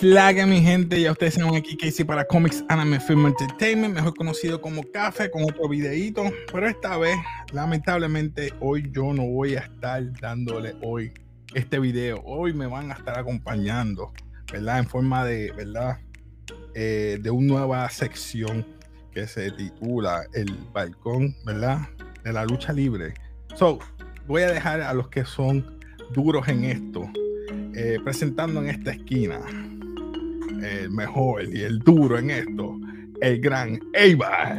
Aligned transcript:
que 0.00 0.06
es 0.06 0.14
la 0.14 0.32
que 0.32 0.46
mi 0.46 0.60
gente? 0.60 1.00
Ya 1.00 1.12
ustedes 1.12 1.34
saben 1.34 1.54
aquí 1.54 1.76
Casey 1.76 2.04
para 2.04 2.24
Comics 2.24 2.64
Anime 2.68 3.00
Film 3.00 3.26
Entertainment, 3.26 3.94
mejor 3.94 4.14
conocido 4.14 4.60
como 4.60 4.82
Café, 4.92 5.30
con 5.30 5.42
otro 5.42 5.68
videito. 5.68 6.24
Pero 6.52 6.68
esta 6.68 6.96
vez, 6.96 7.16
lamentablemente, 7.52 8.52
hoy 8.60 8.88
yo 8.92 9.12
no 9.12 9.26
voy 9.26 9.56
a 9.56 9.60
estar 9.60 10.02
dándole 10.20 10.74
hoy 10.82 11.12
este 11.54 11.78
video. 11.78 12.22
Hoy 12.24 12.52
me 12.52 12.66
van 12.66 12.90
a 12.90 12.94
estar 12.94 13.18
acompañando, 13.18 14.12
¿verdad? 14.52 14.78
En 14.78 14.86
forma 14.86 15.24
de, 15.24 15.52
¿verdad? 15.52 15.98
Eh, 16.74 17.18
de 17.20 17.30
una 17.30 17.54
nueva 17.54 17.90
sección 17.90 18.66
que 19.12 19.26
se 19.26 19.50
titula 19.50 20.24
El 20.32 20.56
Balcón, 20.72 21.34
¿verdad? 21.44 21.88
De 22.24 22.32
la 22.32 22.44
lucha 22.44 22.72
libre. 22.72 23.14
So, 23.54 23.78
voy 24.26 24.42
a 24.42 24.52
dejar 24.52 24.80
a 24.80 24.94
los 24.94 25.08
que 25.08 25.24
son 25.24 25.78
duros 26.12 26.48
en 26.48 26.64
esto 26.64 27.10
eh, 27.74 27.98
presentando 28.02 28.60
en 28.60 28.68
esta 28.70 28.92
esquina 28.92 29.40
el 30.64 30.90
mejor 30.90 31.44
y 31.44 31.62
el 31.62 31.78
duro 31.80 32.18
en 32.18 32.30
esto, 32.30 32.76
el 33.20 33.40
gran 33.40 33.80
Eibar. 33.94 34.58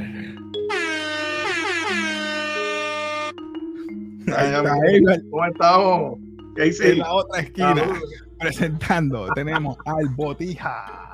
¿Cómo 5.29 5.45
estamos? 5.45 6.19
En 6.57 6.99
la 6.99 7.13
otra 7.13 7.41
esquina, 7.41 7.83
presentando, 8.39 9.27
tenemos 9.35 9.77
al 9.85 10.09
Botija. 10.09 11.11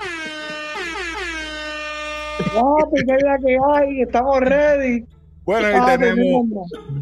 que 3.45 3.58
hay, 3.73 4.02
estamos 4.02 4.39
ready. 4.42 5.06
Bueno, 5.44 5.67
y 5.70 5.98
tenemos 5.98 6.45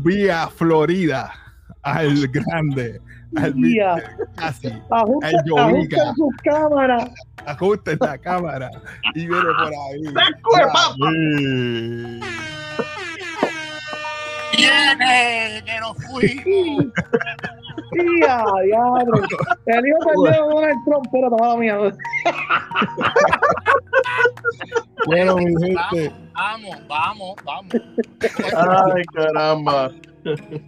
vía 0.04 0.48
Florida 0.50 1.45
al 1.86 2.28
grande, 2.30 3.00
al 3.38 3.53
casi, 4.36 4.67
ajusta, 4.89 5.30
ajusta 5.55 6.14
su 6.16 6.30
cámara. 6.44 7.11
Ajusta 7.45 7.91
la 8.00 8.17
cámara 8.17 8.72
y 9.14 9.28
viene 9.28 9.44
por 9.44 9.73
ahí. 9.73 10.02
¡Viene! 14.58 15.63
¡Que 15.63 15.80
nos 15.80 15.95
fuimos! 16.06 16.86
¡Tía, 17.91 18.44
diablo! 18.66 19.22
El 19.67 19.88
hijo 19.88 20.23
perdió 20.23 20.45
Donald 20.47 20.80
Trump, 20.86 21.06
pero 21.11 21.30
tomaba 21.30 21.58
mía. 21.58 21.78
bueno, 25.06 25.36
mi 25.38 25.53
gente. 25.63 26.11
Vamos, 26.33 26.88
vamos, 26.88 27.36
vamos. 27.45 27.73
Ay, 28.58 29.03
caramba. 29.13 29.91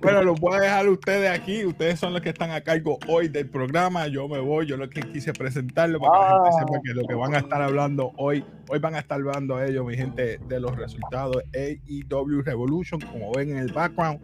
Bueno, 0.02 0.24
los 0.24 0.40
voy 0.40 0.56
a 0.56 0.62
dejar 0.62 0.88
ustedes 0.88 1.30
aquí. 1.30 1.66
Ustedes 1.66 2.00
son 2.00 2.14
los 2.14 2.22
que 2.22 2.30
están 2.30 2.52
a 2.52 2.62
cargo 2.62 3.00
hoy 3.08 3.28
del 3.28 3.50
programa. 3.50 4.08
Yo 4.08 4.28
me 4.28 4.40
voy. 4.40 4.68
Yo 4.68 4.78
lo 4.78 4.90
que 4.90 5.02
quise 5.02 5.34
presentarlo 5.34 6.00
para 6.00 6.12
que 6.12 6.26
la 6.26 6.44
gente 6.44 6.60
sepa 6.60 6.82
que 6.84 6.94
lo 6.94 7.08
que 7.08 7.16
van 7.16 7.36
a 7.36 7.40
estar 7.40 7.62
hablando 7.62 8.12
hoy, 8.18 8.46
hoy 8.70 8.80
van 8.80 8.96
a 8.96 9.00
estar 9.00 9.18
hablando 9.18 9.62
ellos, 9.62 9.86
mi 9.86 9.98
gente, 9.98 10.38
de 10.48 10.60
los 10.60 10.76
resultados 10.76 11.44
AEW 11.54 12.42
Revolution, 12.44 13.02
como 13.02 13.32
ven 13.34 13.50
en 13.52 13.58
el 13.58 13.74
background. 13.74 14.20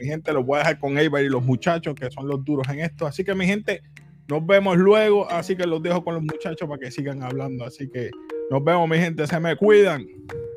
Mi 0.00 0.06
gente, 0.06 0.32
los 0.32 0.46
voy 0.46 0.56
a 0.56 0.58
dejar 0.60 0.78
con 0.78 0.96
Ava 0.96 1.20
y 1.20 1.28
los 1.28 1.42
muchachos 1.42 1.94
que 1.94 2.10
son 2.10 2.26
los 2.26 2.42
duros 2.44 2.66
en 2.68 2.80
esto. 2.80 3.06
Así 3.06 3.24
que, 3.24 3.34
mi 3.34 3.46
gente, 3.46 3.82
nos 4.28 4.46
vemos 4.46 4.78
luego. 4.78 5.30
Así 5.30 5.54
que 5.54 5.66
los 5.66 5.82
dejo 5.82 6.02
con 6.02 6.14
los 6.14 6.22
muchachos 6.22 6.66
para 6.68 6.78
que 6.78 6.90
sigan 6.90 7.22
hablando. 7.22 7.64
Así 7.64 7.90
que 7.90 8.10
nos 8.50 8.64
vemos, 8.64 8.88
mi 8.88 8.98
gente. 8.98 9.26
Se 9.26 9.38
me 9.40 9.56
cuidan. 9.56 10.06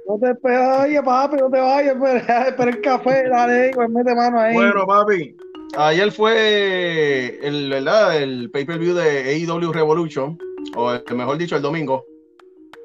No 0.08 0.20
te 0.20 0.34
vayas, 0.44 1.04
papi, 1.06 1.38
no 1.38 1.50
te 1.50 1.60
vayas, 1.60 1.96
espera, 1.96 2.48
el 2.70 2.82
café, 2.82 3.30
dale, 3.30 3.72
pues 3.74 3.90
mete 3.90 4.14
mano 4.14 4.40
ahí. 4.40 4.54
Bueno, 4.54 4.86
papi, 4.86 5.38
ayer 5.78 6.12
fue 6.12 7.40
el, 7.42 7.70
¿verdad? 7.70 8.22
el 8.22 8.52
pay-per-view 8.52 8.94
de 8.94 9.46
AEW 9.48 9.72
Revolution, 9.72 10.38
o 10.76 10.92
mejor 11.16 11.38
dicho, 11.38 11.56
el 11.56 11.62
domingo. 11.62 12.06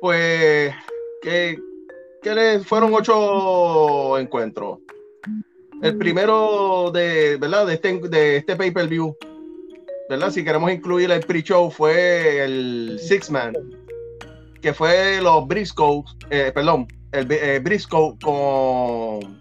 Pues, 0.00 0.72
que, 1.20 1.58
que 2.22 2.60
fueron 2.64 2.94
ocho 2.94 4.18
encuentros. 4.18 4.78
El 5.82 5.98
primero 5.98 6.90
de, 6.92 7.36
¿verdad? 7.38 7.66
de 7.66 7.74
este, 7.74 7.98
de 8.08 8.36
este 8.36 8.54
pay-per-view, 8.54 9.16
¿verdad? 10.08 10.30
Si 10.30 10.44
queremos 10.44 10.70
incluir 10.70 11.10
el 11.10 11.20
pre-show, 11.20 11.70
fue 11.70 12.44
el 12.44 12.98
Six 13.00 13.30
Man, 13.30 13.54
que 14.66 14.74
fue 14.74 15.22
los 15.22 15.46
Briscoes, 15.46 16.16
eh, 16.28 16.50
perdón, 16.52 16.88
el 17.12 17.30
eh, 17.30 17.60
Briscoe 17.60 18.16
con 18.20 19.40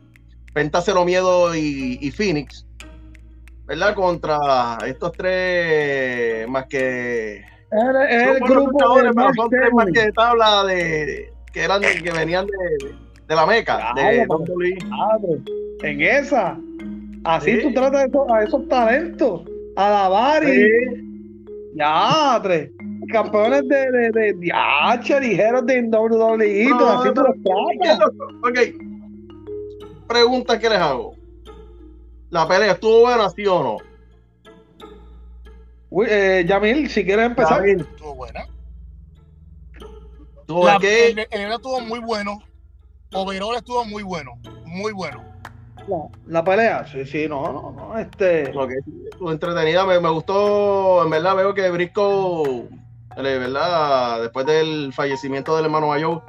Pentacero 0.53 1.03
Miedo 1.03 1.55
y, 1.55 2.11
Phoenix, 2.11 2.63
¿verdad? 3.65 3.95
Contra 3.95 4.77
estos 4.85 5.13
tres 5.13 6.47
más 6.47 6.67
que. 6.67 7.43
El, 7.71 8.39
grupo 8.39 9.01
de 9.01 9.11
más 9.13 9.87
que 9.91 10.11
tabla 10.11 10.63
de, 10.65 11.33
que 11.51 11.63
eran 11.63 11.81
que 11.81 12.11
venían 12.11 12.45
de, 12.45 12.93
de 13.27 13.35
la 13.35 13.47
Meca, 13.47 13.93
de 13.95 14.27
En 15.81 16.01
esa. 16.01 16.55
Así 17.23 17.63
tú 17.63 17.73
tratas 17.73 18.07
a 18.31 18.43
esos 18.43 18.67
talentos. 18.67 19.41
A 19.75 19.89
la 19.89 20.07
Bari. 20.07 20.69
Ya, 21.73 22.39
tres 22.43 22.74
campeones 23.07 23.67
de, 23.67 23.91
de, 23.91 24.11
de, 24.11 24.33
de 24.33 25.19
ligeros 25.19 25.65
de 25.65 25.81
WWE, 25.83 26.69
no, 26.69 26.89
así 26.89 27.09
tú 27.13 27.21
los 27.21 27.35
Ok. 28.43 28.59
Pregunta 30.07 30.59
que 30.59 30.69
les 30.69 30.79
hago. 30.79 31.15
¿La 32.29 32.47
pelea 32.47 32.73
estuvo 32.73 33.01
buena, 33.01 33.29
sí 33.29 33.45
o 33.47 33.63
no? 33.63 33.77
Uy, 35.89 36.07
eh, 36.09 36.45
Yamil, 36.47 36.89
si 36.89 37.05
quieres 37.05 37.25
empezar. 37.25 37.59
Yamil. 37.59 37.81
Estuvo 37.81 38.15
buena. 38.15 38.45
La, 40.47 40.77
el, 40.81 41.27
el, 41.31 41.51
estuvo 41.51 41.79
muy 41.81 41.99
bueno. 41.99 42.41
Overall 43.13 43.55
estuvo 43.55 43.85
muy 43.85 44.03
bueno. 44.03 44.33
Muy 44.65 44.91
bueno. 44.91 45.23
La, 46.27 46.43
pelea, 46.43 46.85
sí, 46.87 47.05
sí, 47.05 47.27
no, 47.29 47.51
no, 47.53 47.71
no, 47.71 47.97
este. 47.97 48.43
estuvo 48.43 49.31
entretenida, 49.31 49.85
me, 49.85 49.99
me, 49.99 50.09
gustó, 50.09 51.03
en 51.03 51.11
verdad 51.11 51.35
veo 51.35 51.53
que 51.53 51.69
Brisco 51.69 52.67
¿verdad? 53.23 54.21
Después 54.21 54.45
del 54.45 54.93
fallecimiento 54.93 55.55
del 55.55 55.65
hermano 55.65 55.87
Mayo, 55.87 56.21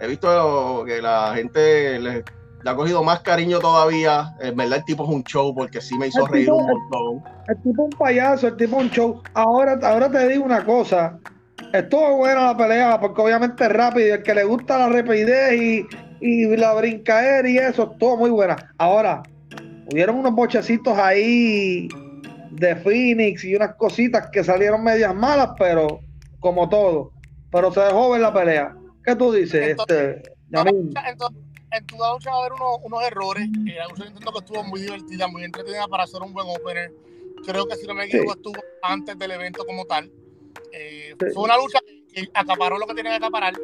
he 0.00 0.06
visto 0.06 0.84
que 0.84 1.00
la 1.00 1.32
gente 1.34 1.98
le, 1.98 2.24
ha 2.64 2.74
cogido 2.74 3.02
más 3.02 3.20
cariño 3.20 3.58
todavía. 3.58 4.34
En 4.40 4.56
verdad, 4.56 4.78
el 4.78 4.84
tipo 4.84 5.04
es 5.04 5.10
un 5.10 5.24
show 5.24 5.54
porque 5.54 5.80
sí 5.80 5.96
me 5.98 6.08
hizo 6.08 6.26
reír 6.26 6.50
un 6.50 6.66
montón. 6.66 7.22
El, 7.48 7.56
tipo 7.62 7.86
es 7.86 7.94
un 7.94 7.98
payaso, 7.98 8.48
el 8.48 8.56
tipo 8.56 8.76
es 8.76 8.82
un 8.84 8.90
show. 8.90 9.22
Ahora, 9.34 9.78
ahora 9.82 10.10
te 10.10 10.28
digo 10.28 10.44
una 10.44 10.64
cosa. 10.64 11.18
Estuvo 11.72 12.16
buena 12.16 12.46
la 12.46 12.56
pelea 12.56 13.00
porque 13.00 13.20
obviamente 13.22 13.64
es 13.64 13.72
rápido. 13.72 14.14
El 14.14 14.22
que 14.22 14.34
le 14.34 14.44
gusta 14.44 14.78
la 14.78 14.88
rapidez 14.88 15.52
y, 15.54 15.86
y 16.20 16.56
la 16.56 16.74
brincaera 16.74 17.48
y 17.48 17.58
eso, 17.58 17.90
todo 17.98 18.16
muy 18.16 18.30
buena. 18.30 18.56
Ahora, 18.78 19.22
hubieron 19.90 20.16
unos 20.16 20.34
bochecitos 20.34 20.96
ahí 20.98 21.88
de 22.56 22.76
Phoenix 22.76 23.44
y 23.44 23.54
unas 23.54 23.74
cositas 23.76 24.28
que 24.30 24.42
salieron 24.42 24.82
medias 24.82 25.14
malas, 25.14 25.50
pero 25.58 26.00
como 26.40 26.68
todo. 26.68 27.12
Pero 27.50 27.72
se 27.72 27.80
dejó 27.80 28.10
ver 28.10 28.20
la 28.20 28.32
pelea. 28.32 28.76
¿Qué 29.04 29.14
tú 29.14 29.32
dices? 29.32 29.76
este, 29.78 30.22
en 31.72 31.86
tu 31.86 31.96
lucha 31.96 32.30
va 32.30 32.36
a 32.36 32.40
haber 32.40 32.52
unos, 32.52 32.78
unos 32.84 33.02
errores. 33.04 33.48
Eh, 33.66 33.76
yo 33.96 34.04
entiendo 34.04 34.32
que 34.32 34.38
estuvo 34.38 34.64
muy 34.64 34.80
divertida, 34.80 35.28
muy 35.28 35.44
entretenida 35.44 35.86
para 35.88 36.04
hacer 36.04 36.22
un 36.22 36.32
buen 36.32 36.46
opener. 36.48 36.92
Creo 37.44 37.66
que 37.66 37.76
si 37.76 37.86
no 37.86 37.94
me 37.94 38.04
equivoco, 38.04 38.32
estuvo 38.32 38.60
antes 38.82 39.18
del 39.18 39.32
evento 39.32 39.64
como 39.66 39.84
tal. 39.84 40.10
Eh, 40.72 41.14
fue 41.34 41.44
una 41.44 41.56
lucha 41.56 41.78
que 42.12 42.28
acaparó 42.34 42.78
lo 42.78 42.86
que 42.86 42.94
tenía 42.94 43.12
que 43.12 43.18
acaparar. 43.18 43.54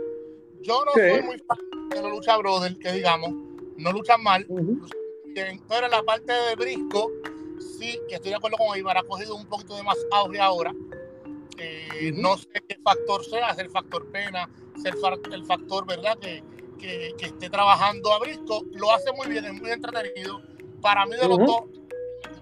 Yo 0.61 0.85
no 0.85 0.93
soy 0.93 1.23
muy 1.23 1.39
fan 1.39 1.59
de 1.91 2.03
la 2.03 2.09
lucha 2.09 2.37
brother, 2.37 2.77
que 2.79 2.93
digamos, 2.93 3.33
no 3.79 3.93
luchan 3.93 4.23
mal, 4.23 4.47
pero 5.35 5.87
en 5.87 5.91
la 5.91 6.03
parte 6.03 6.33
de 6.33 6.55
Brisco 6.55 7.11
sí, 7.63 8.01
estoy 8.09 8.31
de 8.31 8.37
acuerdo 8.37 8.57
con 8.57 8.77
Ibar, 8.77 8.99
ha 8.99 9.03
cogido 9.03 9.37
un 9.37 9.47
poquito 9.47 9.77
de 9.77 9.83
más 9.83 9.97
auge 10.13 10.41
ahora. 10.41 10.73
Eh, 11.59 12.13
no 12.17 12.37
sé 12.37 12.49
qué 12.69 12.77
factor 12.83 13.25
sea, 13.25 13.51
es 13.51 13.59
el 13.59 13.71
factor 13.71 14.11
pena, 14.11 14.49
es 14.77 14.85
el, 14.85 15.45
factor, 15.45 15.87
¿verdad? 15.87 16.19
Que, 16.19 16.43
que, 16.79 17.15
esté 17.21 17.51
trabajando 17.51 18.13
a 18.13 18.19
Brisco. 18.19 18.65
Lo 18.73 18.93
hace 18.93 19.13
muy 19.13 19.29
bien, 19.29 19.45
es 19.45 19.61
muy 19.61 19.71
entretenido. 19.71 20.43
Para 20.81 21.07
mí, 21.07 21.13
de 21.13 21.29
los 21.29 21.39
dos, 21.39 21.63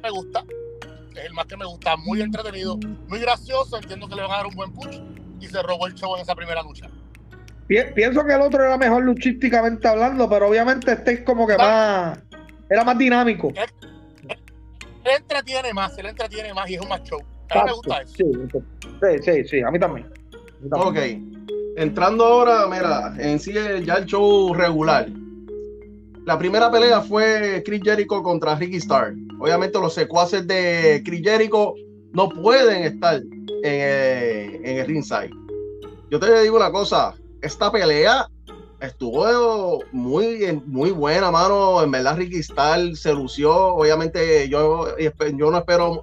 me 0.03 0.11
gusta. 0.11 0.45
Es 1.15 1.25
el 1.25 1.35
más 1.35 1.47
que 1.47 1.57
me 1.57 1.67
gusta, 1.67 1.97
muy 1.97 2.23
entretenido, 2.23 2.77
muy 3.09 3.19
gracioso. 3.19 3.77
Entiendo 3.77 4.09
que 4.09 4.15
le 4.15 4.23
van 4.23 4.31
a 4.31 4.37
dar 4.37 4.47
un 4.47 4.55
buen 4.55 4.73
push 4.73 5.01
y 5.41 5.47
se 5.47 5.63
robó 5.63 5.87
el 5.87 5.95
show 5.95 6.15
en 6.17 6.23
esa 6.23 6.35
primera 6.35 6.63
lucha. 6.63 6.89
Pienso 7.67 8.25
que 8.25 8.33
el 8.33 8.41
otro 8.41 8.65
era 8.65 8.77
mejor 8.77 9.03
luchísticamente 9.03 9.87
hablando, 9.87 10.29
pero 10.29 10.49
obviamente 10.49 10.93
este 10.93 11.13
es 11.13 11.21
como 11.23 11.47
que 11.47 11.57
más. 11.57 12.19
Era 12.69 12.85
más 12.85 12.97
dinámico 12.97 13.53
él 15.05 15.11
entretiene 15.17 15.73
más, 15.73 15.97
él 15.99 16.07
entretiene 16.07 16.55
más 16.55 16.69
y 16.71 16.75
es 16.75 16.81
un 16.81 16.89
más 16.89 17.03
show. 17.03 17.21
A 17.51 17.55
mí 17.55 17.61
me 17.67 17.73
gusta 17.73 18.03
eso. 18.03 18.15
Sí, 18.15 19.23
sí, 19.23 19.45
sí, 19.45 19.61
a 19.61 19.71
mí 19.71 19.79
también. 19.79 20.07
Ok. 20.71 20.97
Entrando 21.77 22.25
ahora, 22.25 22.67
mira, 22.67 23.15
en 23.19 23.39
sí 23.39 23.53
ya 23.85 23.95
el 23.95 24.07
show 24.07 24.53
regular. 24.55 25.09
La 26.27 26.39
primera 26.39 26.71
pelea 26.71 27.01
fue 27.01 27.63
Chris 27.65 27.81
Jericho 27.83 28.23
contra 28.23 28.55
Ricky 28.55 28.77
Starr. 28.77 29.15
Obviamente 29.41 29.79
los 29.81 29.95
secuaces 29.95 30.47
de 30.47 31.03
Chris 31.05 31.23
Jericho 31.23 31.75
no 32.13 32.29
pueden 32.29 32.85
estar 32.85 33.23
en, 33.63 33.81
el, 33.81 34.67
en 34.67 34.79
el 34.79 34.87
ringside. 34.87 35.31
yo 36.11 36.21
te 36.21 36.43
digo 36.43 36.57
una 36.57 36.71
cosa, 36.71 37.15
esta 37.41 37.73
pelea 37.73 38.29
estuvo 38.81 39.83
muy, 39.93 40.63
muy 40.67 40.91
buena, 40.91 41.31
mano. 41.31 41.83
En 41.83 41.91
verdad, 41.91 42.17
Ricky 42.17 42.39
Starr 42.39 42.97
se 42.97 43.13
lució. 43.13 43.75
Obviamente, 43.75 44.49
yo, 44.49 44.97
yo 44.99 45.51
no 45.51 45.59
espero 45.59 46.03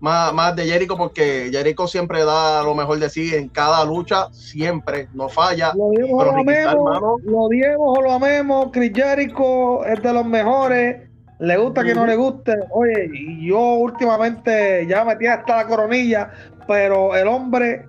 más, 0.00 0.32
más 0.32 0.54
de 0.54 0.64
Jericho 0.66 0.96
porque 0.96 1.48
Jericho 1.50 1.88
siempre 1.88 2.24
da 2.24 2.62
lo 2.62 2.74
mejor 2.74 2.98
de 2.98 3.10
sí 3.10 3.34
en 3.34 3.48
cada 3.48 3.84
lucha, 3.84 4.28
siempre, 4.32 5.08
no 5.12 5.28
falla. 5.28 5.72
Lo 5.74 5.90
diemos 5.90 6.22
o 6.22 6.24
lo 6.24 6.30
amemos, 6.32 7.22
lo 7.24 7.48
diemos 7.48 7.98
o 7.98 8.02
lo 8.02 8.12
amemos. 8.12 8.68
Chris 8.72 8.92
Jericho 8.94 9.84
es 9.84 10.02
de 10.02 10.12
los 10.12 10.26
mejores. 10.26 11.08
Le 11.40 11.56
gusta 11.56 11.84
que 11.84 11.94
no 11.94 12.04
le 12.04 12.16
guste. 12.16 12.54
Oye, 12.70 13.10
yo 13.40 13.60
últimamente 13.60 14.86
ya 14.88 15.04
metí 15.04 15.26
hasta 15.26 15.56
la 15.56 15.66
coronilla, 15.68 16.32
pero 16.66 17.14
el 17.14 17.28
hombre 17.28 17.86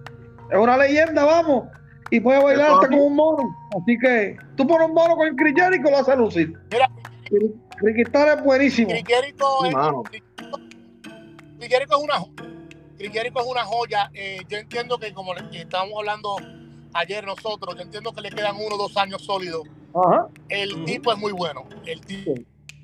es 0.51 0.57
una 0.57 0.77
leyenda, 0.77 1.25
vamos. 1.25 1.67
Y 2.11 2.19
puede 2.19 2.43
bailar 2.43 2.71
hasta 2.71 2.87
como 2.87 3.05
un 3.05 3.15
mono. 3.15 3.55
Así 3.79 3.97
que 3.99 4.37
tú 4.55 4.65
pones 4.67 4.87
un 4.87 4.95
mono 4.95 5.15
con 5.15 5.27
el 5.27 5.35
Chris 5.35 5.53
Jericho, 5.55 5.89
lo 5.89 5.97
hace 5.97 6.15
lucir. 6.15 6.53
Mira, 6.71 6.89
Ricky 7.81 8.01
es 8.01 8.43
buenísimo. 8.43 8.89
Chris 8.89 9.03
Jericho 9.07 9.65
es, 9.65 9.73
una 9.73 10.03
es 12.99 13.47
una 13.47 13.63
joya. 13.63 14.09
Eh, 14.13 14.39
yo 14.47 14.57
entiendo 14.57 14.97
que 14.97 15.13
como 15.13 15.33
estábamos 15.35 15.93
hablando 15.97 16.35
ayer 16.93 17.25
nosotros, 17.25 17.75
yo 17.75 17.81
entiendo 17.81 18.11
que 18.13 18.21
le 18.21 18.29
quedan 18.31 18.55
uno 18.55 18.75
o 18.75 18.77
dos 18.77 18.97
años 18.97 19.23
sólidos. 19.23 19.63
El 20.49 20.85
tipo 20.85 21.11
es 21.11 21.17
muy 21.17 21.31
bueno. 21.31 21.65
El 21.85 22.01
tipo 22.01 22.33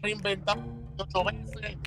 reinventado 0.01 0.62
ocho 0.98 1.24
veces. 1.24 1.78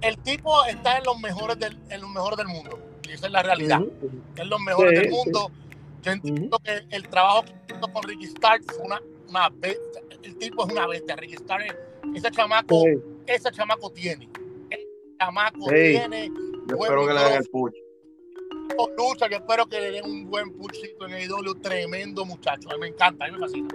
El 0.00 0.18
tipo 0.18 0.64
está 0.64 0.98
en 0.98 1.04
los 1.04 1.18
mejores 1.20 1.58
del, 1.58 1.78
en 1.90 2.00
los 2.00 2.10
mejores 2.10 2.38
del 2.38 2.48
mundo. 2.48 2.78
Y 3.08 3.12
esa 3.12 3.26
es 3.26 3.32
la 3.32 3.42
realidad. 3.42 3.82
En 4.36 4.48
los 4.48 4.60
mejores 4.60 5.00
del 5.00 5.10
mundo. 5.10 5.50
Yo 6.04 6.12
entiendo 6.12 6.58
que 6.58 6.82
el 6.90 7.08
trabajo 7.08 7.44
que 7.44 7.74
hizo 7.74 7.92
con 7.92 8.02
Ricky 8.02 8.24
Stark 8.26 8.62
fue 8.64 8.84
una, 8.84 9.00
una 9.28 9.48
bestia. 9.48 10.02
El 10.22 10.36
tipo 10.36 10.66
es 10.66 10.72
una 10.72 10.86
bestia. 10.86 11.16
Ricky 11.16 11.34
Stark, 11.34 11.76
ese 12.14 12.30
chamaco, 12.30 12.84
ese 13.26 13.50
chamaco 13.50 13.90
tiene. 13.90 14.28
Ese 14.70 14.86
chamaco 15.18 15.66
tiene. 15.66 16.30
Yo 16.68 16.76
espero 16.76 17.06
que 17.06 17.14
le 17.14 17.20
den 17.20 17.32
el 17.34 17.48
push. 17.50 17.72
Lucha, 18.96 19.28
yo 19.28 19.36
espero 19.36 19.66
que 19.66 19.80
le 19.80 19.90
den 19.92 20.04
un 20.04 20.30
buen 20.30 20.52
pushito 20.52 21.06
en 21.06 21.14
el 21.14 21.30
IW. 21.30 21.54
Tremendo 21.62 22.24
muchacho. 22.24 22.70
A 22.70 22.74
mí 22.74 22.80
me 22.80 22.88
encanta, 22.88 23.24
a 23.24 23.28
mí 23.28 23.34
me 23.34 23.40
fascina 23.40 23.68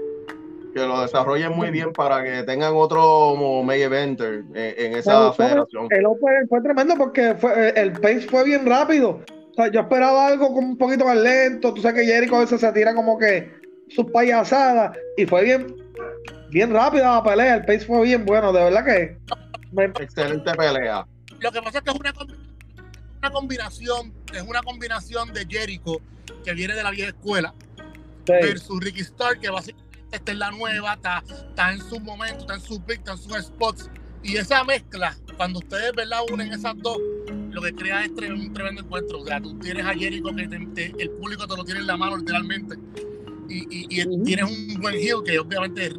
que 0.74 0.86
lo 0.86 1.02
desarrollen 1.02 1.52
muy 1.54 1.72
bien 1.72 1.92
para 1.94 2.24
que 2.24 2.44
tengan 2.44 2.74
otro 2.76 3.36
main 3.64 3.82
eventer 3.82 4.44
en, 4.54 4.94
esa 4.94 5.34
federación. 5.34 5.88
El 5.90 6.06
Open 6.06 6.48
fue 6.48 6.62
tremendo 6.62 6.96
porque 6.96 7.36
fue, 7.36 7.70
el 7.70 7.94
pace 7.94 8.22
fue 8.22 8.44
bien 8.44 8.66
rápido. 8.66 9.20
O 9.60 9.62
sea, 9.62 9.72
yo 9.74 9.82
esperaba 9.82 10.28
algo 10.28 10.54
como 10.54 10.70
un 10.70 10.78
poquito 10.78 11.04
más 11.04 11.18
lento. 11.18 11.74
Tú 11.74 11.82
sabes 11.82 12.02
que 12.02 12.08
Jericho 12.10 12.38
a 12.38 12.40
veces 12.40 12.62
se 12.62 12.72
tira 12.72 12.96
como 12.96 13.18
que 13.20 13.52
sus 13.90 14.10
payasadas 14.10 14.98
y 15.18 15.26
fue 15.26 15.44
bien, 15.44 15.76
bien 16.50 16.72
rápida 16.72 17.16
la 17.16 17.24
pelea. 17.24 17.56
El 17.56 17.66
pace 17.66 17.82
fue 17.82 18.04
bien 18.04 18.26
bueno, 18.26 18.54
de 18.54 18.64
verdad 18.64 18.86
que. 18.86 19.18
Excelente 20.02 20.50
pelea. 20.54 21.06
Lo 21.42 21.52
que 21.52 21.62
pasa 21.62 21.80
es 21.80 21.84
que 21.84 21.92
es 21.92 22.00
una, 22.00 22.14
una 23.20 23.32
combinación, 23.32 24.14
es 24.34 24.42
una 24.44 24.62
combinación 24.62 25.34
de 25.34 25.46
Jericho 25.46 25.98
que 26.46 26.54
viene 26.54 26.74
de 26.74 26.84
la 26.84 26.92
vieja 26.92 27.10
escuela 27.10 27.54
versus 28.26 28.80
Ricky 28.82 29.02
Stark 29.02 29.42
que 29.42 29.50
básicamente 29.50 30.00
esta 30.14 30.32
es 30.32 30.38
la 30.38 30.52
nueva, 30.52 30.94
está, 30.94 31.22
está 31.28 31.74
en 31.74 31.82
su 31.82 32.00
momento, 32.00 32.40
está 32.40 32.54
en 32.56 32.62
su 32.62 32.82
pick, 32.82 33.00
está 33.00 33.12
en 33.12 33.18
sus 33.18 33.46
spots. 33.48 33.90
Y 34.24 34.38
esa 34.38 34.64
mezcla, 34.64 35.18
cuando 35.36 35.60
ustedes 35.60 35.94
¿verdad? 35.96 36.22
unen 36.32 36.52
esas 36.54 36.76
dos, 36.78 36.98
lo 37.60 37.66
que 37.66 37.76
crea 37.76 38.06
es 38.06 38.12
un 38.12 38.54
tremendo 38.54 38.82
encuentro. 38.82 39.20
O 39.20 39.26
sea, 39.26 39.42
tú 39.42 39.58
tienes 39.60 39.86
a 39.86 39.94
Jericho 39.94 40.30
que 40.36 40.94
el 40.98 41.10
público 41.12 41.48
te 41.48 41.56
lo 41.58 41.64
tiene 41.64 41.82
en 41.82 41.88
la 41.88 41.98
mano 41.98 42.18
literalmente. 42.18 42.76
Y, 43.48 43.66
y, 43.70 44.24
tienes 44.24 44.46
un 44.46 44.80
buen 44.80 44.96
heel 44.96 45.24
que 45.26 45.40
obviamente 45.40 45.92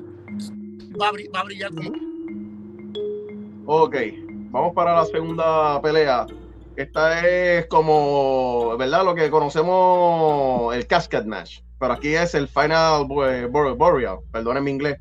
va 1.00 1.08
a, 1.08 1.12
va 1.34 1.40
a 1.40 1.44
brillar 1.44 1.70
como. 1.74 1.90
Ok, 3.66 3.96
vamos 4.50 4.74
para 4.74 4.94
la 4.94 5.06
segunda 5.06 5.80
pelea. 5.82 6.26
Esta 6.76 7.26
es 7.26 7.66
como, 7.66 8.76
¿verdad? 8.78 9.04
Lo 9.04 9.14
que 9.14 9.30
conocemos 9.30 10.74
el 10.74 10.86
Cascade 10.86 11.26
Match 11.26 11.60
pero 11.80 11.94
aquí 11.94 12.14
es 12.14 12.34
el 12.34 12.46
Final 12.46 13.06
Boreal, 13.06 14.18
perdonen 14.30 14.62
mi 14.62 14.70
inglés. 14.70 14.98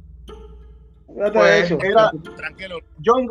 Pues 1.08 1.72
era 1.72 2.12
Tranquilo. 2.38 2.80
John, 3.04 3.28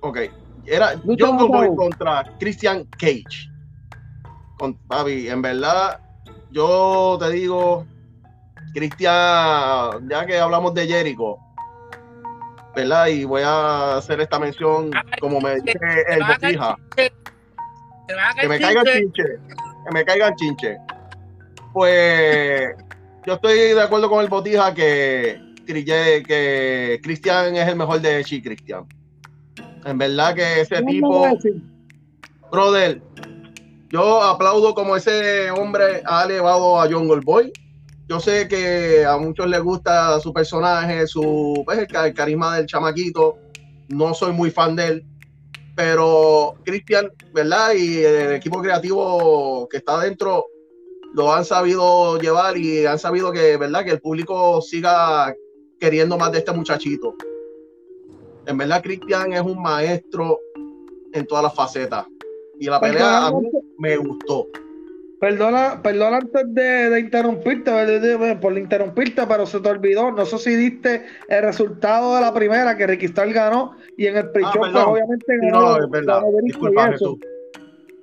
ok, 0.00 0.18
era 0.68 0.96
Jungle 0.98 1.48
Boy 1.48 1.74
contra 1.76 2.24
Christian 2.38 2.84
Cage. 2.98 3.50
Con 4.58 4.74
Papi, 4.74 5.28
en 5.28 5.42
verdad, 5.42 6.00
yo 6.50 7.16
te 7.20 7.30
digo, 7.30 7.86
Christian, 8.74 10.08
ya 10.08 10.26
que 10.26 10.38
hablamos 10.38 10.74
de 10.74 10.86
Jericho, 10.86 11.38
¿verdad? 12.74 13.06
Y 13.06 13.24
voy 13.24 13.42
a 13.44 13.96
hacer 13.96 14.20
esta 14.20 14.38
mención 14.38 14.90
como 15.20 15.40
me 15.40 15.56
dice 15.60 15.78
el 16.08 16.24
botija. 16.24 16.76
Que 16.96 18.48
me 18.48 18.58
caigan 18.58 18.84
chinche. 18.84 19.24
Que 19.84 19.92
me 19.92 20.04
caigan 20.04 20.34
chinche 20.36 20.78
pues 21.72 22.74
yo 23.24 23.34
estoy 23.34 23.56
de 23.56 23.80
acuerdo 23.80 24.10
con 24.10 24.20
el 24.20 24.28
Botija 24.28 24.74
que, 24.74 25.40
que 25.64 27.00
Cristian 27.02 27.54
es 27.54 27.68
el 27.68 27.76
mejor 27.76 28.00
de 28.00 28.24
Chi 28.24 28.42
Cristian. 28.42 28.84
En 29.84 29.98
verdad 29.98 30.34
que 30.34 30.60
ese 30.60 30.82
tipo, 30.82 31.26
brother, 32.50 33.00
yo 33.90 34.22
aplaudo 34.22 34.74
como 34.74 34.96
ese 34.96 35.50
hombre 35.50 36.02
ha 36.04 36.24
elevado 36.24 36.80
a 36.80 36.88
John 36.90 37.08
Boy. 37.20 37.52
Yo 38.08 38.20
sé 38.20 38.48
que 38.48 39.04
a 39.04 39.16
muchos 39.18 39.48
les 39.48 39.60
gusta 39.60 40.18
su 40.20 40.32
personaje, 40.32 41.06
su 41.06 41.62
pues, 41.64 41.78
el, 41.78 42.14
carisma 42.14 42.56
del 42.56 42.66
chamaquito. 42.66 43.38
No 43.88 44.12
soy 44.14 44.32
muy 44.32 44.50
fan 44.50 44.76
de 44.76 44.86
él, 44.86 45.06
pero 45.74 46.54
Cristian, 46.64 47.10
¿verdad? 47.32 47.72
Y 47.74 47.98
el 47.98 48.32
equipo 48.32 48.60
creativo 48.60 49.68
que 49.70 49.78
está 49.78 50.00
dentro 50.00 50.46
lo 51.14 51.32
han 51.32 51.44
sabido 51.44 52.18
llevar 52.18 52.58
y 52.58 52.84
han 52.84 52.98
sabido 52.98 53.32
que, 53.32 53.56
¿verdad? 53.56 53.84
Que 53.84 53.92
el 53.92 54.00
público 54.00 54.60
siga 54.60 55.34
queriendo 55.80 56.18
más 56.18 56.32
de 56.32 56.38
este 56.38 56.52
muchachito. 56.52 57.14
En 58.48 58.56
verdad, 58.56 58.82
Cristian 58.82 59.34
es 59.34 59.42
un 59.42 59.60
maestro 59.60 60.40
en 61.12 61.26
todas 61.26 61.44
las 61.44 61.54
facetas. 61.54 62.06
Y 62.58 62.66
la 62.66 62.80
pelea 62.80 63.26
a 63.26 63.30
mí 63.30 63.46
me 63.76 63.98
gustó. 63.98 64.46
Perdona, 65.20 65.82
perdona 65.82 66.16
antes 66.16 66.54
de, 66.54 66.98
interrumpirte, 66.98 67.70
por 68.40 68.56
interrumpirte, 68.56 69.26
pero 69.26 69.44
se 69.44 69.60
te 69.60 69.68
olvidó. 69.68 70.12
No 70.12 70.24
sé 70.24 70.38
si 70.38 70.56
diste 70.56 71.04
el 71.28 71.42
resultado 71.42 72.14
de 72.14 72.22
la 72.22 72.32
primera 72.32 72.74
que 72.74 72.86
Ricky 72.86 73.08
ganó 73.08 73.76
y 73.98 74.06
en 74.06 74.16
el 74.16 74.30
pre 74.30 74.42
ah, 74.46 74.52
pues, 74.56 74.74
obviamente 74.74 75.36
ganó. 75.42 75.60
No, 75.60 75.84
es 75.84 75.90
verdad. 75.90 76.22
Disculpa, 76.42 76.92
Jesús. 76.92 77.18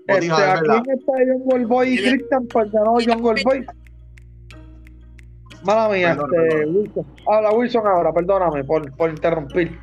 Este, 0.08 0.32
aquí 0.32 0.92
está 0.92 1.14
John 1.26 1.44
Goldboy 1.46 1.90
y 1.90 1.98
Christian, 1.98 2.46
pues 2.48 2.72
ganó 2.72 2.98
John 3.04 3.22
Goldboy. 3.22 3.66
Mala 5.64 5.90
mía, 5.90 6.12
este, 6.12 6.66
Wilson. 6.68 7.06
Habla 7.28 7.52
Wilson 7.54 7.88
ahora, 7.88 8.14
perdóname 8.14 8.64
por, 8.64 8.96
por 8.96 9.10
interrumpir. 9.10 9.80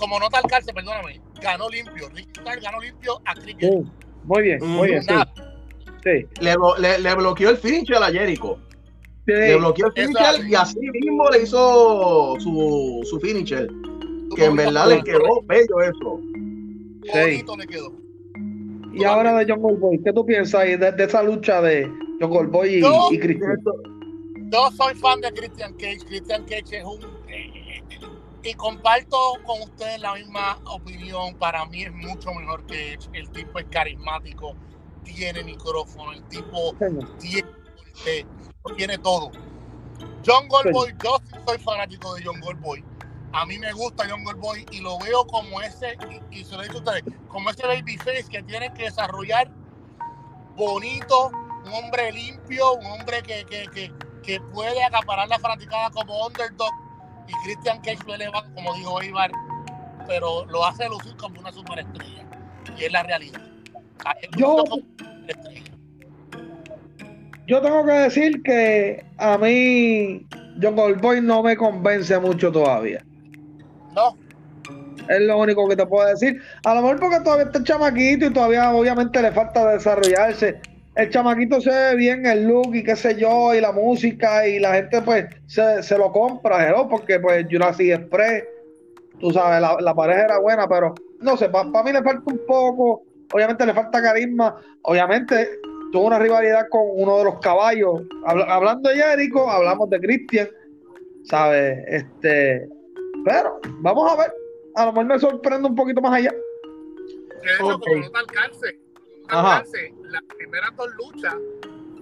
No, 0.00 0.06
como 0.06 0.18
nota 0.18 0.38
al 0.38 0.50
cárcel, 0.50 0.74
perdóname, 0.74 1.20
ganó 1.42 1.68
limpio. 1.68 2.08
Richard 2.08 2.60
ganó 2.60 2.80
limpio 2.80 3.20
a 3.24 3.34
Cricket. 3.34 3.84
muy 4.24 4.42
bien, 4.42 4.58
muy 4.66 4.88
bien. 4.88 5.02
Sí. 5.02 5.14
sí. 6.04 6.26
Le, 6.40 6.54
le, 6.78 6.98
le, 6.98 7.14
bloqueó 7.14 7.50
el 7.50 7.56
finche 7.56 7.94
a 7.94 8.10
Jericho. 8.10 8.58
Sí. 9.26 9.32
Le 9.32 9.56
bloqueó 9.56 9.86
el 9.86 9.92
finisher 9.92 10.48
y 10.48 10.54
así 10.54 10.78
mismo 10.80 11.30
le 11.30 11.42
hizo 11.42 12.36
su, 12.40 13.00
su 13.04 13.20
finisher. 13.20 13.68
Que 14.36 14.44
en 14.44 14.56
verdad 14.56 14.88
le 14.88 15.02
quedó 15.02 15.42
bello 15.44 15.80
eso. 15.82 16.20
Bonito 17.12 17.56
le 17.56 17.66
quedó. 17.66 17.92
Y 18.92 19.04
ahora 19.04 19.38
de 19.38 19.46
John 19.48 19.62
Goldboy, 19.62 20.02
¿qué 20.02 20.12
tú 20.12 20.24
piensas 20.26 20.64
de, 20.64 20.94
esa 20.98 21.22
lucha 21.22 21.60
de 21.62 21.90
John 22.20 22.30
Goldboy 22.30 22.76
y, 22.76 22.80
yo, 22.80 23.08
y 23.10 23.18
Christian? 23.18 23.56
Yo 24.52 24.70
soy 24.76 24.94
fan 24.94 25.20
de 25.20 25.30
Christian 25.32 25.72
Cage. 25.74 26.00
Christian 26.06 26.44
Cage 26.44 26.78
es 26.78 26.84
un. 26.84 27.00
Y 28.42 28.54
comparto 28.54 29.16
con 29.44 29.62
ustedes 29.62 30.00
la 30.00 30.14
misma 30.14 30.58
opinión. 30.66 31.34
Para 31.36 31.64
mí 31.66 31.82
es 31.82 31.92
mucho 31.92 32.32
mejor 32.32 32.64
que 32.66 32.98
El 33.12 33.30
tipo 33.30 33.58
es 33.58 33.66
carismático, 33.70 34.54
tiene 35.04 35.42
micrófono, 35.44 36.12
el 36.12 36.22
tipo 36.24 36.74
tiene, 37.18 37.48
tiene 38.76 38.98
todo. 38.98 39.30
John 40.24 40.48
Goldboy, 40.48 40.94
yo 41.02 41.18
soy 41.46 41.58
fanático 41.58 42.14
de 42.14 42.24
John 42.24 42.40
Goldboy 42.40 42.84
a 43.32 43.46
mí 43.46 43.58
me 43.58 43.72
gusta 43.72 44.06
John 44.08 44.24
Goldboy 44.24 44.66
y 44.70 44.80
lo 44.80 44.98
veo 44.98 45.24
como 45.26 45.60
ese, 45.60 45.96
y, 46.30 46.44
se 46.44 46.56
lo 46.56 46.62
he 46.62 46.66
dicho 46.66 46.78
a 46.78 46.80
ustedes, 46.80 47.04
como 47.28 47.50
ese 47.50 47.66
babyface 47.66 48.24
que 48.28 48.42
tiene 48.42 48.72
que 48.74 48.84
desarrollar 48.84 49.50
bonito, 50.56 51.30
un 51.64 51.72
hombre 51.72 52.10
limpio, 52.12 52.72
un 52.72 52.86
hombre 52.86 53.22
que, 53.22 53.44
que, 53.44 53.92
que, 54.22 54.40
puede 54.52 54.82
acaparar 54.82 55.28
la 55.28 55.38
fanaticada 55.38 55.90
como 55.90 56.26
underdog. 56.26 56.70
Y 57.30 57.44
Christian 57.44 57.78
Cage 57.78 57.98
lo 58.06 58.14
eleva, 58.14 58.44
como 58.54 58.74
dijo 58.74 59.02
Ibar, 59.02 59.30
pero 60.08 60.44
lo 60.46 60.64
hace 60.64 60.88
lucir 60.88 61.16
como 61.16 61.38
una 61.40 61.52
superestrella. 61.52 62.26
Y 62.76 62.84
es 62.84 62.92
la 62.92 63.04
realidad. 63.04 63.40
Yo, 64.36 64.64
yo 67.46 67.62
tengo 67.62 67.86
que 67.86 67.92
decir 67.92 68.42
que 68.42 69.04
a 69.18 69.38
mí 69.38 70.26
John 70.60 70.74
Goldboy 70.74 71.20
no 71.20 71.42
me 71.42 71.56
convence 71.56 72.18
mucho 72.18 72.50
todavía. 72.50 73.04
No. 73.94 74.16
Es 75.08 75.20
lo 75.20 75.38
único 75.38 75.68
que 75.68 75.76
te 75.76 75.86
puedo 75.86 76.08
decir. 76.08 76.40
A 76.64 76.74
lo 76.74 76.82
mejor 76.82 77.00
porque 77.00 77.20
todavía 77.20 77.46
está 77.46 77.62
chamaquito 77.62 78.26
y 78.26 78.32
todavía 78.32 78.72
obviamente 78.72 79.22
le 79.22 79.30
falta 79.32 79.72
desarrollarse. 79.72 80.60
El 80.96 81.08
chamaquito 81.10 81.60
se 81.60 81.70
ve 81.70 81.94
bien 81.94 82.26
el 82.26 82.46
look 82.46 82.74
y 82.74 82.82
qué 82.82 82.96
sé 82.96 83.16
yo, 83.16 83.54
y 83.54 83.60
la 83.60 83.72
música, 83.72 84.46
y 84.46 84.58
la 84.58 84.74
gente 84.74 85.00
pues 85.02 85.26
se, 85.46 85.96
lo 85.96 86.10
compra, 86.10 86.70
¿no? 86.70 86.88
porque 86.88 87.20
pues 87.20 87.46
Jurassic 87.50 87.92
Express, 87.92 88.44
tú 89.20 89.30
sabes, 89.30 89.60
la, 89.80 89.94
pareja 89.94 90.24
era 90.24 90.38
buena, 90.40 90.68
pero 90.68 90.94
no 91.20 91.36
sé, 91.36 91.48
para 91.48 91.82
mí 91.84 91.92
le 91.92 92.02
falta 92.02 92.22
un 92.26 92.40
poco, 92.46 93.04
obviamente 93.32 93.66
le 93.66 93.74
falta 93.74 94.02
carisma, 94.02 94.56
obviamente 94.82 95.48
tuvo 95.92 96.06
una 96.06 96.18
rivalidad 96.18 96.68
con 96.70 96.82
uno 96.84 97.18
de 97.18 97.24
los 97.24 97.38
caballos. 97.40 98.02
hablando 98.24 98.90
de 98.90 98.96
Jericho, 98.96 99.48
hablamos 99.48 99.90
de 99.90 100.00
Christian, 100.00 100.48
¿sabes? 101.24 101.78
Este, 101.88 102.68
pero 103.24 103.60
vamos 103.80 104.12
a 104.12 104.16
ver. 104.16 104.32
A 104.76 104.86
lo 104.86 104.92
mejor 104.92 105.06
me 105.06 105.18
sorprende 105.18 105.68
un 105.68 105.74
poquito 105.74 106.00
más 106.00 106.14
allá. 106.14 106.32
Hecho, 107.42 107.58
como 107.58 107.96
no 107.96 108.10
te 108.10 108.18
alcance, 108.18 108.79
las 109.30 110.22
primeras 110.36 110.76
dos 110.76 110.88
luchas 110.94 111.34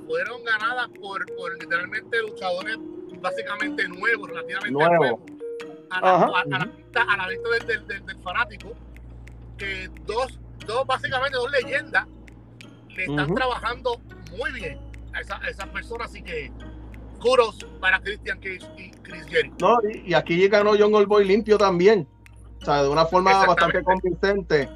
fueron 0.07 0.43
ganadas 0.45 0.89
por, 1.01 1.25
por 1.37 1.53
literalmente 1.61 2.23
luchadores 2.23 2.79
básicamente 3.21 3.89
nuevos, 3.89 4.29
relativamente 4.29 4.73
nuevos. 4.73 5.21
A 5.91 6.01
la, 6.01 6.15
a, 6.15 6.45
la, 6.47 6.65
vista, 6.67 7.03
a 7.03 7.17
la 7.17 7.29
vista 7.29 7.49
del, 7.49 7.87
del, 7.87 8.07
del, 8.07 8.19
fanático, 8.19 8.75
que 9.57 9.89
dos, 10.07 10.39
dos, 10.67 10.87
básicamente 10.87 11.37
dos 11.37 11.51
leyendas 11.51 12.07
le 12.95 13.05
están 13.05 13.35
trabajando 13.35 13.99
muy 14.37 14.53
bien 14.53 14.79
a, 15.15 15.21
esa, 15.21 15.37
esas 15.49 15.67
personas, 15.69 16.11
así 16.11 16.23
que 16.23 16.53
curos 17.21 17.67
para 17.81 18.01
Christian 18.01 18.39
Cage 18.39 18.67
y 18.77 18.91
Chris 18.91 19.27
Jericho. 19.27 19.57
No, 19.61 19.79
y, 19.91 20.15
aquí 20.15 20.47
ganó 20.49 20.73
John 20.79 20.93
Goldboy 20.93 21.25
limpio 21.25 21.59
también. 21.59 22.07
O 22.61 22.65
sea, 22.65 22.83
de 22.83 22.89
una 22.89 23.07
forma 23.07 23.47
bastante 23.47 23.83
convincente. 23.83 24.69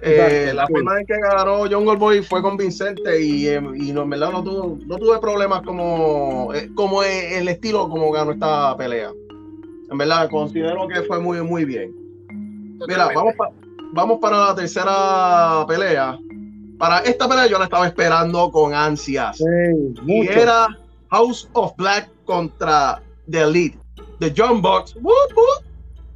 Eh, 0.00 0.52
la 0.54 0.66
forma 0.66 1.00
en 1.00 1.06
que 1.06 1.18
ganó 1.18 1.64
John 1.68 1.84
Goldboy 1.84 2.22
fue 2.22 2.40
convincente 2.40 3.20
y, 3.20 3.48
eh, 3.48 3.60
y 3.74 3.92
no, 3.92 4.02
en 4.02 4.10
verdad 4.10 4.30
no, 4.30 4.42
tuve 4.42 5.18
problemas 5.20 5.62
como, 5.62 6.54
eh, 6.54 6.70
como 6.74 7.02
el 7.02 7.48
estilo 7.48 7.88
como 7.88 8.10
ganó 8.12 8.32
esta 8.32 8.76
pelea. 8.76 9.10
En 9.90 9.98
verdad, 9.98 10.28
considero 10.30 10.86
que 10.86 11.02
fue 11.02 11.18
muy, 11.18 11.42
muy 11.42 11.64
bien. 11.64 11.92
Mira, 12.86 13.08
vamos, 13.14 13.34
vamos 13.92 14.18
para 14.20 14.48
la 14.48 14.54
tercera 14.54 15.64
pelea. 15.66 16.18
Para 16.78 17.00
esta 17.00 17.28
pelea 17.28 17.46
yo 17.48 17.58
la 17.58 17.64
estaba 17.64 17.86
esperando 17.86 18.52
con 18.52 18.74
ansias. 18.74 19.42
y 20.06 20.28
era 20.28 20.68
House 21.10 21.48
of 21.54 21.72
Black 21.76 22.08
contra 22.24 23.02
The 23.28 23.40
Elite. 23.40 23.78
The 24.20 24.32
John 24.36 24.60
Box 24.60 24.94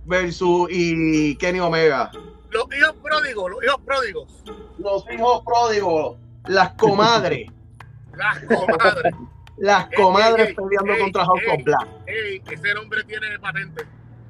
versus 0.05 0.69
y 0.71 1.35
Kenny 1.37 1.61
Omega. 1.61 2.11
Los 2.53 2.67
hijos 2.77 2.95
pródigos, 3.03 3.51
los 3.51 3.65
hijos 3.65 3.81
pródigos. 3.87 4.45
Los 4.79 5.11
hijos 5.11 5.43
pródigos, 5.43 6.17
las 6.47 6.73
comadres. 6.75 7.51
las 8.15 8.41
comadres. 8.41 9.15
las 9.57 9.89
comadres 9.97 10.55
peleando 10.55 10.99
contra 11.03 11.25
House 11.25 11.43
of 11.51 11.65
Black. 11.65 11.89
ese 12.07 12.75
hombre 12.75 13.05
tiene 13.05 13.39
patente. 13.39 13.87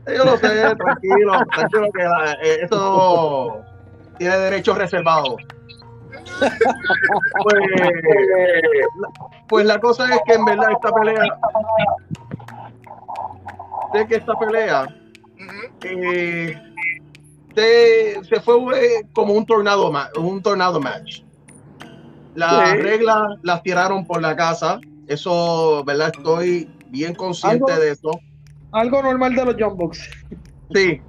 Yo 0.07 0.25
lo 0.25 0.37
sé, 0.37 0.49
tranquilo, 0.76 1.33
tranquilo 1.52 1.88
que 1.93 2.02
eh, 2.02 2.59
esto 2.62 3.64
tiene 4.19 4.38
derechos 4.38 4.79
reservados. 4.79 5.37
Pues, 7.43 7.64
pues, 9.49 9.67
la 9.67 9.79
cosa 9.81 10.12
es 10.14 10.21
que 10.25 10.35
en 10.35 10.45
verdad 10.45 10.73
esta 10.73 10.93
pelea, 10.93 11.38
de 13.93 14.07
que 14.07 14.14
esta 14.17 14.38
pelea 14.38 14.87
eh, 15.83 16.72
se, 17.54 18.40
fue 18.40 18.56
eh, 18.78 19.06
como 19.12 19.35
un 19.35 19.47
tornado, 19.47 19.92
un 20.16 20.42
tornado 20.42 20.80
match. 20.80 21.23
Las 22.35 22.73
reglas 22.78 23.38
las 23.42 23.62
tiraron 23.62 24.06
por 24.06 24.23
la 24.23 24.35
casa. 24.35 24.80
Eso, 25.06 25.85
¿verdad? 25.85 26.12
Estoy 26.16 26.71
bien 26.88 27.14
consciente 27.14 27.73
de 27.78 27.90
eso. 27.90 28.11
Algo 28.73 29.02
normal 29.02 29.35
de 29.35 29.44
los 29.44 29.56
Jump 29.59 29.94
Sí, 30.75 31.02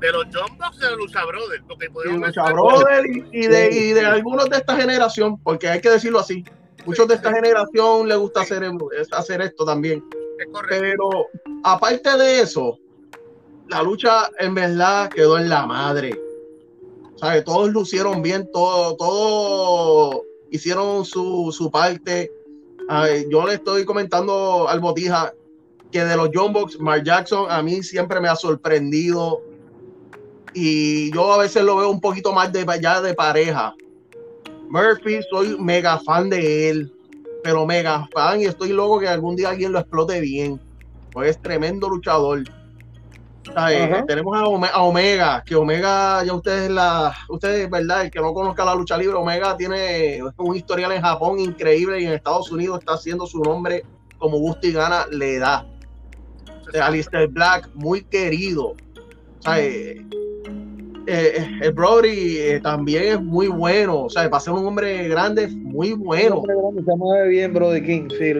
de 0.00 0.12
los 0.12 0.26
John 0.32 0.56
Box 0.58 0.78
de 0.78 0.90
los 0.90 0.98
Lucha 0.98 1.24
Brothers. 1.24 1.64
Porque 1.66 1.86
y, 3.32 3.46
de, 3.46 3.70
y 3.70 3.92
de 3.92 4.06
algunos 4.06 4.48
de 4.48 4.56
esta 4.56 4.76
generación, 4.76 5.38
porque 5.42 5.68
hay 5.68 5.80
que 5.80 5.90
decirlo 5.90 6.20
así. 6.20 6.44
Muchos 6.84 7.08
de 7.08 7.14
esta 7.14 7.32
generación 7.32 8.08
les 8.08 8.16
gusta 8.16 8.42
hacer, 8.42 8.70
hacer 9.12 9.40
esto 9.42 9.64
también. 9.64 10.04
Pero 10.68 11.26
aparte 11.64 12.16
de 12.16 12.40
eso, 12.40 12.78
la 13.68 13.82
lucha 13.82 14.30
en 14.38 14.54
verdad 14.54 15.08
quedó 15.10 15.38
en 15.38 15.48
la 15.48 15.66
madre. 15.66 16.20
¿Sabe? 17.16 17.42
Todos 17.42 17.70
lucieron 17.70 18.22
bien, 18.22 18.48
todo, 18.52 18.96
todo 18.96 20.22
hicieron 20.50 21.04
su, 21.04 21.52
su 21.56 21.70
parte. 21.70 22.30
yo 23.30 23.46
le 23.46 23.54
estoy 23.54 23.84
comentando 23.84 24.68
al 24.68 24.80
Botija 24.80 25.32
que 25.90 26.04
de 26.04 26.16
los 26.16 26.30
John 26.32 26.52
Box, 26.52 26.78
Mark 26.78 27.04
Jackson 27.04 27.46
a 27.50 27.62
mí 27.62 27.82
siempre 27.82 28.20
me 28.20 28.28
ha 28.28 28.36
sorprendido 28.36 29.40
y 30.52 31.12
yo 31.12 31.32
a 31.32 31.38
veces 31.38 31.62
lo 31.64 31.76
veo 31.76 31.90
un 31.90 32.00
poquito 32.00 32.32
más 32.32 32.52
de 32.52 32.64
allá 32.66 33.00
de 33.00 33.14
pareja. 33.14 33.74
Murphy, 34.68 35.20
soy 35.30 35.56
mega 35.58 35.98
fan 35.98 36.28
de 36.28 36.70
él, 36.70 36.92
pero 37.42 37.66
mega 37.66 38.08
fan 38.12 38.40
y 38.40 38.46
estoy 38.46 38.70
loco 38.70 38.98
que 38.98 39.08
algún 39.08 39.36
día 39.36 39.50
alguien 39.50 39.72
lo 39.72 39.78
explote 39.78 40.20
bien. 40.20 40.60
Pues 41.12 41.30
es 41.30 41.42
tremendo 41.42 41.88
luchador. 41.88 42.42
Tenemos 44.06 44.36
a, 44.36 44.80
Omega, 44.82 45.42
que 45.44 45.54
Omega, 45.54 46.24
ya 46.24 46.32
ustedes, 46.34 46.70
la, 46.70 47.14
ustedes, 47.28 47.68
¿verdad? 47.70 48.04
El 48.04 48.10
que 48.10 48.20
no 48.20 48.32
conozca 48.32 48.64
la 48.64 48.74
lucha 48.74 48.96
libre, 48.96 49.16
Omega 49.16 49.56
tiene 49.56 50.20
un 50.36 50.56
historial 50.56 50.92
en 50.92 51.02
Japón 51.02 51.38
increíble 51.38 52.00
y 52.00 52.06
en 52.06 52.12
Estados 52.12 52.50
Unidos 52.50 52.80
está 52.80 52.94
haciendo 52.94 53.26
su 53.26 53.40
nombre 53.40 53.84
como 54.18 54.38
gusta 54.38 54.66
y 54.66 54.72
gana 54.72 55.06
le 55.10 55.38
da. 55.38 55.66
Alistair 56.82 57.28
Black, 57.28 57.70
muy 57.74 58.02
querido. 58.02 58.74
O 59.46 59.52
eh, 61.08 61.48
el 61.62 61.72
Brody 61.72 62.38
eh, 62.38 62.60
también 62.60 63.04
es 63.04 63.22
muy 63.22 63.46
bueno, 63.46 64.04
o 64.04 64.10
sea, 64.10 64.28
para 64.28 64.40
ser 64.40 64.54
un 64.54 64.66
hombre 64.66 65.06
grande, 65.06 65.46
muy 65.46 65.92
bueno. 65.92 66.42
se 66.44 66.96
mueve 66.96 67.28
bien, 67.28 67.54
Brody 67.54 67.82
King, 67.82 68.08
sí, 68.10 68.34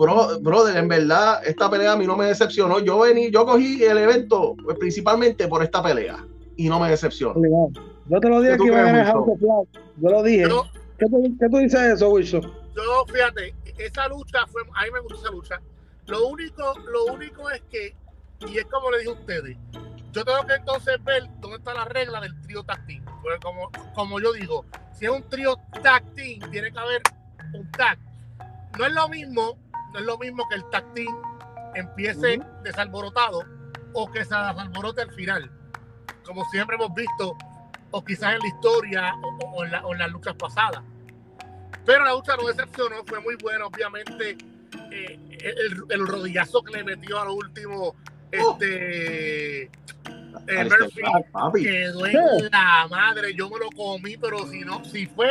Bro, 0.00 0.40
brother, 0.40 0.78
en 0.78 0.88
verdad, 0.88 1.42
esta 1.44 1.68
pelea 1.68 1.92
a 1.92 1.96
mí 1.96 2.06
no 2.06 2.16
me 2.16 2.24
decepcionó. 2.24 2.80
Yo 2.80 3.00
vení, 3.00 3.30
yo 3.30 3.44
cogí 3.44 3.84
el 3.84 3.98
evento 3.98 4.56
pues, 4.64 4.78
principalmente 4.78 5.46
por 5.46 5.62
esta 5.62 5.82
pelea 5.82 6.24
y 6.56 6.70
no 6.70 6.80
me 6.80 6.88
decepcionó. 6.88 7.34
Yo 8.06 8.18
te 8.18 8.28
lo 8.30 8.40
dije 8.40 8.56
que 8.56 8.64
iba 8.64 8.80
a 8.80 8.84
ganar 8.84 9.06
House 9.08 9.38
Yo 9.42 10.08
lo 10.08 10.22
dije. 10.22 10.48
¿Qué, 10.98 11.06
tú, 11.06 11.58
dices 11.58 11.82
de 11.82 11.92
eso, 11.92 12.08
Wilson? 12.08 12.40
Yo, 12.74 13.04
fíjate, 13.12 13.54
esa 13.76 14.08
lucha 14.08 14.46
fue, 14.46 14.62
a 14.74 14.84
mí 14.84 14.90
me 14.90 15.00
gustó 15.00 15.16
esa 15.16 15.30
lucha. 15.32 15.60
Lo 16.06 16.28
único, 16.28 16.78
lo 16.90 17.12
único 17.12 17.50
es 17.50 17.60
que, 17.70 17.94
y 18.48 18.56
es 18.56 18.64
como 18.64 18.90
le 18.90 19.00
dije 19.00 19.10
a 19.10 19.12
ustedes, 19.12 19.58
yo 20.12 20.24
tengo 20.24 20.46
que 20.46 20.54
entonces 20.54 21.04
ver 21.04 21.24
dónde 21.40 21.58
está 21.58 21.74
la 21.74 21.84
regla 21.84 22.22
del 22.22 22.40
trío 22.40 22.62
tag 22.62 22.80
Porque 23.22 23.38
como, 23.42 23.70
como 23.94 24.18
yo 24.18 24.32
digo, 24.32 24.64
si 24.94 25.04
es 25.04 25.10
un 25.10 25.28
trío 25.28 25.56
tag 25.82 26.02
tiene 26.14 26.72
que 26.72 26.78
haber 26.78 27.02
un 27.52 27.70
tag. 27.72 27.98
No 28.78 28.86
es 28.86 28.92
lo 28.94 29.06
mismo, 29.10 29.58
no 29.92 29.98
es 29.98 30.04
lo 30.04 30.18
mismo 30.18 30.48
que 30.48 30.56
el 30.56 30.64
tag 30.70 30.84
empiece 31.74 32.40
desalborotado 32.62 33.44
o 33.92 34.10
que 34.10 34.24
se 34.24 34.34
desalborote 34.34 35.02
al 35.02 35.12
final. 35.12 35.50
Como 36.24 36.44
siempre 36.50 36.76
hemos 36.76 36.94
visto, 36.94 37.36
o 37.90 38.04
quizás 38.04 38.34
en 38.34 38.40
la 38.40 38.48
historia 38.48 39.14
o, 39.54 39.64
en, 39.64 39.98
las 39.98 40.10
luchas 40.10 40.34
pasadas. 40.34 40.82
Pero 41.84 42.04
la 42.04 42.12
lucha 42.12 42.36
no 42.36 42.46
decepcionó, 42.46 42.96
fue 43.06 43.20
muy 43.20 43.36
buena, 43.36 43.66
obviamente. 43.66 44.36
Eh, 44.92 45.18
el, 45.42 45.84
el, 45.88 46.06
rodillazo 46.06 46.62
que 46.62 46.72
le 46.72 46.84
metió 46.84 47.20
a 47.20 47.24
lo 47.24 47.34
último 47.34 47.94
este 48.30 49.70
el 50.46 50.68
Murphy 50.68 51.62
quedó 51.62 52.06
en 52.06 52.50
la 52.50 52.86
madre. 52.88 53.34
Yo 53.34 53.48
me 53.50 53.58
lo 53.58 53.70
comí, 53.70 54.16
pero 54.16 54.46
si 54.46 54.60
no, 54.60 54.84
si 54.84 55.06
fue, 55.06 55.28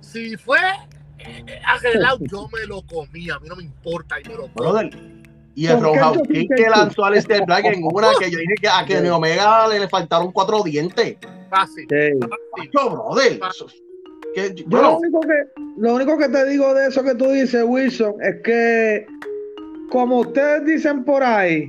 si 0.00 0.36
fue 0.36 0.60
arreglado, 1.64 2.18
yo 2.30 2.48
me 2.52 2.66
lo 2.66 2.82
comí. 2.82 3.30
A 3.30 3.38
mí 3.38 3.48
no 3.48 3.56
me 3.56 3.64
importa. 3.64 4.20
Y, 4.20 4.28
me 4.28 4.34
lo 4.34 4.48
y 5.54 5.66
el 5.66 5.80
Roundhouse 5.80 6.22
que 6.28 6.70
lanzó 6.70 7.04
al 7.04 7.16
Esther 7.16 7.44
Black 7.44 7.64
en 7.66 7.82
una 7.82 8.08
que 8.18 8.30
yo 8.30 8.38
dije 8.38 8.54
que 8.60 8.68
a 8.68 8.84
que 8.86 9.10
Omega 9.10 9.68
le, 9.68 9.88
faltaron 9.88 10.32
cuatro 10.32 10.62
dientes. 10.62 11.16
Fácil. 11.50 11.86
brother. 12.72 13.40
lo, 14.68 14.98
único 14.98 15.20
que, 15.20 15.60
lo 15.76 15.94
único 15.94 16.16
que 16.16 16.28
te 16.28 16.46
digo 16.46 16.72
de 16.72 16.88
eso 16.88 17.02
que 17.02 17.14
tú 17.14 17.30
dices, 17.30 17.64
Wilson, 17.66 18.14
es 18.22 18.36
que 18.42 19.06
como 19.90 20.20
ustedes 20.20 20.64
dicen 20.64 21.04
por 21.04 21.22
ahí, 21.22 21.68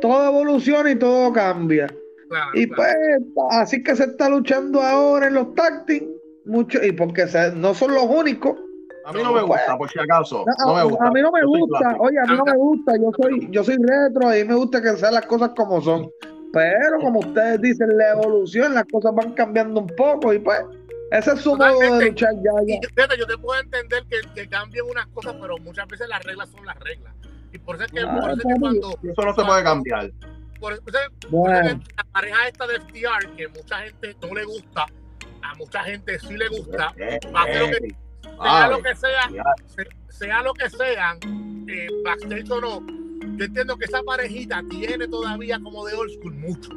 todo 0.00 0.28
evoluciona 0.28 0.90
y 0.90 0.96
todo 0.96 1.32
cambia. 1.32 1.92
y 2.54 2.66
pues 2.66 2.94
así 3.50 3.82
que 3.82 3.96
se 3.96 4.04
está 4.04 4.28
luchando 4.28 4.82
ahora 4.82 5.28
en 5.28 5.34
los 5.34 5.54
táctiles, 5.54 6.08
mucho, 6.44 6.84
y 6.84 6.92
porque 6.92 7.24
no 7.56 7.74
son 7.74 7.94
los 7.94 8.04
únicos, 8.04 8.56
A 9.06 9.12
mí 9.12 9.22
no 9.22 9.32
me 9.32 9.42
gusta, 9.42 9.78
por 9.78 9.88
si 9.88 10.00
acaso. 10.00 10.44
No, 10.66 10.74
me 10.74 10.82
gusta. 10.82 11.06
A 11.06 11.10
mí 11.12 11.22
no 11.22 11.30
me 11.30 11.44
gusta, 11.44 11.96
oye, 12.00 12.18
a 12.18 12.24
mí 12.24 12.36
no 12.36 12.44
me 12.44 12.56
gusta. 12.56 12.96
Yo 12.96 13.10
soy, 13.22 13.48
yo 13.52 13.62
soy 13.62 13.76
retro 13.76 14.36
y 14.36 14.44
me 14.44 14.54
gusta 14.54 14.82
que 14.82 14.96
sean 14.96 15.14
las 15.14 15.26
cosas 15.26 15.50
como 15.56 15.80
son. 15.80 16.10
Pero 16.52 16.98
como 17.00 17.20
ustedes 17.20 17.60
dicen, 17.60 17.96
la 17.96 18.14
evolución, 18.14 18.74
las 18.74 18.84
cosas 18.86 19.14
van 19.14 19.32
cambiando 19.34 19.80
un 19.80 19.86
poco 19.86 20.32
y 20.32 20.40
pues 20.40 20.58
ese 21.12 21.34
es 21.34 21.40
su 21.40 21.54
modo 21.54 21.78
de 21.78 22.06
luchar 22.06 22.34
ya. 22.34 22.50
ya. 22.66 23.16
yo 23.16 23.26
te 23.26 23.38
puedo 23.38 23.60
entender 23.60 24.04
que, 24.10 24.20
que, 24.34 24.48
cambien 24.48 24.84
unas 24.90 25.06
cosas, 25.08 25.36
pero 25.40 25.56
muchas 25.58 25.86
veces 25.86 26.08
las 26.08 26.24
reglas 26.24 26.48
son 26.48 26.66
las 26.66 26.78
reglas. 26.80 27.14
Y 27.52 27.58
por 27.58 27.76
eso 27.76 27.84
es 27.84 27.92
que, 27.92 28.00
por 28.04 28.30
eso, 28.30 28.32
es 28.32 28.54
que 28.54 28.60
cuando. 28.60 28.90
Eso 29.04 29.22
no 29.22 29.34
se 29.34 29.44
puede 29.44 29.62
cambiar. 29.62 30.10
Por, 30.58 30.72
eso, 30.72 30.82
bueno. 31.28 31.80
la 31.96 32.04
pareja 32.10 32.48
esta 32.48 32.66
de 32.66 32.80
FTR, 32.80 33.36
que 33.36 33.46
mucha 33.48 33.78
gente 33.82 34.16
no 34.20 34.34
le 34.34 34.44
gusta, 34.46 34.86
a 35.42 35.54
mucha 35.54 35.84
gente 35.84 36.18
sí 36.18 36.36
le 36.36 36.48
gusta, 36.48 36.92
eh, 36.96 37.20
hace 37.34 37.58
lo 37.60 37.66
que 37.68 38.05
sea 38.42 38.68
lo 38.68 38.82
que 38.82 38.94
sea, 38.94 39.30
sea 40.08 40.42
lo 40.42 40.54
que 40.54 40.70
sea, 40.70 41.16
eh, 41.68 41.88
backstage 42.04 42.50
o 42.50 42.60
no, 42.60 42.86
yo 43.36 43.44
entiendo 43.44 43.76
que 43.76 43.84
esa 43.84 44.02
parejita 44.02 44.62
tiene 44.70 45.06
todavía 45.08 45.58
como 45.60 45.84
de 45.86 45.94
old 45.94 46.10
school 46.12 46.34
mucho. 46.34 46.70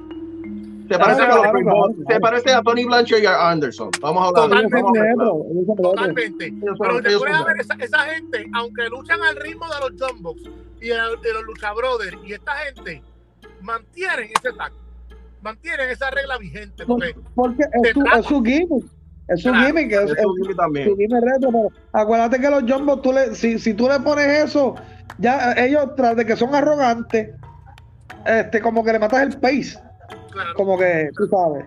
¿Te 0.90 0.98
parece, 0.98 1.22
a, 1.22 2.20
parece 2.20 2.52
a 2.52 2.62
Tony 2.64 2.84
Blanchard 2.84 3.22
y 3.22 3.26
a 3.28 3.52
Anderson? 3.52 3.92
Vamos 4.02 4.24
a 4.24 4.28
hablar 4.42 4.68
Totalmente. 4.68 5.76
Totalmente. 5.78 6.54
Pero 6.80 7.02
te 7.02 7.18
puedes 7.18 7.46
ver 7.46 7.58
esa, 7.60 7.76
esa, 7.76 8.00
gente, 8.06 8.50
aunque 8.56 8.90
luchan 8.90 9.22
al 9.22 9.36
ritmo 9.36 9.68
de 9.68 9.80
los 9.88 10.02
Jumbox 10.02 10.42
y 10.82 10.88
de, 10.88 10.98
los 10.98 11.44
Lucha 11.46 11.74
Brothers, 11.74 12.18
y 12.26 12.34
esta 12.34 12.54
gente 12.54 13.04
mantienen 13.62 14.32
ese 14.36 14.52
tacto, 14.58 14.80
mantienen 15.44 15.92
esa 15.92 16.10
regla 16.10 16.40
vigente. 16.40 16.84
Porque, 16.88 17.16
porque 17.36 17.64
es, 17.84 17.94
su, 17.94 18.04
es 18.04 18.26
su 18.26 18.44
gimmick 18.44 18.86
es 19.30 19.46
un 19.46 19.56
gimmick, 19.56 19.92
es, 19.92 20.12
es, 20.12 20.26
un 20.26 20.56
también. 20.56 20.90
retro, 21.22 21.72
acuérdate 21.94 22.40
que 22.40 22.50
los 22.50 22.64
Jumbo, 22.64 23.00
tú 23.00 23.14
le, 23.14 23.36
si, 23.36 23.60
si 23.60 23.74
tú 23.74 23.88
le 23.88 24.00
pones 24.00 24.46
eso, 24.46 24.76
ya 25.20 25.54
ellos 25.54 25.96
tras 25.96 26.16
de 26.16 26.26
que 26.26 26.36
son 26.36 26.56
arrogantes, 26.56 27.30
este, 28.26 28.62
como 28.62 28.84
que 28.84 28.94
le 28.94 29.00
matas 29.00 29.22
el 29.22 29.40
pace. 29.40 29.78
Como 30.56 30.78
que, 30.78 31.10
tú 31.16 31.28
sabes. 31.28 31.66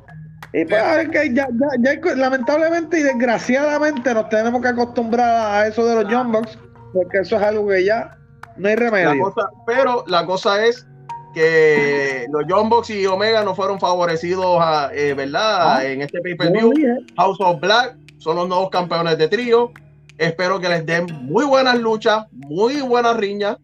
Y 0.52 0.64
pues 0.66 1.08
que 1.10 1.32
ya, 1.32 1.48
ya, 1.80 1.94
ya, 1.94 2.14
lamentablemente 2.14 3.00
y 3.00 3.02
desgraciadamente 3.02 4.12
nos 4.12 4.28
tenemos 4.28 4.60
que 4.60 4.68
acostumbrar 4.68 5.62
a 5.62 5.66
eso 5.66 5.86
de 5.86 6.02
los 6.02 6.12
Jumbox, 6.12 6.58
porque 6.92 7.18
eso 7.18 7.36
es 7.36 7.42
algo 7.42 7.68
que 7.68 7.84
ya 7.84 8.18
no 8.56 8.68
hay 8.68 8.76
remedio. 8.76 9.32
pero 9.66 10.04
la 10.08 10.26
cosa 10.26 10.64
es 10.66 10.86
que 11.32 12.26
los 12.30 12.44
John 12.48 12.68
Box 12.68 12.90
y 12.90 13.06
Omega 13.06 13.44
no 13.44 13.54
fueron 13.54 13.80
favorecidos, 13.80 14.58
a, 14.60 14.90
eh, 14.94 15.14
¿verdad? 15.14 15.76
Ah, 15.76 15.84
en 15.84 16.02
este 16.02 16.20
pay-per-view. 16.20 16.72
House 17.16 17.40
of 17.40 17.60
Black 17.60 17.96
son 18.18 18.36
los 18.36 18.48
nuevos 18.48 18.70
campeones 18.70 19.18
de 19.18 19.28
trío. 19.28 19.72
Espero 20.18 20.60
que 20.60 20.68
les 20.68 20.86
den 20.86 21.06
muy 21.22 21.44
buenas 21.44 21.78
luchas, 21.78 22.26
muy 22.32 22.80
buenas 22.80 23.16
riñas, 23.16 23.56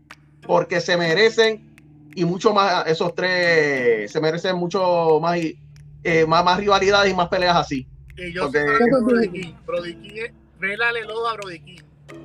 porque 0.46 0.80
se 0.80 0.96
merecen 0.96 1.68
y 2.14 2.25
mucho 2.25 2.52
más, 2.52 2.87
esos 2.88 3.14
tres 3.14 4.10
se 4.10 4.20
merecen 4.20 4.56
mucho 4.56 5.20
más, 5.20 5.38
eh, 5.38 6.26
más, 6.26 6.45
más 6.45 6.58
rivalidades 6.58 7.12
y 7.12 7.14
más 7.14 7.28
peleas 7.28 7.56
así. 7.56 7.86
Y 8.16 8.32
yo 8.32 8.45
porque, 8.45 8.58
sé 8.58 8.66
Brody 9.04 9.28
King, 9.28 9.52
Brody 9.64 9.95
King, 9.95 10.30
Brody 10.58 11.60
King. 11.60 11.82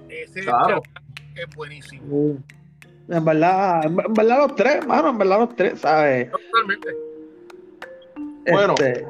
Ese 0.09 0.41
claro. 0.41 0.81
es 1.35 1.55
buenísimo. 1.55 2.03
Uh. 2.07 2.39
En 3.09 3.25
verdad, 3.25 3.85
en 3.85 3.95
verdad 3.95 4.37
los 4.37 4.55
tres, 4.55 4.85
mano, 4.87 5.09
en 5.09 5.17
verdad 5.17 5.39
los 5.39 5.55
tres, 5.55 5.79
¿sabes? 5.79 6.31
Totalmente. 6.31 6.89
Bueno, 8.49 8.75
este, 8.77 9.07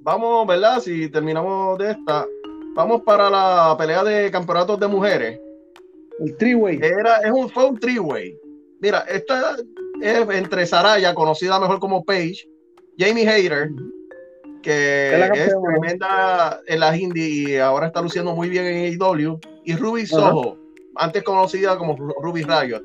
vamos, 0.00 0.46
¿verdad? 0.46 0.80
Si 0.80 1.08
terminamos 1.08 1.78
de 1.78 1.92
esta, 1.92 2.26
vamos 2.74 3.02
para 3.02 3.30
la 3.30 3.76
pelea 3.78 4.04
de 4.04 4.30
campeonatos 4.30 4.78
de 4.80 4.86
mujeres. 4.88 5.40
El 6.20 6.36
three-way. 6.36 6.80
Era, 6.82 7.18
es 7.18 7.30
un, 7.30 7.48
fue 7.48 7.66
un 7.66 7.78
three-way. 7.78 8.36
Mira, 8.80 9.00
esta 9.08 9.56
es 10.00 10.28
entre 10.30 10.66
Saraya, 10.66 11.14
conocida 11.14 11.60
mejor 11.60 11.78
como 11.78 12.04
Paige, 12.04 12.48
Jamie 12.98 13.28
Hayter, 13.28 13.70
que 14.62 15.14
es, 15.34 15.54
tremenda 15.62 16.60
en 16.66 16.80
las 16.80 16.98
indie 16.98 17.28
y 17.28 17.56
ahora 17.56 17.86
está 17.86 18.02
luciendo 18.02 18.34
muy 18.34 18.48
bien 18.48 18.66
en 18.66 19.00
AEW, 19.00 19.38
y 19.64 19.74
Ruby 19.76 20.06
Soho, 20.06 20.56
antes 20.96 21.22
conocida 21.22 21.78
como 21.78 21.96
Ruby 21.96 22.42
Riot. 22.42 22.82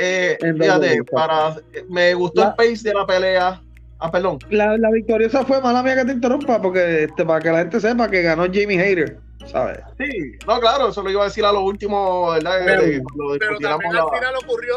Eh, 0.00 0.38
fíjate, 0.40 1.02
para, 1.04 1.56
me 1.88 2.14
gustó 2.14 2.44
el 2.44 2.54
pace 2.54 2.88
de 2.88 2.94
la 2.94 3.04
pelea. 3.04 3.60
Ah, 3.98 4.10
perdón. 4.12 4.38
La, 4.48 4.76
la, 4.78 4.92
victoriosa 4.92 5.44
fue, 5.44 5.60
mala 5.60 5.82
mía 5.82 5.96
que 5.96 6.04
te 6.04 6.12
interrumpa, 6.12 6.62
porque 6.62 7.04
este, 7.04 7.24
para 7.24 7.40
que 7.40 7.50
la 7.50 7.58
gente 7.58 7.80
sepa 7.80 8.08
que 8.08 8.22
ganó 8.22 8.44
Jamie 8.44 8.80
Hayter, 8.80 9.18
¿sabes? 9.46 9.80
Sí, 9.98 10.36
no, 10.46 10.60
claro, 10.60 10.90
eso 10.90 11.02
lo 11.02 11.10
iba 11.10 11.22
a 11.22 11.24
decir 11.24 11.44
a 11.44 11.50
lo 11.50 11.62
último, 11.62 12.30
¿verdad? 12.30 12.60
Pero, 12.64 13.02
pero 13.40 13.58
también 13.58 13.96
al 13.96 14.08
final 14.08 14.34
ocurrió 14.44 14.76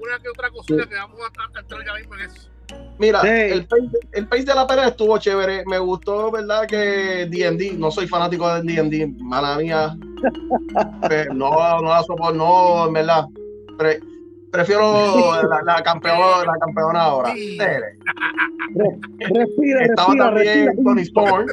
una 0.00 0.18
que 0.20 0.28
otra 0.28 0.50
cosita 0.50 0.88
que 0.88 0.94
vamos 0.96 1.20
a, 1.20 1.60
entrar 1.60 1.86
ya 1.86 1.94
mismo 1.94 2.14
en 2.16 2.20
eso. 2.22 2.50
Mira, 2.98 3.20
el, 3.20 3.64
pace, 3.64 3.98
el 4.10 4.26
pace 4.26 4.44
de 4.44 4.54
la 4.56 4.66
pelea 4.66 4.88
estuvo 4.88 5.18
chévere. 5.18 5.62
Me 5.66 5.78
gustó, 5.78 6.32
¿verdad? 6.32 6.66
Que 6.66 7.26
DD, 7.30 7.78
no 7.78 7.92
soy 7.92 8.08
fanático 8.08 8.52
de 8.54 8.62
DD, 8.62 9.06
mala 9.20 9.56
mía. 9.58 9.96
no, 11.32 11.80
no 11.80 11.88
la 11.88 12.02
soporto, 12.02 12.34
no, 12.34 12.88
en 12.88 12.92
verdad. 12.92 13.26
Pero, 13.78 14.04
Prefiero 14.56 15.42
la, 15.42 15.60
la, 15.62 15.82
campeona, 15.82 16.44
la 16.46 16.58
campeona 16.58 17.02
ahora. 17.02 17.28
Respira, 17.28 17.92
Estaba 19.84 20.16
también 20.16 20.82
Tony 20.82 21.02
Storm. 21.02 21.46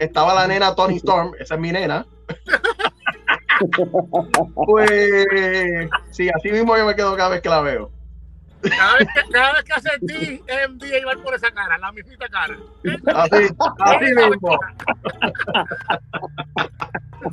Estaba 0.00 0.34
la 0.34 0.48
nena 0.48 0.74
Tony 0.74 0.96
Storm, 0.96 1.30
esa 1.38 1.54
es 1.54 1.60
mi 1.60 1.70
nena. 1.70 2.04
pues 4.66 4.90
sí, 6.10 6.28
así 6.28 6.50
mismo 6.50 6.76
yo 6.76 6.86
me 6.86 6.96
quedo 6.96 7.16
cada 7.16 7.28
vez 7.28 7.40
que 7.40 7.48
la 7.48 7.60
veo. 7.60 7.88
Cada 8.62 8.96
vez 8.96 9.06
que, 9.14 9.20
cada 9.30 9.52
vez 9.52 9.62
que 9.62 9.72
hace 9.72 9.90
ti, 10.00 10.42
MD 10.70 10.98
iba 11.00 11.12
por 11.22 11.36
esa 11.36 11.52
cara, 11.52 11.78
la 11.78 11.92
mismita 11.92 12.28
cara. 12.28 12.56
Así, 13.14 13.46
así 13.78 14.06
mismo. 14.12 14.58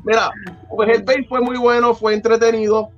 Mira, 0.03 0.29
pues 0.69 0.95
el 0.95 1.01
base 1.03 1.25
fue 1.27 1.41
muy 1.41 1.57
bueno, 1.57 1.95
fue 1.95 2.13
entretenido 2.13 2.91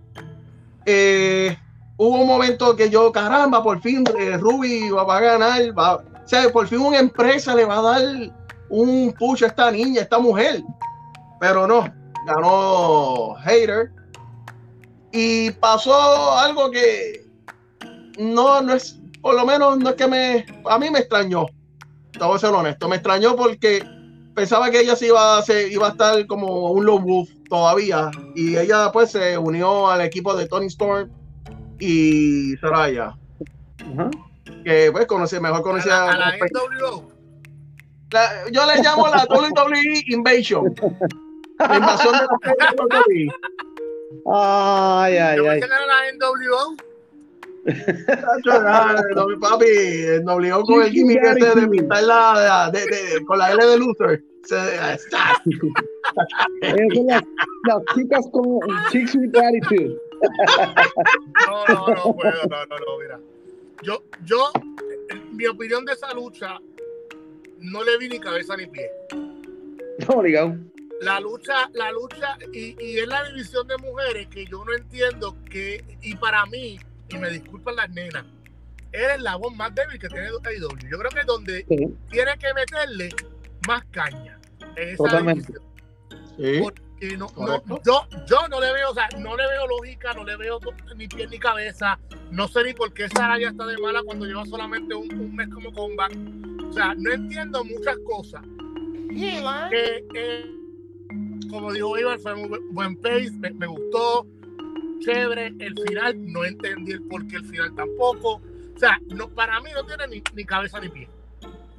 eh, 0.86 1.58
hubo 1.98 2.22
un 2.22 2.28
momento 2.28 2.76
que 2.76 2.90
yo, 2.90 3.12
caramba, 3.12 3.64
por 3.64 3.82
fin 3.82 4.04
eh, 4.18 4.38
Ruby 4.38 4.90
va, 4.90 5.18
a 5.18 5.20
ganar, 5.20 5.62
o 5.76 6.28
sea, 6.28 6.50
por 6.50 6.68
fin 6.68 6.80
una 6.80 7.00
empresa 7.00 7.56
le 7.56 7.66
va 7.66 7.80
a 7.80 7.82
dar 7.82 8.02
un 8.70 9.14
push 9.18 9.44
a 9.44 9.48
esta 9.48 9.72
niña, 9.72 10.00
a 10.00 10.04
esta 10.04 10.20
mujer. 10.20 10.64
Pero 11.40 11.68
no, 11.68 11.92
ganó 12.26 13.36
Hater. 13.44 13.92
Y 15.12 15.52
pasó 15.52 16.38
algo 16.38 16.72
que 16.72 17.26
no, 18.18 18.62
no 18.62 18.74
es, 18.74 19.00
por 19.22 19.36
lo 19.36 19.46
menos 19.46 19.78
no 19.78 19.90
es 19.90 19.96
que 19.96 20.08
me, 20.08 20.46
a 20.70 20.80
mí 20.80 20.90
me 20.90 21.00
extrañó. 21.00 21.46
Te 22.12 22.24
voy 22.24 22.36
a 22.36 22.40
ser 22.40 22.52
honesto, 22.52 22.88
me 22.88 22.98
extrañó 22.98 23.36
porque 23.36 23.84
pensaba 24.34 24.70
que 24.70 24.80
ella 24.82 24.96
se 24.96 25.08
iba 25.08 25.38
a, 25.38 25.42
se 25.42 25.70
iba 25.70 25.88
a 25.88 25.92
estar 25.92 26.26
como 26.28 26.72
un 26.72 26.86
low 26.86 27.00
wolf 27.00 27.30
todavía. 27.50 28.12
Y 28.36 28.58
ella 28.58 28.92
pues 28.92 29.12
se 29.12 29.38
unió 29.38 29.90
al 29.90 30.02
equipo 30.02 30.36
de 30.36 30.48
Tony 30.48 30.68
Storm 30.68 31.10
y 31.80 32.56
Saraya. 32.58 33.16
Que 34.64 34.92
pues 34.92 35.06
conoce, 35.08 35.40
mejor 35.40 35.62
conocía. 35.62 36.12
A 36.12 36.18
la, 36.18 36.34
yo 38.52 38.66
le 38.66 38.82
llamo 38.82 39.08
la 39.08 39.26
WWE 39.30 40.04
Invasion. 40.08 40.76
La 41.60 41.78
invasión 41.78 42.14
de 42.14 42.56
la 42.58 42.74
WWE. 42.78 43.34
Ay, 44.34 45.18
ay, 45.18 45.40
ay. 45.48 45.60
la 45.60 46.12
NWO? 46.14 46.76
Papi, 49.40 49.66
me 50.24 50.32
obligó 50.32 50.64
con 50.64 50.84
el 50.84 50.92
gimmick 50.92 51.24
este 51.24 51.60
de 51.60 51.68
pintar 51.68 52.04
la, 52.04 52.70
de, 52.72 52.80
de, 52.80 53.26
con 53.26 53.38
la 53.38 53.52
L 53.52 53.66
de 53.66 53.78
Luther. 53.78 54.24
Se, 54.44 54.56
las, 54.56 55.08
las 57.68 57.84
chicas 57.94 58.28
con 58.32 58.60
chicks 58.92 59.14
with 59.16 59.36
attitude. 59.38 59.96
No, 61.48 61.66
no, 61.68 61.88
no 61.88 62.16
puedo, 62.16 62.44
no, 62.50 62.66
no, 62.66 62.78
no, 62.78 63.00
mira. 63.00 63.20
Yo, 63.84 64.04
yo, 64.26 64.52
mi 65.32 65.46
opinión 65.46 65.86
de 65.86 65.94
esa 65.94 66.14
lucha, 66.14 66.60
no 67.60 67.84
le 67.84 67.98
vi 68.00 68.10
ni 68.10 68.20
cabeza 68.20 68.58
ni 68.58 68.66
pie. 68.66 68.90
No, 70.08 70.24
digamos. 70.24 70.58
La 71.02 71.20
lucha, 71.20 71.70
la 71.74 71.92
lucha, 71.92 72.38
y, 72.54 72.76
y 72.80 72.98
es 73.00 73.08
la 73.08 73.24
división 73.30 73.68
de 73.68 73.78
mujeres 73.78 74.28
que 74.28 74.46
yo 74.46 74.64
no 74.66 74.74
entiendo 74.74 75.36
que, 75.50 75.84
y 76.02 76.16
para 76.16 76.46
mí, 76.48 76.80
y 77.12 77.18
me 77.18 77.30
disculpan 77.30 77.76
las 77.76 77.90
nenas, 77.90 78.26
eres 78.92 79.22
la 79.22 79.36
voz 79.36 79.56
más 79.56 79.74
débil 79.74 80.00
que 80.00 80.08
tiene 80.08 80.28
AEW. 80.28 80.90
Yo 80.90 80.98
creo 80.98 81.12
que 81.12 81.20
es 81.20 81.26
donde 81.26 81.64
tiene 82.10 82.38
que 82.38 82.54
meterle 82.54 83.10
más 83.68 83.84
caña. 83.92 84.40
En 84.76 84.90
esa 84.90 84.98
Totalmente. 84.98 85.54
Porque 86.62 87.18
no, 87.18 87.28
yo, 87.84 88.08
yo 88.28 88.48
no 88.50 88.60
le 88.60 88.74
veo, 88.74 88.92
o 88.92 88.94
sea, 88.94 89.10
no 89.20 89.36
le 89.36 89.48
veo 89.48 89.68
lógica, 89.68 90.14
no 90.14 90.24
le 90.24 90.38
veo 90.38 90.60
ni 90.96 91.08
pie 91.08 91.28
ni 91.28 91.40
cabeza. 91.40 92.00
No 92.32 92.48
sé 92.48 92.64
ni 92.64 92.74
por 92.74 92.94
qué 92.94 93.08
Saraya 93.10 93.50
está 93.50 93.66
de 93.66 93.78
mala 93.78 94.02
cuando 94.04 94.26
lleva 94.26 94.46
solamente 94.46 94.94
un, 94.94 95.36
mes 95.36 95.50
como 95.50 95.72
comeback. 95.72 96.18
O 96.70 96.74
sea, 96.74 96.94
no 96.96 97.12
entiendo 97.12 97.64
muchas 97.64 97.98
cosas. 98.06 98.42
Que, 99.10 100.06
eh, 100.16 100.46
como 101.50 101.74
dijo 101.74 101.98
Iván, 101.98 102.20
fue 102.20 102.36
muy 102.36 102.60
buen 102.72 102.96
pace, 102.96 103.32
me, 103.32 103.68
gustó, 103.68 104.26
chévere. 105.06 105.48
El 105.60 105.76
final, 105.88 106.32
no 106.32 106.46
entendí 106.46 106.94
el 106.94 107.04
por 107.04 107.28
qué 107.28 107.38
el 107.38 107.46
final 107.46 107.76
tampoco. 107.76 108.42
O 108.76 108.80
sea, 108.80 109.00
no, 109.08 109.30
para 109.30 109.60
mí 109.62 109.70
no 109.74 109.86
tiene 109.86 110.08
ni, 110.08 110.24
ni 110.34 110.46
cabeza 110.46 110.80
ni 110.80 110.90
pie. 110.90 111.10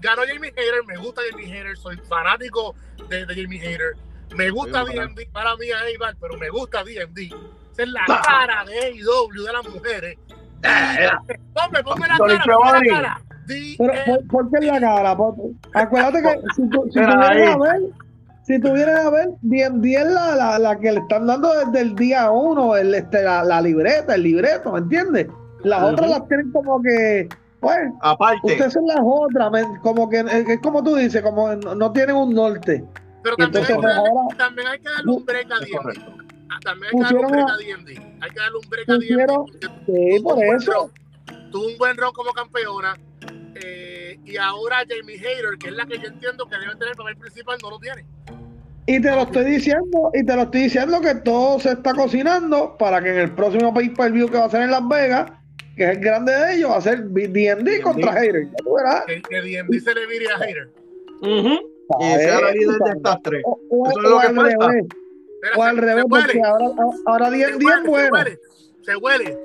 Ganó 0.00 0.22
Jamie 0.26 0.50
Hater, 0.50 0.84
me 0.86 0.96
gusta 0.96 1.22
Jamie 1.30 1.46
Hater, 1.46 1.76
soy 1.76 1.96
fanático 2.08 2.74
de, 3.08 3.24
de 3.24 3.42
Jamie 3.42 3.60
Hater. 3.60 3.96
Me 4.34 4.50
gusta 4.50 4.84
DMD, 4.84 5.30
para 5.32 5.56
mí 5.56 5.66
es 5.66 5.94
Iván, 5.94 6.16
pero 6.20 6.36
me 6.38 6.48
gusta 6.48 6.82
DMD. 6.82 7.18
Esa 7.72 7.82
es 7.82 7.88
la 7.88 8.04
ah. 8.08 8.22
cara 8.24 8.64
de 8.64 8.78
AEW 8.78 9.44
de 9.44 9.52
las 9.52 9.68
mujeres. 9.68 10.18
Ponme, 11.54 11.82
ponme 11.82 12.06
la 12.08 12.18
cara, 12.18 12.44
ponme 12.44 12.88
la 12.88 12.94
cara. 12.94 13.22
Pero, 13.46 14.20
¿por, 14.28 14.50
qué 14.50 14.66
la 14.66 14.80
cara? 14.80 15.16
Acuérdate 15.74 16.22
que 16.22 16.40
si, 16.54 16.98
a 16.98 17.34
ver, 17.34 17.80
si 18.44 18.58
tuvieras 18.60 19.06
a 19.06 19.10
ver, 19.10 19.28
bien, 19.42 19.80
bien 19.80 20.12
la, 20.12 20.34
la, 20.34 20.58
la, 20.58 20.78
que 20.78 20.92
le 20.92 20.98
están 20.98 21.26
dando 21.26 21.52
desde 21.64 21.80
el 21.80 21.94
día 21.94 22.30
uno, 22.30 22.76
el, 22.76 22.94
este, 22.94 23.22
la, 23.22 23.44
la 23.44 23.60
libreta, 23.60 24.14
el 24.14 24.24
libreto, 24.24 24.72
¿me 24.72 24.80
entiendes? 24.80 25.28
Las 25.62 25.82
otras 25.82 26.10
las 26.10 26.28
tienen 26.28 26.50
como 26.50 26.82
que, 26.82 27.28
pues, 27.60 27.78
aparte. 28.00 28.40
Ustedes 28.42 28.72
son 28.72 28.86
las 28.86 28.98
otras, 29.00 29.50
como 29.82 30.08
que, 30.08 30.20
es 30.20 30.60
como 30.60 30.82
tú 30.82 30.96
dices, 30.96 31.22
como 31.22 31.54
no, 31.54 31.92
tienen 31.92 32.16
un 32.16 32.34
norte. 32.34 32.84
Pero 33.22 33.36
también, 33.36 33.64
hay, 33.64 33.76
que 33.76 33.82
darle, 33.86 34.10
también 34.36 34.66
hay 34.66 34.78
que 34.80 34.88
darle 34.88 35.12
un 35.12 35.24
break 35.24 35.52
a 35.52 35.58
D&D. 35.60 36.02
Ah, 36.50 36.58
también 36.64 36.92
hay 36.92 36.98
que 36.98 37.14
darle 37.14 37.26
un 37.26 37.32
break 37.32 37.48
a 37.48 37.56
D&D. 37.56 38.16
Hay 38.20 38.30
que 38.30 38.40
darle 38.40 38.58
un 38.58 38.70
break 38.70 38.88
a 38.88 38.98
D&D. 38.98 40.16
Sí, 40.16 40.22
por 40.22 40.44
eso. 40.44 40.90
Tuvo 41.52 41.66
un 41.68 41.78
buen 41.78 41.96
rol 41.96 42.12
como 42.12 42.32
campeona 42.32 42.96
y 44.24 44.36
ahora 44.36 44.84
Jamie 44.88 45.18
Hater, 45.18 45.58
que 45.58 45.68
es 45.68 45.74
la 45.74 45.86
que 45.86 45.98
yo 45.98 46.06
entiendo 46.06 46.46
que 46.46 46.56
debe 46.56 46.72
tener 46.74 46.90
el 46.90 46.96
papel 46.96 47.16
principal, 47.16 47.58
no 47.62 47.70
lo 47.70 47.78
tiene. 47.78 48.04
Y 48.86 49.00
te 49.00 49.10
lo 49.10 49.22
estoy 49.22 49.44
diciendo, 49.44 50.10
y 50.12 50.24
te 50.24 50.34
lo 50.34 50.42
estoy 50.42 50.62
diciendo 50.62 51.00
que 51.00 51.14
todo 51.16 51.60
se 51.60 51.72
está 51.72 51.94
cocinando 51.94 52.76
para 52.78 53.00
que 53.02 53.10
en 53.10 53.18
el 53.18 53.34
próximo 53.34 53.72
pay 53.72 53.90
per 53.90 54.12
view 54.12 54.28
que 54.28 54.38
va 54.38 54.46
a 54.46 54.50
ser 54.50 54.62
en 54.62 54.70
Las 54.70 54.86
Vegas, 54.88 55.30
que 55.76 55.84
es 55.84 55.90
el 55.90 56.00
grande 56.00 56.32
de 56.32 56.54
ellos, 56.54 56.70
va 56.70 56.76
a 56.76 56.80
ser 56.80 57.04
D&D 57.04 57.80
contra 57.82 58.12
Hater. 58.12 58.48
Que, 59.06 59.22
que 59.22 59.40
D&D 59.40 59.80
se 59.80 59.94
le 59.94 60.06
vire 60.06 60.26
a 60.28 60.38
Hater. 60.38 60.70
Y 61.22 62.14
sea 62.18 62.40
la 62.40 62.50
líder 62.52 62.78
de 62.78 62.90
estas 62.96 63.22
tres. 63.22 63.42
O, 63.44 63.88
Eso 63.88 64.00
es 64.00 64.32
lo 64.34 64.48
que 64.48 64.56
falta. 64.56 64.96
o 65.56 65.62
al 65.62 65.76
revés, 65.76 66.04
porque 66.08 66.40
ahora, 66.44 66.66
ahora 67.06 67.30
D&D 67.30 67.64
es 67.64 67.86
bueno. 67.86 68.16
Se 68.82 68.96
huele 68.96 69.38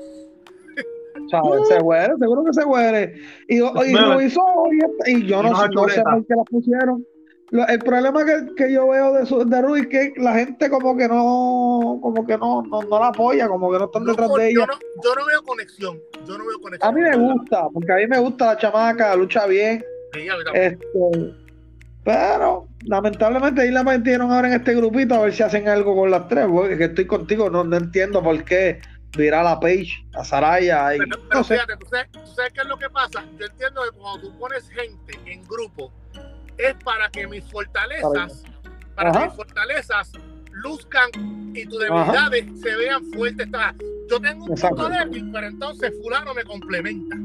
se 1.29 1.81
huele, 1.81 2.13
seguro 2.19 2.43
que 2.43 2.53
se 2.53 2.63
huele. 2.63 3.13
Y, 3.47 3.55
y 3.57 3.93
lo 3.93 4.21
hizo 4.21 4.41
hoy, 4.41 4.79
y 5.05 5.25
yo 5.25 5.43
no, 5.43 5.55
sé, 5.55 5.67
no 5.73 5.89
sé 5.89 6.01
por 6.01 6.25
qué 6.25 6.35
la 6.35 6.43
pusieron. 6.43 7.05
el 7.67 7.79
problema 7.79 8.25
que, 8.25 8.53
que 8.55 8.73
yo 8.73 8.89
veo 8.89 9.13
de, 9.13 9.25
su, 9.25 9.45
de 9.45 9.61
Ruiz 9.61 9.83
es 9.83 9.87
que 9.89 10.13
la 10.21 10.33
gente 10.33 10.69
como 10.69 10.95
que 10.97 11.07
no 11.07 11.99
como 12.01 12.25
que 12.25 12.37
no, 12.37 12.61
no, 12.63 12.81
no 12.83 12.99
la 12.99 13.07
apoya, 13.07 13.47
como 13.47 13.71
que 13.71 13.79
no 13.79 13.85
están 13.85 14.05
detrás 14.05 14.33
de 14.33 14.49
ella. 14.49 14.59
Yo 14.59 14.65
no, 14.65 14.73
yo 15.03 15.15
no, 15.15 15.25
veo 15.25 15.43
conexión, 15.43 15.97
yo 16.27 16.37
no 16.37 16.45
veo 16.45 16.59
conexión. 16.61 16.89
A 16.89 16.91
mí 16.91 17.01
me 17.01 17.17
gusta, 17.17 17.67
porque 17.73 17.91
a 17.91 17.95
mí 17.95 18.07
me 18.07 18.19
gusta 18.19 18.45
la 18.47 18.57
chamaca, 18.57 19.15
lucha 19.15 19.47
bien. 19.47 19.83
este, 20.53 21.33
pero 22.03 22.69
lamentablemente 22.85 23.61
ahí 23.61 23.71
la 23.71 23.83
metieron 23.83 24.31
ahora 24.31 24.47
en 24.47 24.53
este 24.53 24.73
grupito 24.73 25.15
a 25.15 25.19
ver 25.19 25.33
si 25.33 25.43
hacen 25.43 25.67
algo 25.67 25.93
con 25.93 26.09
las 26.09 26.29
tres, 26.29 26.45
porque 26.49 26.77
que 26.77 26.85
estoy 26.85 27.05
contigo, 27.05 27.49
no, 27.49 27.65
no 27.65 27.75
entiendo 27.75 28.23
por 28.23 28.45
qué 28.45 28.79
virar 29.15 29.45
a 29.45 29.59
Page, 29.59 30.05
a 30.13 30.23
Saraya. 30.23 30.95
Y, 30.95 30.99
pero, 31.29 31.43
fíjate, 31.43 31.77
¿tú 31.77 31.85
sabes, 31.87 32.53
qué 32.53 32.61
es 32.61 32.67
lo 32.67 32.77
que 32.77 32.89
pasa? 32.89 33.23
Yo 33.39 33.45
entiendo 33.45 33.81
que 33.83 33.97
cuando 33.97 34.27
tú 34.27 34.39
pones 34.39 34.67
gente 34.69 35.19
en 35.25 35.43
grupo, 35.43 35.91
es 36.57 36.73
para 36.83 37.09
que 37.09 37.27
mis 37.27 37.43
fortalezas, 37.45 38.43
para 38.95 39.11
que 39.11 39.19
mis 39.19 39.33
fortalezas 39.33 40.11
luzcan 40.51 41.09
y 41.53 41.65
tus 41.65 41.79
debilidades 41.79 42.45
se 42.61 42.75
vean 42.75 43.05
fuertes. 43.13 43.47
Yo 44.09 44.19
tengo 44.19 44.45
un 44.45 44.55
punto 44.55 44.89
débil, 44.89 45.29
pero 45.31 45.47
entonces 45.47 45.93
fulano 46.01 46.33
me 46.33 46.43
complementa. 46.43 47.15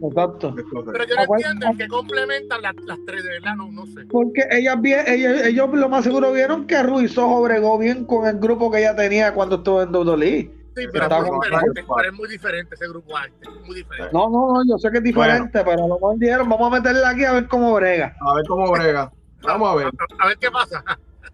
Exacto. 0.00 0.54
Pero 0.54 1.04
yo 1.06 1.14
no 1.16 1.22
ah, 1.22 1.26
entiendo 1.28 1.66
ah. 1.68 1.74
que 1.76 1.88
complementan 1.88 2.62
las, 2.62 2.74
las, 2.86 2.98
tres, 3.04 3.24
de 3.24 3.30
verdad, 3.30 3.56
no, 3.56 3.70
no 3.72 3.86
sé. 3.86 4.04
Porque 4.08 4.44
ellas, 4.50 4.78
ellos, 5.06 5.42
ellos 5.44 5.68
lo 5.72 5.88
más 5.88 6.04
seguro 6.04 6.32
vieron 6.32 6.66
que 6.66 6.82
Ruiz 6.82 7.18
obregó 7.18 7.78
bien 7.78 8.04
con 8.04 8.26
el 8.26 8.38
grupo 8.38 8.70
que 8.70 8.78
ella 8.78 8.94
tenía 8.94 9.34
cuando 9.34 9.56
estuvo 9.56 9.82
en 9.82 9.94
WWE. 9.94 10.57
Sí, 10.78 10.86
pero, 10.92 11.06
es 11.06 12.12
muy, 12.12 12.28
diferente, 12.28 12.76
ese 12.76 12.86
grupo 12.86 13.16
arte, 13.16 13.48
muy 13.66 13.74
diferente. 13.74 14.12
No, 14.12 14.30
no, 14.30 14.52
no, 14.52 14.64
yo 14.64 14.78
sé 14.78 14.92
que 14.92 14.98
es 14.98 15.02
diferente, 15.02 15.64
pero 15.64 15.88
lo 15.88 15.98
dijeron, 16.16 16.48
vamos 16.48 16.72
a 16.72 16.76
meterla 16.76 17.08
aquí 17.08 17.24
a 17.24 17.32
ver 17.32 17.48
cómo 17.48 17.74
brega. 17.74 18.14
A 18.20 18.34
ver 18.34 18.46
cómo 18.46 18.70
brega. 18.70 19.10
Vamos 19.42 19.68
a 19.70 19.74
ver. 19.74 19.90
A, 20.20 20.26
ver 20.28 20.38
qué 20.38 20.50
pasa. 20.52 20.84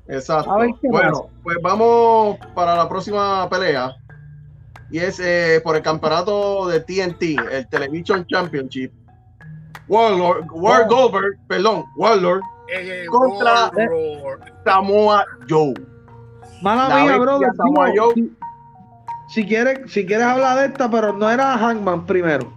Exacto. 0.08 0.50
bueno, 0.84 1.28
pues 1.42 1.58
vamos 1.62 2.38
para 2.54 2.74
la 2.74 2.88
próxima 2.88 3.48
pelea. 3.50 3.94
Y 4.90 4.98
es 4.98 5.20
eh, 5.20 5.60
por 5.62 5.76
el 5.76 5.82
campeonato 5.82 6.66
de 6.68 6.80
TNT, 6.80 7.22
el 7.50 7.68
Television 7.68 8.26
Championship. 8.26 8.92
Warlord, 9.88 10.46
War 10.52 10.88
Goldberg, 10.88 11.36
perdón, 11.48 11.84
Warlord, 11.96 12.40
eh, 12.72 13.04
contra 13.10 13.70
Samoa 14.64 15.26
Joe. 15.50 15.74
Mala 16.62 17.04
mía, 17.04 17.18
brother. 17.18 17.50
Samoa 17.56 17.92
Joe 17.94 18.14
si 19.28 19.46
quieres, 19.46 19.90
si 19.90 20.06
quieres 20.06 20.26
hablar 20.26 20.58
de 20.58 20.66
esta, 20.66 20.90
pero 20.90 21.12
no 21.12 21.30
era 21.30 21.56
Hangman 21.56 22.06
primero. 22.06 22.52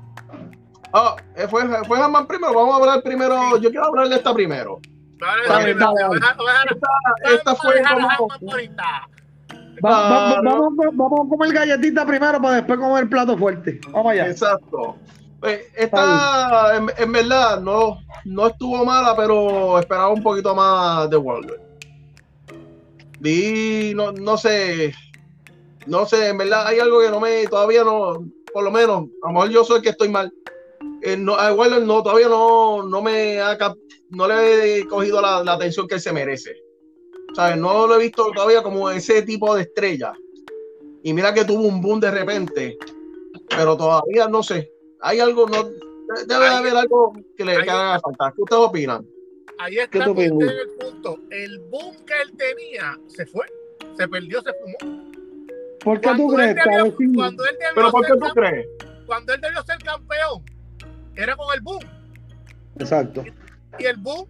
Ah, 0.93 1.15
oh, 1.15 1.47
fue, 1.49 1.63
fue 1.85 1.99
Hangman 1.99 2.27
primero. 2.27 2.53
Vamos 2.53 2.73
a 2.73 2.77
hablar 2.77 3.03
primero. 3.03 3.57
Yo 3.57 3.69
quiero 3.69 3.87
hablar 3.87 4.09
de 4.09 4.15
esta 4.15 4.33
primero. 4.33 4.79
esta, 7.23 7.55
fue 7.55 7.81
como. 7.81 8.07
vamos, 9.81 10.75
vamos, 10.93 11.19
a 11.25 11.29
comer 11.29 11.53
galletita 11.53 12.05
primero 12.05 12.41
para 12.41 12.55
después 12.55 12.79
comer 12.79 13.03
el 13.03 13.09
plato 13.09 13.37
fuerte. 13.37 13.79
Vamos 13.91 14.11
allá. 14.11 14.27
Exacto. 14.27 14.97
Pues, 15.39 15.61
esta, 15.75 16.77
en, 16.77 16.89
en, 16.97 17.11
verdad, 17.11 17.61
no, 17.61 17.99
no 18.25 18.47
estuvo 18.47 18.83
mala, 18.83 19.15
pero 19.15 19.77
esperaba 19.79 20.09
un 20.09 20.23
poquito 20.23 20.55
más 20.55 21.09
de 21.09 21.17
World. 21.17 21.53
Vi, 23.19 23.93
no, 23.95 24.11
no 24.11 24.37
sé, 24.37 24.93
no 25.87 26.05
sé, 26.05 26.29
en 26.29 26.37
verdad 26.37 26.67
hay 26.67 26.79
algo 26.79 27.01
que 27.01 27.09
no 27.09 27.19
me, 27.19 27.47
todavía 27.47 27.83
no, 27.83 28.25
por 28.53 28.63
lo 28.63 28.71
menos, 28.71 29.05
a 29.23 29.27
lo 29.27 29.33
mejor 29.33 29.49
yo 29.49 29.63
soy 29.63 29.77
el 29.77 29.83
que 29.83 29.89
estoy 29.89 30.09
mal. 30.09 30.31
Eh, 31.01 31.15
no, 31.15 31.35
a 31.35 31.51
no, 31.51 32.03
todavía 32.03 32.27
no, 32.27 32.83
no 32.83 33.01
me 33.01 33.39
ha, 33.39 33.57
no 34.09 34.27
le 34.27 34.79
he 34.79 34.87
cogido 34.87 35.21
la, 35.21 35.39
atención 35.39 35.87
que 35.87 35.95
él 35.95 36.01
se 36.01 36.11
merece. 36.11 36.55
¿Sabes? 37.35 37.57
No 37.57 37.87
lo 37.87 37.95
he 37.95 38.03
visto 38.03 38.31
todavía 38.33 38.63
como 38.63 38.89
ese 38.89 39.21
tipo 39.21 39.55
de 39.55 39.63
estrella. 39.63 40.13
Y 41.03 41.13
mira 41.13 41.33
que 41.33 41.45
tuvo 41.45 41.67
un 41.67 41.81
boom 41.81 41.99
de 41.99 42.11
repente, 42.11 42.77
pero 43.49 43.77
todavía 43.77 44.27
no 44.27 44.41
sé. 44.41 44.71
Hay 45.01 45.19
algo, 45.19 45.47
no, 45.47 45.69
debe 46.25 46.47
haber 46.47 46.75
algo 46.75 47.13
que 47.35 47.45
le 47.45 47.57
haga 47.57 47.99
falta. 47.99 48.33
¿Qué 48.35 48.41
ustedes 48.41 48.61
opinan? 48.61 49.07
Ahí 49.59 49.77
está 49.77 50.05
el 50.05 50.13
punto. 50.79 51.17
El 51.29 51.59
boom 51.69 51.95
que 52.05 52.13
él 52.21 52.31
tenía 52.37 52.97
se 53.07 53.25
fue, 53.25 53.45
se 53.95 54.07
perdió, 54.07 54.41
se 54.41 54.51
fumó. 54.53 55.06
¿Por 55.83 56.01
qué 56.01 56.09
tú 56.15 56.27
crees? 56.27 56.55
cuando 57.15 57.45
él 57.45 57.55
debió 57.59 57.75
¿Pero 57.75 57.91
por 57.91 58.05
qué 58.05 58.13
tú 58.13 58.33
crees? 58.33 58.67
Cuando 59.05 59.33
él 59.33 59.41
debió 59.41 59.63
ser 59.63 59.77
campeón, 59.77 60.43
era 61.15 61.35
con 61.35 61.53
el 61.53 61.61
boom. 61.61 61.83
Exacto. 62.77 63.23
Y, 63.79 63.85
el 63.85 63.97
boom 63.97 64.27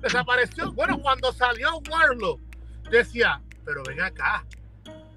desapareció. 0.00 0.72
Bueno, 0.72 1.00
cuando 1.00 1.32
salió 1.32 1.80
Warlock, 1.90 2.40
decía, 2.90 3.40
pero 3.64 3.82
ven 3.84 4.00
acá. 4.00 4.44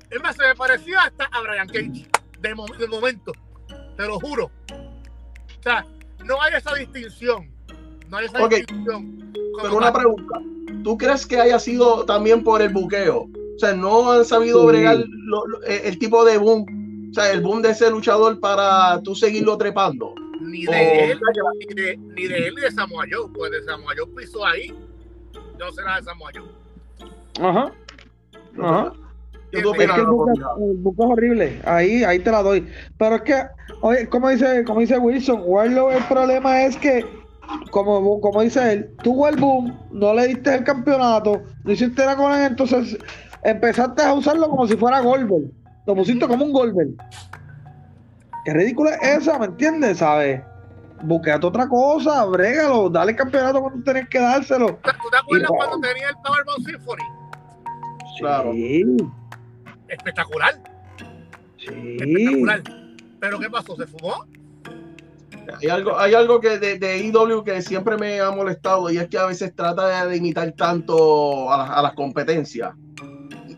Es 0.09 0.21
más, 0.21 0.35
se 0.35 0.43
me 0.43 0.55
parecía 0.55 1.01
hasta 1.01 1.25
a 1.25 1.41
Brian 1.41 1.67
Cage, 1.67 2.07
de, 2.39 2.87
momento. 2.87 3.33
Te 3.97 4.05
lo 4.05 4.19
juro. 4.19 4.45
O 4.45 5.63
sea, 5.63 5.85
no 6.23 6.41
hay 6.41 6.53
esa 6.55 6.73
distinción. 6.75 7.51
No 8.09 8.17
hay 8.17 8.25
esa 8.27 8.47
distinción. 8.47 9.33
Pero 9.61 9.77
una 9.77 9.91
pregunta. 9.91 10.39
¿Tú 10.83 10.97
crees 10.97 11.25
que 11.25 11.39
haya 11.39 11.59
sido 11.59 12.05
también 12.05 12.43
por 12.43 12.61
el 12.61 12.69
buqueo? 12.69 13.27
O 13.55 13.59
sea, 13.59 13.73
no 13.73 14.11
han 14.11 14.25
sabido 14.25 14.65
bregar 14.65 14.97
eh, 15.67 15.81
el 15.85 15.97
tipo 15.97 16.25
de 16.25 16.37
boom, 16.37 17.09
o 17.11 17.13
sea, 17.13 17.31
el 17.31 17.41
boom 17.41 17.61
de 17.61 17.69
ese 17.69 17.89
luchador 17.89 18.39
para 18.39 19.01
tú 19.01 19.15
seguirlo 19.15 19.57
trepando. 19.57 20.13
Ni 20.41 20.65
de, 20.65 21.11
él, 21.11 21.19
ni 21.57 21.73
de, 21.73 21.97
ni 21.97 22.27
de 22.27 22.47
él 22.47 22.55
ni 22.55 22.61
de 22.61 22.71
Samoa 22.71 23.05
Joe, 23.09 23.29
pues 23.33 23.51
de 23.51 23.63
Samoa 23.63 23.93
Joe 23.97 24.07
pisó 24.15 24.45
ahí, 24.45 24.73
no 25.57 25.71
será 25.71 25.97
de 25.97 26.03
Samoa 26.03 26.31
Joe. 26.35 27.49
Ajá. 27.49 27.71
Ajá. 28.61 28.93
el, 29.51 29.63
buque, 29.63 29.83
es 29.85 29.89
horrible, 30.97 31.61
ahí, 31.65 32.03
ahí 32.03 32.19
te 32.19 32.31
la 32.31 32.43
doy. 32.43 32.67
Pero 32.97 33.15
es 33.15 33.21
que, 33.21 33.43
oye, 33.81 34.09
como 34.09 34.29
dice, 34.29 34.63
como 34.65 34.81
dice 34.81 34.97
Wilson, 34.97 35.41
Warlock, 35.45 35.93
el 35.93 36.03
problema 36.05 36.63
es 36.63 36.75
que, 36.75 37.05
como, 37.71 38.19
como 38.19 38.41
dice 38.41 38.73
él, 38.73 38.89
tuvo 39.01 39.29
el 39.29 39.37
boom, 39.37 39.77
no 39.91 40.13
le 40.13 40.27
diste 40.27 40.53
el 40.53 40.63
campeonato, 40.65 41.41
no 41.63 41.71
hiciste 41.71 42.05
la 42.05 42.15
con 42.15 42.33
él, 42.33 42.47
entonces 42.47 42.97
empezaste 43.45 44.01
a 44.03 44.13
usarlo 44.13 44.49
como 44.49 44.67
si 44.67 44.75
fuera 44.75 44.99
Goldberg. 44.99 45.51
Lo 45.85 45.95
pusiste 45.95 46.27
como 46.27 46.45
un 46.45 46.51
Goldberg. 46.51 46.89
Qué 48.43 48.53
ridícula 48.53 48.95
es 48.95 49.19
esa, 49.19 49.39
¿me 49.39 49.45
entiendes? 49.45 49.99
¿Sabes? 49.99 50.41
Busquete 51.03 51.45
otra 51.45 51.67
cosa, 51.67 52.25
brégalo, 52.25 52.89
dale 52.89 53.15
campeonato 53.15 53.61
cuando 53.61 53.83
tenés 53.83 54.07
que 54.09 54.19
dárselo. 54.19 54.67
¿Tú 54.67 55.09
te 55.11 55.17
acuerdas 55.17 55.49
cuando 55.55 55.79
tenía 55.87 56.09
el 56.09 56.15
Powerbomb 56.23 56.65
Symphony? 56.65 57.03
Claro. 58.19 58.51
Espectacular. 59.87 60.55
Sí. 61.57 61.97
Espectacular. 61.99 62.63
Pero 63.19 63.39
¿qué 63.39 63.49
pasó? 63.49 63.75
¿Se 63.75 63.85
fumó? 63.87 64.25
Hay 65.61 65.67
algo, 65.69 65.97
hay 65.99 66.13
algo 66.15 66.39
que 66.39 66.57
de, 66.57 66.79
de 66.79 66.97
IW 67.05 67.43
que 67.43 67.61
siempre 67.61 67.97
me 67.97 68.19
ha 68.19 68.31
molestado 68.31 68.89
y 68.89 68.97
es 68.97 69.07
que 69.09 69.17
a 69.17 69.25
veces 69.25 69.53
trata 69.55 70.07
de 70.07 70.17
imitar 70.17 70.51
tanto 70.53 71.51
a, 71.51 71.57
la- 71.57 71.73
a 71.73 71.81
las 71.83 71.93
competencias. 71.93 72.73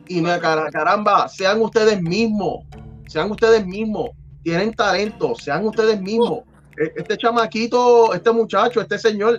Y 0.09 0.21
me 0.21 0.39
cara- 0.39 0.69
caramba, 0.71 1.27
sean 1.27 1.61
ustedes 1.61 2.01
mismos, 2.01 2.65
sean 3.07 3.29
ustedes 3.31 3.65
mismos, 3.65 4.11
tienen 4.43 4.73
talento, 4.73 5.35
sean 5.35 5.65
ustedes 5.65 5.99
mismos. 6.01 6.43
E- 6.77 6.93
Este 6.95 7.17
chamaquito, 7.17 8.13
este 8.13 8.31
muchacho, 8.31 8.79
este 8.81 8.97
señor 8.97 9.37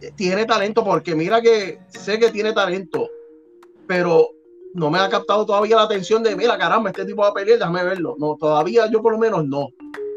eh, 0.00 0.12
tiene 0.14 0.44
talento 0.46 0.84
porque 0.84 1.14
mira 1.14 1.40
que 1.40 1.78
sé 1.88 2.18
que 2.18 2.30
tiene 2.30 2.52
talento, 2.52 3.08
pero 3.86 4.28
no 4.74 4.90
me 4.90 4.98
ha 4.98 5.08
captado 5.08 5.44
todavía 5.46 5.76
la 5.76 5.82
atención 5.82 6.22
de, 6.22 6.36
mira, 6.36 6.56
caramba, 6.58 6.90
este 6.90 7.04
tipo 7.04 7.22
va 7.22 7.28
a 7.28 7.34
pelear, 7.34 7.58
déjame 7.58 7.82
verlo. 7.82 8.14
No, 8.18 8.36
todavía 8.38 8.86
yo 8.90 9.02
por 9.02 9.12
lo 9.12 9.18
menos 9.18 9.44
no. 9.46 9.68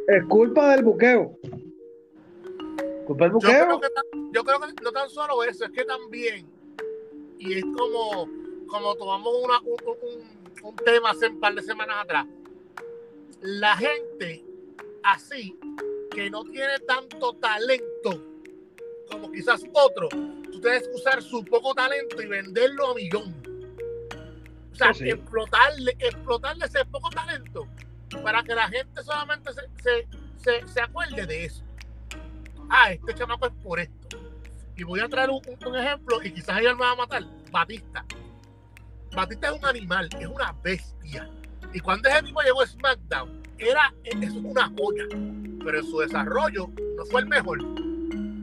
Es 0.08 0.24
culpa 0.28 0.72
del 0.76 0.84
buqueo. 0.84 1.32
Culpa 3.08 3.26
del 3.26 3.34
Yo 3.34 3.40
creo, 3.40 3.74
buqueo. 3.74 3.80
que, 3.80 4.20
yo 4.34 4.44
creo 4.44 4.60
que 4.60 4.84
no 4.84 4.92
tan 4.92 5.10
solo 5.10 5.44
eso, 5.44 5.66
es 5.66 5.72
que 5.72 5.84
también, 5.86 6.46
y 7.40 7.54
es 7.54 7.64
como, 7.76 8.28
como 8.72 8.96
tomamos 8.96 9.34
una, 9.44 9.60
un, 9.60 9.78
un- 10.02 10.42
un 10.64 10.76
tema 10.78 11.12
hace 11.12 11.28
un 11.28 11.40
par 11.40 11.54
de 11.56 11.62
semanas 11.62 11.98
atrás, 12.00 12.26
la 13.42 13.76
gente 13.76 14.44
así, 15.04 15.58
que 16.12 16.30
no 16.30 16.44
tiene 16.46 16.80
tanto 16.88 17.34
talento 17.34 18.24
como 19.10 19.32
quizás 19.32 19.64
otro, 19.74 20.08
tú 20.10 20.62
tienes 20.62 20.88
que 20.88 20.94
usar 20.96 21.22
su 21.22 21.44
poco 21.44 21.74
talento 21.74 22.22
y 22.22 22.28
venderlo 22.28 22.92
a 22.92 22.96
millón. 22.96 23.34
O 24.72 24.76
sea, 24.76 24.94
sí. 24.94 25.10
explotarle, 25.10 25.96
explotarle 26.00 26.66
ese 26.66 26.86
poco 26.86 27.10
talento 27.10 27.68
para 28.24 28.42
que 28.44 28.56
la 28.56 28.68
gente 28.70 29.04
solamente 29.04 29.52
se, 29.54 29.62
se, 29.84 30.08
se, 30.38 30.68
se 30.68 30.82
acuerde 30.82 31.26
de 31.26 31.46
eso. 31.46 31.64
Ah, 32.70 32.92
este 32.94 33.14
chamaco 33.16 33.48
es 33.48 33.54
por 33.64 33.80
esto. 33.80 34.18
Y 34.78 34.84
voy 34.84 35.02
a 35.02 35.10
traer 35.10 35.30
un, 35.30 35.42
un- 35.46 35.68
un 35.68 35.76
ejemplo 35.76 36.24
y 36.24 36.32
quizás 36.32 36.60
ella 36.62 36.74
me 36.74 36.82
va 36.82 36.92
a 36.92 36.96
matar. 36.96 37.24
Batista. 37.52 38.06
Batista 39.16 39.48
es 39.50 39.60
un 39.60 39.66
animal, 39.66 40.10
es 40.20 40.28
una 40.28 40.56
bestia. 40.64 41.30
Y 41.74 41.80
cuando 41.80 42.10
ese 42.10 42.24
tipo 42.24 42.42
llegó 42.42 42.62
a 42.62 42.68
SmackDown, 42.68 43.42
era, 43.58 43.94
es 44.04 44.32
una 44.32 44.72
joya. 44.78 45.04
Pero 45.64 45.78
en 45.80 45.86
su 45.86 46.00
desarrollo 46.00 46.70
no 46.98 47.06
fue 47.06 47.22
el 47.22 47.28
mejor. 47.28 47.60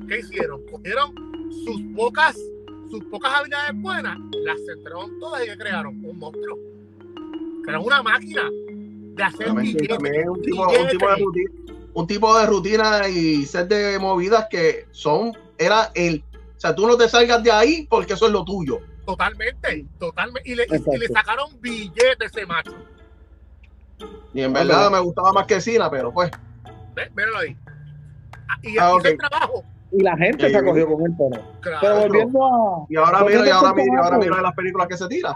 ¿Qué 0.09 0.21
hicieron? 0.21 0.61
Cogieron 0.71 1.15
sus 1.65 1.81
pocas, 1.97 2.37
sus 2.91 3.05
pocas 3.05 3.33
habilidades 3.35 3.73
buenas, 3.81 4.19
las 4.45 4.57
centraron 4.65 5.19
todas 5.19 5.45
y 5.45 5.47
¿qué 5.49 5.59
crearon? 5.59 6.05
Un 6.05 6.19
monstruo. 6.19 6.59
Crearon 7.65 7.85
una 7.85 8.03
máquina 8.03 8.43
de 8.51 9.23
hacer 9.23 9.47
También, 9.47 9.77
billetes. 9.77 9.89
también 9.89 10.29
un, 10.29 10.43
tipo, 10.43 10.63
un 10.63 10.89
tipo 10.89 11.09
de 11.09 11.15
billetes. 11.17 11.25
rutina, 11.25 11.51
un 11.95 12.07
tipo 12.07 12.39
de 12.39 12.47
rutina 12.47 13.09
y 13.09 13.45
set 13.45 13.69
de 13.69 13.99
movidas 13.99 14.47
que 14.49 14.87
son, 14.93 15.33
era 15.59 15.91
el, 15.95 16.23
o 16.57 16.61
sea, 16.61 16.75
tú 16.75 16.87
no 16.87 16.97
te 16.97 17.09
salgas 17.09 17.43
de 17.43 17.51
ahí 17.51 17.87
porque 17.91 18.13
eso 18.13 18.27
es 18.27 18.33
lo 18.33 18.45
tuyo. 18.45 18.81
Totalmente, 19.09 19.87
totalmente. 19.99 20.51
Y 20.51 20.55
le, 20.55 20.65
y- 20.65 20.95
y 20.95 20.99
le 20.99 21.07
sacaron 21.09 21.49
billetes 21.63 22.31
ese 22.31 22.45
macho. 22.45 22.75
Y 24.35 24.43
en 24.43 24.53
verdad 24.53 24.91
me 24.91 25.01
gustaba 25.01 25.33
más 25.33 25.47
que 25.47 25.63
Cena, 25.63 25.91
pero 25.91 26.13
pues, 26.13 26.31
Ve, 26.95 27.11
Míralo 27.17 27.39
ahí. 27.39 27.57
Ah, 28.49 28.57
Y 28.63 28.69
Ah, 28.79 28.89
hizo 28.89 28.97
ok. 28.97 29.05
el 29.07 29.17
trabajo. 29.19 29.65
Y 29.93 30.03
la 30.03 30.15
gente 30.19 30.45
Sí. 30.47 30.53
se 30.53 30.59
acogió 30.59 30.87
con 30.87 31.07
él, 31.07 31.13
pero. 31.17 31.43
Claro. 31.63 31.79
Pero 31.81 31.97
volviendo 32.01 32.45
a. 32.45 32.87
y 32.91 32.97
ahora 32.97 33.21
mira, 33.25 33.47
y 33.47 33.49
al 33.49 33.53
ahora 33.53 33.73
mira, 33.73 33.87
y 33.95 33.97
ahora 33.97 34.19
mira 34.19 34.43
las 34.43 34.55
películas 34.55 34.89
que 34.89 34.97
se 34.99 35.09
tira. 35.09 35.35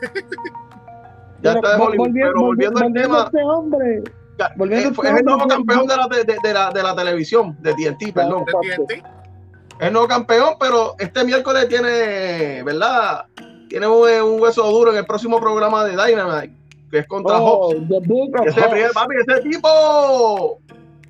ya 1.42 1.52
pero 1.52 1.56
está 1.56 1.70
de 1.72 1.76
vol- 1.76 1.86
Hollywood, 1.88 1.96
volviendo, 1.98 2.32
pero 2.32 2.46
volviendo 2.46 2.78
al 2.78 2.84
volviendo 2.84 3.14
a 3.18 3.18
tema, 3.18 3.24
este 3.26 3.42
hombre. 3.44 4.02
ya, 4.38 4.52
volviendo 4.56 4.84
eh, 4.86 4.88
al 4.88 4.94
fue- 4.94 5.08
es 5.10 5.16
el 5.18 5.24
nuevo 5.26 5.46
campeón 5.48 5.86
de 5.86 5.96
la, 5.98 6.06
de, 6.06 6.24
de- 6.24 6.38
de 6.42 6.54
la, 6.54 6.70
de 6.70 6.82
la 6.82 6.96
televisión, 6.96 7.56
de 7.60 7.74
TNT, 7.74 8.12
perdón. 8.14 8.44
de 8.46 8.52
TNT. 8.86 9.04
Es 9.80 9.86
el 9.86 9.92
nuevo 9.94 10.08
campeón, 10.08 10.54
pero 10.60 10.94
este 10.98 11.24
miércoles 11.24 11.68
tiene, 11.68 12.62
¿verdad? 12.62 13.24
Tiene 13.68 13.86
un, 13.86 14.08
un 14.22 14.40
hueso 14.40 14.62
duro 14.70 14.90
en 14.92 14.98
el 14.98 15.06
próximo 15.06 15.40
programa 15.40 15.84
de 15.84 15.92
Dynamite, 15.92 16.54
que 16.90 16.98
es 16.98 17.06
contra 17.06 17.38
Oh, 17.40 17.70
Hobbs. 17.70 17.76
Ese, 18.46 18.60
Hobbs. 18.60 18.68
primer- 18.70 18.92
papi, 18.92 19.14
ese 19.26 19.40
tipo, 19.40 20.58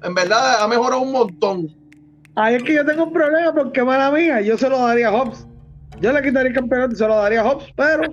en 0.03 0.15
verdad, 0.15 0.63
ha 0.63 0.69
mejorado 0.69 1.03
un 1.03 1.11
montón. 1.13 1.77
Ahí 2.37 2.55
es 2.55 2.63
que 2.63 2.75
yo 2.75 2.87
tengo 2.87 3.05
un 3.05 3.13
problema 3.13 3.53
porque, 3.53 3.83
mala 3.83 4.11
mía, 4.13 4.41
yo 4.41 4.57
se 4.57 4.69
lo 4.69 4.79
daría 4.79 5.09
a 5.09 5.13
Hobbs. 5.13 5.47
Yo 6.01 6.13
le 6.13 6.23
quitaría 6.23 6.49
el 6.51 6.55
campeonato 6.55 6.95
y 6.95 6.97
se 6.97 7.07
lo 7.09 7.17
daría 7.17 7.41
a 7.41 7.51
Hobbs, 7.51 7.73
pero 7.75 8.05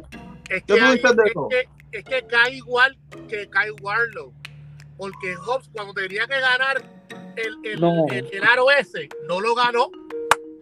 Es 0.49 0.63
¿Qué 0.63 0.73
que, 0.75 0.81
hay- 0.81 0.95
es 0.95 1.01
que- 1.03 1.67
es 1.99 2.03
que 2.03 2.25
cae 2.27 2.55
igual 2.55 2.97
que 3.27 3.47
Kyle 3.49 3.75
Warlow. 3.81 4.33
Porque 4.97 5.35
Hobbs, 5.35 5.69
cuando 5.73 5.93
tenía 5.93 6.25
que 6.25 6.39
ganar 6.39 6.81
el, 7.35 7.57
el, 7.71 7.79
No. 7.79 8.05
el, 8.11 8.27
el 8.33 8.43
aro 8.43 8.71
ese, 8.71 9.07
no 9.27 9.39
lo 9.39 9.53
ganó. 9.53 9.89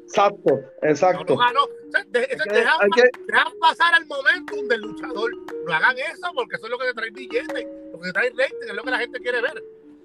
Exacto, 0.07 0.51
No 0.81 0.89
exacto. 0.89 1.37
ganó. 1.37 1.63
O 1.63 1.91
sea, 1.91 2.03
de- 2.09 2.19
de- 2.21 2.27
que- 2.27 2.53
dejan, 2.53 2.73
hay 2.81 2.89
que- 2.91 3.09
dejan 3.27 3.53
pasar 3.59 3.93
el 3.99 4.05
momentum 4.07 4.67
del 4.67 4.81
luchador. 4.81 5.31
No 5.67 5.73
hagan 5.73 5.97
eso 5.97 6.27
porque 6.35 6.55
eso 6.55 6.65
es 6.65 6.71
lo 6.71 6.77
que 6.77 6.85
te 6.87 6.93
trae 6.93 7.09
billetes, 7.11 7.67
lo 7.91 7.99
que 7.99 8.07
te 8.07 8.13
trae 8.13 8.29
rating, 8.29 8.67
es 8.69 8.73
lo 8.73 8.83
que 8.83 8.91
la 8.91 8.99
gente 8.99 9.19
quiere 9.19 9.41
ver. 9.41 9.63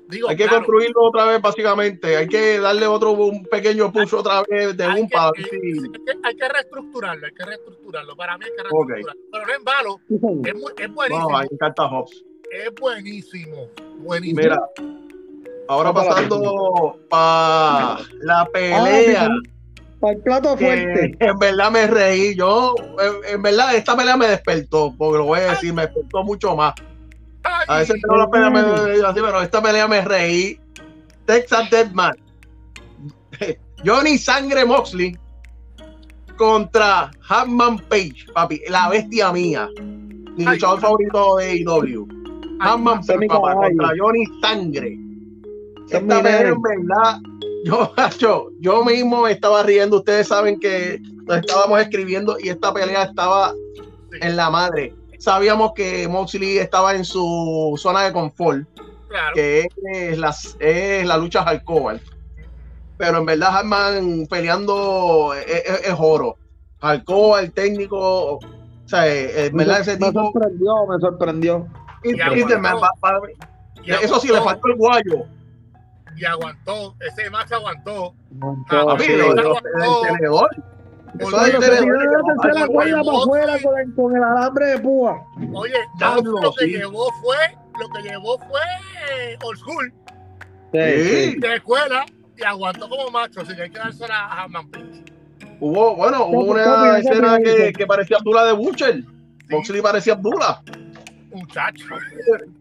Digo, 0.09 0.29
Hay 0.29 0.37
que 0.37 0.43
claro, 0.43 0.59
construirlo 0.65 1.03
otra 1.05 1.25
vez, 1.27 1.41
básicamente. 1.41 2.17
Hay 2.17 2.27
que 2.27 2.59
darle 2.59 2.85
otro 2.89 3.13
un 3.13 3.45
pequeño 3.45 3.93
push 3.93 4.13
otra 4.15 4.43
vez 4.43 4.77
de 4.77 4.89
un 4.89 5.09
para 5.09 5.29
eh, 5.39 5.45
sí. 5.49 5.57
hay 5.57 5.91
que- 6.05 6.19
hay 6.25 6.35
que 6.37 6.49
reestructurarlo, 6.49 7.27
hay 7.27 7.33
que 7.33 7.45
reestructurarlo. 7.45 8.17
Para 8.17 8.37
mí 8.37 8.45
hay 8.45 8.51
que 8.51 8.63
reestructurarlo. 8.65 9.13
Pero 9.31 9.47
no 9.47 9.53
es 9.53 9.63
malo, 9.63 10.01
es, 10.09 10.55
muy- 10.57 10.73
es 10.79 10.93
buenísimo. 10.95 11.31
No, 11.31 11.37
ahí 11.39 11.47
encanta 11.53 11.85
Hobbs. 11.87 12.25
Es 12.51 12.75
buenísimo. 12.75 13.69
Buenísimo. 13.99 14.41
Mira, 14.43 14.61
ahora 15.69 15.93
Para 15.93 16.09
la 16.09 16.15
pasando 16.15 16.99
para 17.09 17.99
la 18.23 18.45
pelea. 18.53 19.27
sí, 19.27 19.51
Para 20.01 20.15
el 20.15 20.23
plato 20.23 20.57
fuerte. 20.57 21.17
en 21.19 21.39
verdad 21.39 21.71
me 21.71 21.87
reí. 21.87 22.35
Yo, 22.35 22.75
en, 22.79 23.35
en 23.35 23.43
verdad, 23.43 23.75
esta 23.75 23.97
pelea 23.97 24.17
me 24.17 24.27
despertó, 24.27 24.95
porque 24.97 25.19
lo 25.19 25.25
voy 25.27 25.41
a 25.41 25.51
decir, 25.51 25.73
me 25.73 25.83
despertó 25.83 26.25
mucho 26.25 26.57
más. 26.57 26.75
A 27.43 27.79
veces 27.79 28.01
tengo 28.01 28.17
la 28.17 28.31
pelea 28.31 28.51
me 28.51 28.61
así, 28.61 29.21
pero 29.21 29.41
esta 29.41 29.63
pelea 29.63 29.89
me 29.89 30.03
reí. 30.03 30.61
Texas 31.27 31.71
Deadman. 31.71 32.17
Johnny 33.85 34.19
Sangre 34.19 34.65
Moxley 34.65 35.17
contra 36.37 37.11
Hatman 37.29 37.79
Page, 37.89 38.27
papi, 38.33 38.63
la 38.69 38.89
bestia 38.89 39.33
mía. 39.33 39.69
Mi 40.37 40.45
luchador 40.45 40.81
favorito 40.81 41.37
de 41.37 41.51
AEW. 41.51 42.09
ay, 42.61 42.71
Hatman 42.73 43.01
ese 43.01 43.13
es 43.13 43.19
mi 43.19 43.29
Page, 43.29 43.41
papá, 43.41 43.55
contra 43.55 43.89
Johnny 43.99 44.25
Sangre. 44.41 44.99
Esta 45.91 46.23
pelea 46.23 46.49
en 46.49 46.63
verdad, 46.63 47.21
yo, 47.65 47.93
yo, 48.19 48.49
yo 48.61 48.85
mismo 48.85 49.23
me 49.23 49.33
estaba 49.33 49.63
riendo. 49.63 49.99
Ustedes 49.99 50.29
saben 50.29 50.59
que 50.61 51.01
nos 51.27 51.39
estábamos 51.39 51.81
escribiendo 51.81 52.37
y 52.41 52.49
esta 52.49 52.73
pelea 52.73 53.05
estaba 53.05 53.53
en 54.21 54.37
la 54.37 54.51
madre. 54.51 54.95
Sabíamos 55.19 55.73
que 55.75 56.09
Moxley 56.09 56.59
estaba 56.59 56.95
en 56.95 57.05
su 57.05 57.75
zona 57.79 58.05
de 58.05 58.13
confort, 58.13 58.63
Claro. 59.09 59.35
que 59.35 59.67
es 59.85 60.19
la, 60.19 60.35
es 60.61 61.07
la 61.07 61.17
lucha 61.19 61.43
hardcore. 61.43 62.01
Pero 62.97 63.19
en 63.19 63.27
verdad, 63.27 63.57
Hartman 63.57 64.27
peleando 64.29 65.35
es, 65.35 65.47
es- 65.65 65.89
es 65.89 65.95
oro. 65.99 66.37
Hardcore, 66.81 67.43
el 67.45 67.53
técnico, 67.53 68.35
o 68.37 68.41
sea, 68.87 69.07
en 69.07 69.55
Me, 69.55 69.65
verdad 69.65 69.81
ese 69.81 69.99
me 69.99 70.07
tipo. 70.09 70.23
sorprendió, 70.33 70.87
me 70.87 70.99
sorprendió. 71.01 71.67
y- 72.05 72.15
y 72.15 72.19
pa- 72.19 73.21
Y 73.83 73.91
eso 73.93 74.21
sí, 74.21 74.29
le 74.29 74.41
faltó 74.41 74.69
el 74.69 74.77
guayo. 74.77 75.25
Y 76.21 76.25
aguantó. 76.27 76.95
Ese 77.01 77.31
match 77.31 77.51
aguantó. 77.53 78.15
Sí. 78.99 79.07
el 79.13 79.35
tenedor. 80.19 80.51
Eso 81.19 81.45
es 81.47 81.55
la 82.55 82.67
cuerda 82.67 83.03
para 83.03 83.19
afuera 83.19 83.59
con 83.63 83.79
el, 83.79 83.95
con 83.95 84.17
el 84.17 84.23
alambre 84.23 84.67
de 84.67 84.79
púa. 84.79 85.25
Oye, 85.55 85.75
Diablo, 85.99 86.33
Moxley 86.33 86.43
lo 86.43 86.53
que 86.53 86.65
sí. 86.67 86.71
llevó 86.73 87.11
fue, 87.23 87.37
lo 87.81 87.89
que 87.89 88.03
llevó 88.09 88.39
fue 88.39 88.61
old 89.43 89.59
school 89.59 89.93
Sí. 90.73 91.37
de 91.41 91.55
escuela 91.57 92.05
y 92.37 92.43
aguantó 92.45 92.89
como 92.89 93.11
macho, 93.11 93.41
así 93.41 93.57
que 93.57 93.63
hay 93.63 93.71
que 93.71 93.79
dársela 93.79 94.27
a 94.27 94.43
Hammond. 94.45 95.11
Hubo, 95.59 95.97
bueno, 95.97 96.27
hubo 96.27 96.53
una 96.53 96.99
escena 96.99 97.39
que, 97.41 97.73
que 97.73 97.87
parecía 97.87 98.19
Abdullah 98.19 98.45
de 98.45 98.53
Butcher. 98.53 99.03
Moxley 99.49 99.83
parecía 99.83 100.13
Abdullah. 100.13 100.63
Muchacho. 101.33 101.85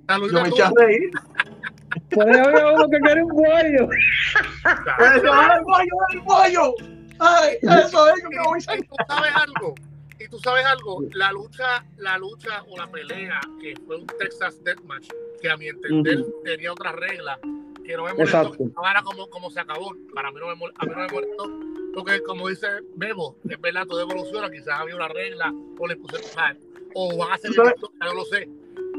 Yo 0.08 0.42
me 0.42 0.50
eché 0.50 0.64
a 0.64 0.72
reír. 0.76 1.12
Por 2.12 2.28
ahí 2.28 2.40
había 2.40 2.72
uno 2.72 2.90
que 2.90 3.00
quería 3.00 3.24
un 3.24 3.30
cuello. 3.30 3.90
Eso, 3.92 5.34
¡Ay, 5.34 5.64
guayo, 5.64 5.92
ay, 6.10 6.18
guayo! 6.20 6.74
¡Ay, 7.20 7.58
eso 7.62 8.10
es! 8.10 8.24
Yo 8.24 8.30
me 8.30 8.44
voy 8.44 8.60
a 8.68 8.78
tú 8.78 8.96
sabes 9.08 9.32
algo, 9.36 9.76
y 10.20 10.28
tú 10.28 10.40
sabes 10.40 10.66
algo, 10.66 11.04
la 11.14 11.32
lucha, 11.32 11.86
la 11.98 12.18
lucha 12.18 12.64
o 12.68 12.78
la 12.78 12.88
pelea 12.88 13.40
que 13.62 13.76
fue 13.86 13.98
un 13.98 14.08
Texas 14.08 14.62
Deathmatch, 14.64 15.08
que 15.42 15.50
a 15.50 15.58
mi 15.58 15.68
entender 15.68 16.26
tenía 16.44 16.72
otras 16.72 16.96
reglas, 16.96 17.40
que 17.86 17.96
no 17.96 18.04
me 18.06 18.14
molestó, 18.14 18.52
que 18.52 18.70
ahora 18.76 19.02
como, 19.02 19.30
como 19.30 19.50
se 19.50 19.60
acabó, 19.60 19.96
para 20.14 20.32
mí 20.32 20.40
no 20.40 20.48
me, 20.48 20.66
a 20.76 20.86
mí 20.86 20.92
no 20.92 20.98
me 20.98 21.08
molestó, 21.08 21.50
porque 21.94 22.22
como 22.24 22.48
dice 22.48 22.68
Bebo, 22.96 23.38
es 23.50 23.60
verdad, 23.60 23.86
todo 23.88 24.02
evoluciona, 24.02 24.50
quizás 24.50 24.80
había 24.80 24.96
una 24.96 25.08
regla 25.08 25.54
o 25.78 25.88
le 25.88 25.96
puse, 25.96 26.18
o 26.96 27.18
van 27.18 27.32
a 27.32 27.38
ser 27.38 27.52
no 27.56 28.14
lo 28.14 28.26
sé. 28.26 28.50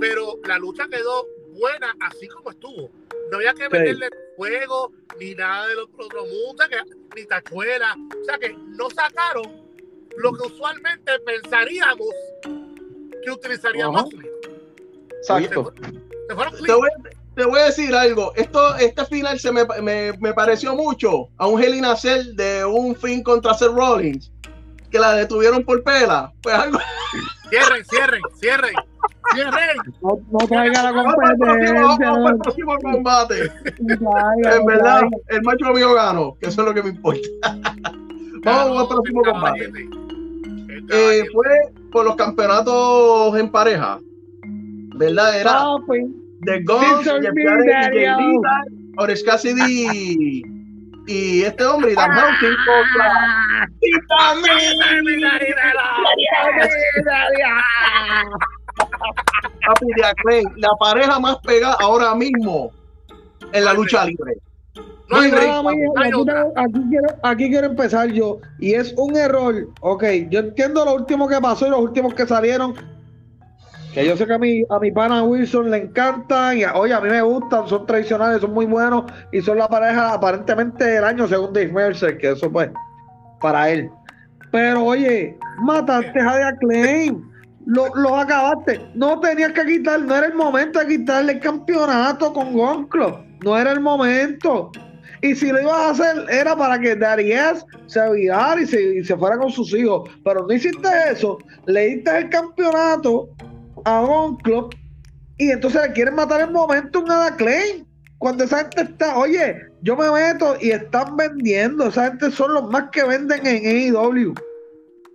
Pero 0.00 0.38
la 0.44 0.58
lucha 0.58 0.88
quedó 0.88 1.26
buena 1.58 1.94
así 2.00 2.28
como 2.28 2.50
estuvo. 2.50 2.90
No 3.30 3.36
había 3.36 3.54
que 3.54 3.68
meterle 3.68 4.08
fuego 4.36 4.92
ni 5.18 5.34
nada 5.34 5.68
de 5.68 5.74
los 5.74 5.88
otros 5.98 6.26
mundos, 6.28 6.66
ni 7.14 7.24
tachuela. 7.26 7.96
O 8.20 8.24
sea 8.24 8.38
que 8.38 8.52
no 8.52 8.90
sacaron 8.90 9.70
lo 10.16 10.32
que 10.32 10.46
usualmente 10.46 11.12
pensaríamos 11.20 12.08
que 13.22 13.30
utilizaríamos. 13.30 14.06
Exacto. 15.18 15.72
te, 17.36 17.44
voy, 17.44 17.60
a 17.60 17.64
decir 17.66 17.94
algo. 17.94 18.32
Esto, 18.34 18.76
este 18.76 19.04
final 19.06 19.38
se 19.38 19.52
me, 19.52 19.64
me, 19.82 20.12
me 20.18 20.32
pareció 20.32 20.74
mucho 20.74 21.28
a 21.36 21.46
un 21.46 21.62
Hell 21.62 21.74
in 21.74 22.36
de 22.36 22.64
un 22.64 22.96
fin 22.96 23.22
contra 23.22 23.54
Seth 23.54 23.72
Rollins 23.72 24.32
que 24.90 24.98
la 24.98 25.14
detuvieron 25.14 25.64
por 25.64 25.82
pela. 25.82 26.32
Pues 26.42 26.54
algo. 26.54 26.78
Cierren, 27.48 27.84
cierren, 27.84 28.22
cierren. 28.34 28.74
Cierren. 29.34 29.76
No, 30.02 30.20
no 30.30 30.38
traiga 30.46 30.82
la 30.82 30.92
competencia. 30.92 31.82
Vamos 31.82 32.30
al 32.30 32.38
próximo 32.38 32.76
combate. 32.78 33.52
en 33.78 34.66
verdad, 34.66 35.02
el 35.28 35.42
macho 35.42 35.72
mío 35.72 35.94
ganó, 35.94 36.36
que 36.40 36.48
eso 36.48 36.62
es 36.62 36.68
lo 36.68 36.74
que 36.74 36.82
me 36.82 36.90
importa. 36.90 37.28
vamos 38.44 38.82
al 38.82 38.88
próximo 38.88 39.22
combate. 39.22 39.72
Eh, 40.92 41.24
fue 41.32 41.48
por 41.92 42.04
los 42.04 42.16
campeonatos 42.16 43.36
en 43.36 43.50
pareja. 43.50 43.98
¿Verdad? 44.96 45.40
Era 45.40 45.64
The 46.42 46.62
Guns, 46.62 47.04
Jeff 47.04 47.34
Jarrett 47.44 47.94
y 47.94 48.96
Orange 48.96 49.24
Cassidy 49.24 50.59
y 51.10 51.42
este 51.42 51.64
hombre, 51.64 51.92
Dan 51.94 52.12
Housen, 52.12 52.56
la 60.56 60.70
pareja 60.78 61.18
más 61.18 61.38
pegada 61.38 61.76
ahora 61.80 62.14
mismo 62.14 62.70
en 63.52 63.64
la 63.64 63.74
lucha 63.74 64.04
libre. 64.04 64.34
No 65.08 65.16
hay 65.16 65.32
aquí, 65.32 66.80
quiero, 66.88 67.08
aquí 67.24 67.50
quiero 67.50 67.66
empezar 67.66 68.12
yo. 68.12 68.38
Y 68.60 68.74
es 68.74 68.94
un 68.96 69.16
error. 69.16 69.66
Ok, 69.80 70.04
yo 70.28 70.38
entiendo 70.38 70.84
lo 70.84 70.94
último 70.94 71.26
que 71.26 71.40
pasó 71.40 71.66
y 71.66 71.70
los 71.70 71.80
últimos 71.80 72.14
que 72.14 72.24
salieron 72.24 72.74
que 73.92 74.06
yo 74.06 74.16
sé 74.16 74.26
que 74.26 74.32
a 74.32 74.38
mi, 74.38 74.62
a 74.70 74.78
mi 74.78 74.92
pana 74.92 75.22
Wilson 75.22 75.70
le 75.70 75.78
encantan 75.78 76.58
y 76.58 76.64
oye, 76.64 76.94
a 76.94 77.00
mí 77.00 77.08
me 77.08 77.22
gustan, 77.22 77.66
son 77.68 77.86
tradicionales, 77.86 78.40
son 78.40 78.52
muy 78.52 78.66
buenos 78.66 79.04
y 79.32 79.40
son 79.40 79.58
la 79.58 79.68
pareja 79.68 80.14
aparentemente 80.14 80.84
del 80.84 81.04
año 81.04 81.26
según 81.26 81.52
Dave 81.52 81.72
Mercer, 81.72 82.18
que 82.18 82.30
eso 82.30 82.50
pues 82.50 82.70
para 83.40 83.70
él. 83.70 83.90
Pero 84.52 84.84
oye, 84.84 85.36
mataste 85.62 86.20
a 86.20 86.36
The 86.36 86.42
Acclaim, 86.42 87.30
lo, 87.66 88.16
acabaste. 88.16 88.80
No 88.94 89.20
tenías 89.20 89.52
que 89.52 89.64
quitar, 89.64 90.00
no 90.02 90.16
era 90.16 90.26
el 90.26 90.34
momento 90.34 90.78
de 90.78 90.86
quitarle 90.86 91.32
el 91.32 91.40
campeonato 91.40 92.32
con 92.32 92.52
Gonclo, 92.52 93.24
no 93.44 93.58
era 93.58 93.72
el 93.72 93.80
momento. 93.80 94.70
Y 95.22 95.34
si 95.34 95.52
lo 95.52 95.60
ibas 95.60 95.74
a 95.74 95.90
hacer, 95.90 96.24
era 96.30 96.56
para 96.56 96.78
que 96.78 96.96
Darius 96.96 97.66
se 97.86 98.00
olvidara 98.00 98.60
y 98.60 98.66
se, 98.66 98.82
y 98.96 99.04
se 99.04 99.16
fuera 99.16 99.36
con 99.36 99.50
sus 99.50 99.72
hijos. 99.74 100.08
Pero 100.24 100.46
no 100.46 100.52
hiciste 100.52 100.88
eso, 101.10 101.38
le 101.66 101.88
diste 101.88 102.16
el 102.16 102.30
campeonato 102.30 103.28
a 103.84 104.00
un 104.02 104.36
club 104.38 104.74
y 105.40 105.50
entonces 105.50 105.80
le 105.82 105.92
quieren 105.94 106.14
matar 106.14 106.42
el 106.42 106.50
momento 106.50 107.02
a 107.08 107.34
Clay. 107.34 107.86
Cuando 108.18 108.44
esa 108.44 108.58
gente 108.58 108.82
está, 108.82 109.16
oye, 109.16 109.56
yo 109.80 109.96
me 109.96 110.10
meto 110.10 110.54
y 110.60 110.72
están 110.72 111.16
vendiendo, 111.16 111.86
esa 111.86 112.08
gente 112.08 112.30
son 112.30 112.52
los 112.52 112.68
más 112.68 112.90
que 112.92 113.02
venden 113.04 113.46
en 113.46 113.96
AEW. 113.96 114.34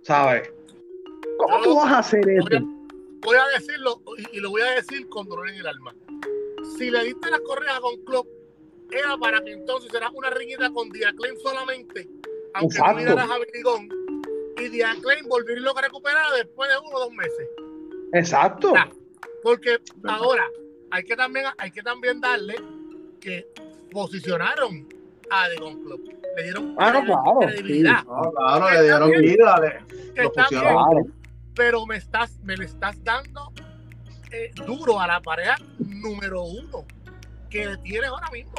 ¿Sabes? 0.02 0.50
¿Cómo 1.38 1.62
tú 1.62 1.76
vas 1.76 1.92
a 1.92 1.98
hacer 1.98 2.28
eso? 2.28 2.48
Voy 3.22 3.36
a, 3.36 3.58
decirlo 3.58 4.02
y, 4.32 4.40
lo 4.40 4.50
voy 4.50 4.62
a 4.62 4.72
decir 4.72 5.08
con 5.08 5.28
dolor 5.28 5.48
en 5.48 5.56
el 5.56 5.66
alma. 5.68 5.94
Si 6.76 6.90
le 6.90 7.04
diste 7.04 7.30
las 7.30 7.40
correas 7.40 7.78
con 7.78 7.96
Club, 8.04 8.26
era 8.90 9.16
para 9.18 9.40
que 9.42 9.52
entonces 9.52 9.94
era 9.94 10.10
una 10.10 10.30
riñita 10.30 10.70
con 10.70 10.90
Diaclaim 10.90 11.36
solamente, 11.38 12.08
aunque 12.54 12.78
no 12.78 12.94
miraras 12.94 13.30
a 13.30 13.38
Billy 13.38 13.62
y 14.58 14.68
Diaclaim 14.70 15.28
volverlo 15.28 15.76
a 15.78 15.82
recuperar 15.82 16.26
después 16.36 16.68
de 16.68 16.78
uno 16.78 16.96
o 16.96 17.00
dos 17.00 17.12
meses. 17.12 17.48
Exacto. 18.12 18.72
porque 19.42 19.78
ahora 20.04 20.44
hay 20.90 21.04
que 21.04 21.16
también 21.16 21.46
hay 21.58 21.70
que 21.70 21.82
también 21.82 22.20
darle 22.20 22.56
que 23.20 23.46
posicionaron 23.90 24.88
a 25.30 25.48
The 25.48 25.56
Gun 25.56 25.82
Club. 25.82 26.12
Le 26.36 26.42
dieron 26.42 26.76
ah, 26.78 27.02
claro, 27.04 27.38
credibilidad. 27.40 28.04
claro, 28.04 28.70
le 28.70 28.82
dieron 28.82 29.10
vida. 29.10 29.84
pero 31.54 31.86
me 31.86 31.96
estás, 31.96 32.38
me 32.42 32.56
le 32.56 32.66
estás 32.66 33.02
dando 33.02 33.52
eh, 34.30 34.50
duro 34.66 35.00
a 35.00 35.06
la 35.06 35.20
pareja 35.20 35.56
número 35.78 36.42
uno 36.42 36.84
que 37.48 37.76
tienes 37.82 38.08
ahora 38.10 38.30
mismo. 38.30 38.54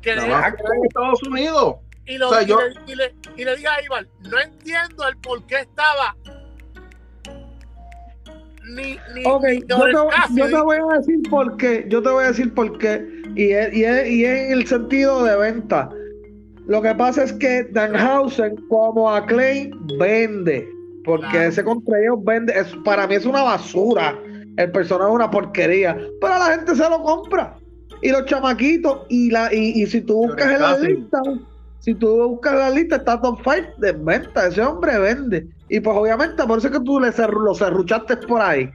Que 0.00 0.16
no, 0.16 0.24
en 0.24 0.84
Estados 0.84 1.22
Unidos. 1.22 1.76
Y, 2.06 2.18
lo, 2.18 2.40
y, 2.40 2.46
le, 2.46 2.54
y, 2.86 2.94
le, 2.94 3.14
y, 3.36 3.44
le, 3.44 3.56
diga 3.56 3.74
a 3.74 3.82
Iván, 3.82 4.08
no 4.20 4.38
entiendo 4.38 5.08
el 5.08 5.16
por 5.16 5.46
qué 5.46 5.60
estaba 5.60 6.14
ni, 8.70 8.98
yo, 9.22 9.40
te, 9.40 10.56
voy 10.62 10.76
a 10.76 10.98
decir 10.98 11.20
por 11.28 11.56
qué, 11.56 11.86
yo 11.88 12.02
te 12.02 12.08
voy 12.08 12.24
a 12.24 12.28
decir 12.28 12.52
por 12.54 12.78
qué, 12.78 13.06
y 13.34 13.50
es, 13.50 13.74
y 13.74 13.84
y 13.84 14.24
en 14.24 14.52
el 14.52 14.66
sentido 14.66 15.24
de 15.24 15.36
venta. 15.36 15.90
Lo 16.66 16.80
que 16.80 16.94
pasa 16.94 17.24
es 17.24 17.32
que 17.34 17.64
Danhausen, 17.72 18.56
como 18.68 19.12
a 19.12 19.26
Clay, 19.26 19.70
vende, 19.98 20.66
porque 21.04 21.46
ese 21.46 21.62
contra 21.62 22.00
ellos 22.00 22.18
vende, 22.24 22.58
es, 22.58 22.74
para 22.84 23.06
mí 23.06 23.16
es 23.16 23.26
una 23.26 23.42
basura, 23.42 24.18
el 24.56 24.72
personaje 24.72 25.10
es 25.10 25.14
una 25.14 25.30
porquería, 25.30 25.96
pero 26.20 26.38
la 26.38 26.46
gente 26.46 26.74
se 26.74 26.88
lo 26.88 27.02
compra. 27.02 27.58
Y 28.00 28.10
los 28.10 28.24
chamaquitos, 28.26 29.02
y 29.08 29.30
la 29.30 29.52
y, 29.52 29.82
y 29.82 29.86
si 29.86 30.00
tú 30.00 30.14
buscas 30.26 30.52
en 30.52 30.60
la 30.60 30.78
lista, 30.78 31.20
si 31.80 31.94
tú 31.94 32.28
buscas 32.28 32.54
la 32.54 32.70
lista, 32.70 32.96
está 32.96 33.20
top 33.20 33.38
5 33.44 33.74
de 33.78 33.92
venta, 33.92 34.46
ese 34.46 34.62
hombre 34.62 34.98
vende. 34.98 35.46
Y 35.74 35.80
pues 35.80 35.96
obviamente 35.96 36.44
por 36.44 36.58
eso 36.58 36.68
es 36.68 36.72
que 36.72 36.84
tú 36.84 37.00
le 37.00 37.10
lo 37.10 37.52
cerruchaste 37.52 38.16
por 38.18 38.40
ahí. 38.40 38.70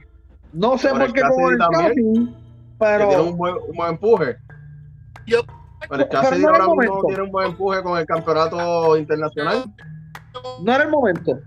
No 0.52 0.76
sé 0.76 0.90
por, 0.90 1.10
qué 1.14 1.22
con 1.22 1.54
el 1.54 2.34
pero... 2.78 3.08
Tiene 3.08 3.22
un 3.22 3.38
buen, 3.38 3.54
un 3.54 3.74
buen 3.74 3.90
empuje. 3.92 4.36
Yo... 5.26 5.40
Pero 5.88 6.02
el 6.02 6.08
Casi 6.10 6.44
ahora 6.44 6.66
mismo 6.66 7.02
tiene 7.06 7.22
un 7.22 7.30
buen 7.30 7.46
empuje 7.52 7.82
con 7.82 7.98
el 7.98 8.04
campeonato 8.04 8.98
internacional. 8.98 9.64
No 10.62 10.74
era 10.74 10.84
el 10.84 10.90
momento. 10.90 11.38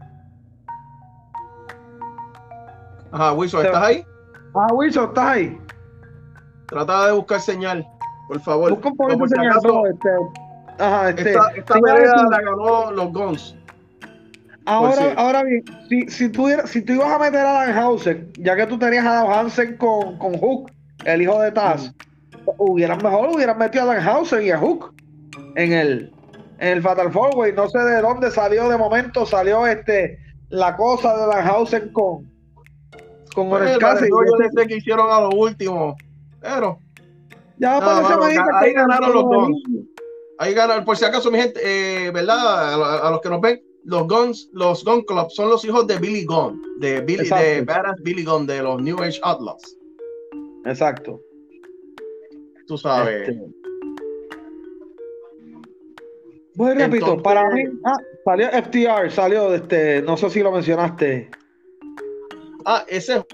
Ajá, 3.12 3.34
Wilson, 3.34 3.64
¿estás 3.68 3.84
ahí? 3.84 4.06
Ah, 4.56 4.74
Wilson, 4.74 5.10
¿estás 5.10 5.26
ahí? 5.26 5.62
Trata 6.66 7.06
de 7.06 7.12
buscar 7.12 7.40
señal, 7.40 7.88
por 8.28 8.40
favor. 8.40 8.72
Busca 8.72 8.90
un 8.90 8.98
poquito 8.98 9.24
de 9.26 9.30
señal, 9.30 9.60
este, 9.92 10.10
Ajá, 10.84 11.10
este, 11.10 11.30
esta, 11.30 11.48
esta 11.50 11.74
pelea 11.76 12.16
la 12.32 12.42
ganó 12.42 12.92
los 12.92 13.14
Guns. 13.14 13.56
Ahora, 14.66 15.14
ahora 15.18 15.44
bien, 15.44 15.64
si, 15.90 16.08
si, 16.10 16.30
tú, 16.30 16.48
si 16.66 16.82
tú 16.82 16.94
ibas 16.94 17.12
a 17.12 17.20
meter 17.20 17.42
a 17.42 17.52
Danhausen, 17.52 18.32
ya 18.38 18.56
que 18.56 18.66
tú 18.66 18.80
tenías 18.80 19.06
a 19.06 19.16
Dan 19.16 19.32
Hansen 19.32 19.78
con, 19.78 20.18
con 20.18 20.38
Hook, 20.38 20.72
el 21.06 21.22
hijo 21.22 21.42
de 21.42 21.52
Taz, 21.52 21.94
hubieran 22.58 23.04
mejor 23.04 23.30
hubieran 23.30 23.58
metido 23.58 23.84
a 23.84 23.96
Danhausen 23.96 24.44
y 24.44 24.52
a 24.52 24.58
Hook 24.58 24.94
en 25.56 25.74
el, 25.74 26.14
en 26.60 26.70
el 26.70 26.82
Fatal 26.82 27.12
Four 27.12 27.36
Way. 27.36 27.54
No 27.54 27.68
sé 27.68 27.80
de 27.80 28.02
dónde 28.02 28.32
salió 28.32 28.70
de 28.70 28.78
momento, 28.78 29.26
salió 29.26 29.68
este 29.68 30.18
la 30.50 30.76
cosa 30.76 31.18
de 31.18 31.28
Danhausen 31.28 31.92
con 31.92 32.32
con 33.34 33.50
pues, 33.50 33.70
el 33.70 33.80
caso. 33.80 34.06
Yo 34.06 34.48
sé 34.56 34.68
que 34.68 34.78
hicieron 34.78 35.12
a 35.12 35.22
lo 35.22 35.30
último, 35.30 35.96
pero 36.40 36.80
ya 37.58 37.80
ahí 38.60 38.74
ganaron 38.74 39.14
los 39.14 39.24
dos. 39.24 39.50
Ahí 40.40 40.54
ganaron, 40.54 40.84
por 40.84 40.98
si 40.98 41.06
acaso, 41.06 41.32
mi 41.32 41.40
gente, 41.40 41.60
eh, 41.64 42.12
¿verdad? 42.12 43.06
a 43.06 43.12
los 43.12 43.22
que 43.22 43.30
nos 43.30 43.40
ven, 43.40 43.62
los 43.86 44.08
Guns, 44.08 44.50
los 44.54 44.84
Gun 44.84 45.02
Club 45.04 45.30
son 45.32 45.50
los 45.50 45.64
hijos 45.66 45.88
de 45.88 45.98
Billy 45.98 46.26
Gunn, 46.26 46.62
de 46.80 47.02
Billy, 47.02 47.28
de 47.28 47.62
Badass 47.62 48.02
Billy 48.02 48.24
Gunn, 48.24 48.46
de 48.48 48.62
los 48.62 48.82
New 48.82 49.02
Age 49.02 49.20
Outlaws. 49.24 49.78
Exacto. 50.66 51.22
Tú 52.68 52.78
sabes. 52.78 53.30
Este... 53.30 53.42
Bueno, 56.56 56.82
repito, 56.82 57.22
para 57.22 57.50
mí, 57.50 57.64
ah, 57.84 57.98
salió 58.24 58.50
FTR, 58.50 59.12
salió, 59.12 59.54
este, 59.54 60.04
no 60.04 60.16
sé 60.16 60.30
si 60.30 60.42
lo 60.42 60.52
mencionaste. 60.52 61.30
Ah, 62.66 62.86
ese 62.88 63.26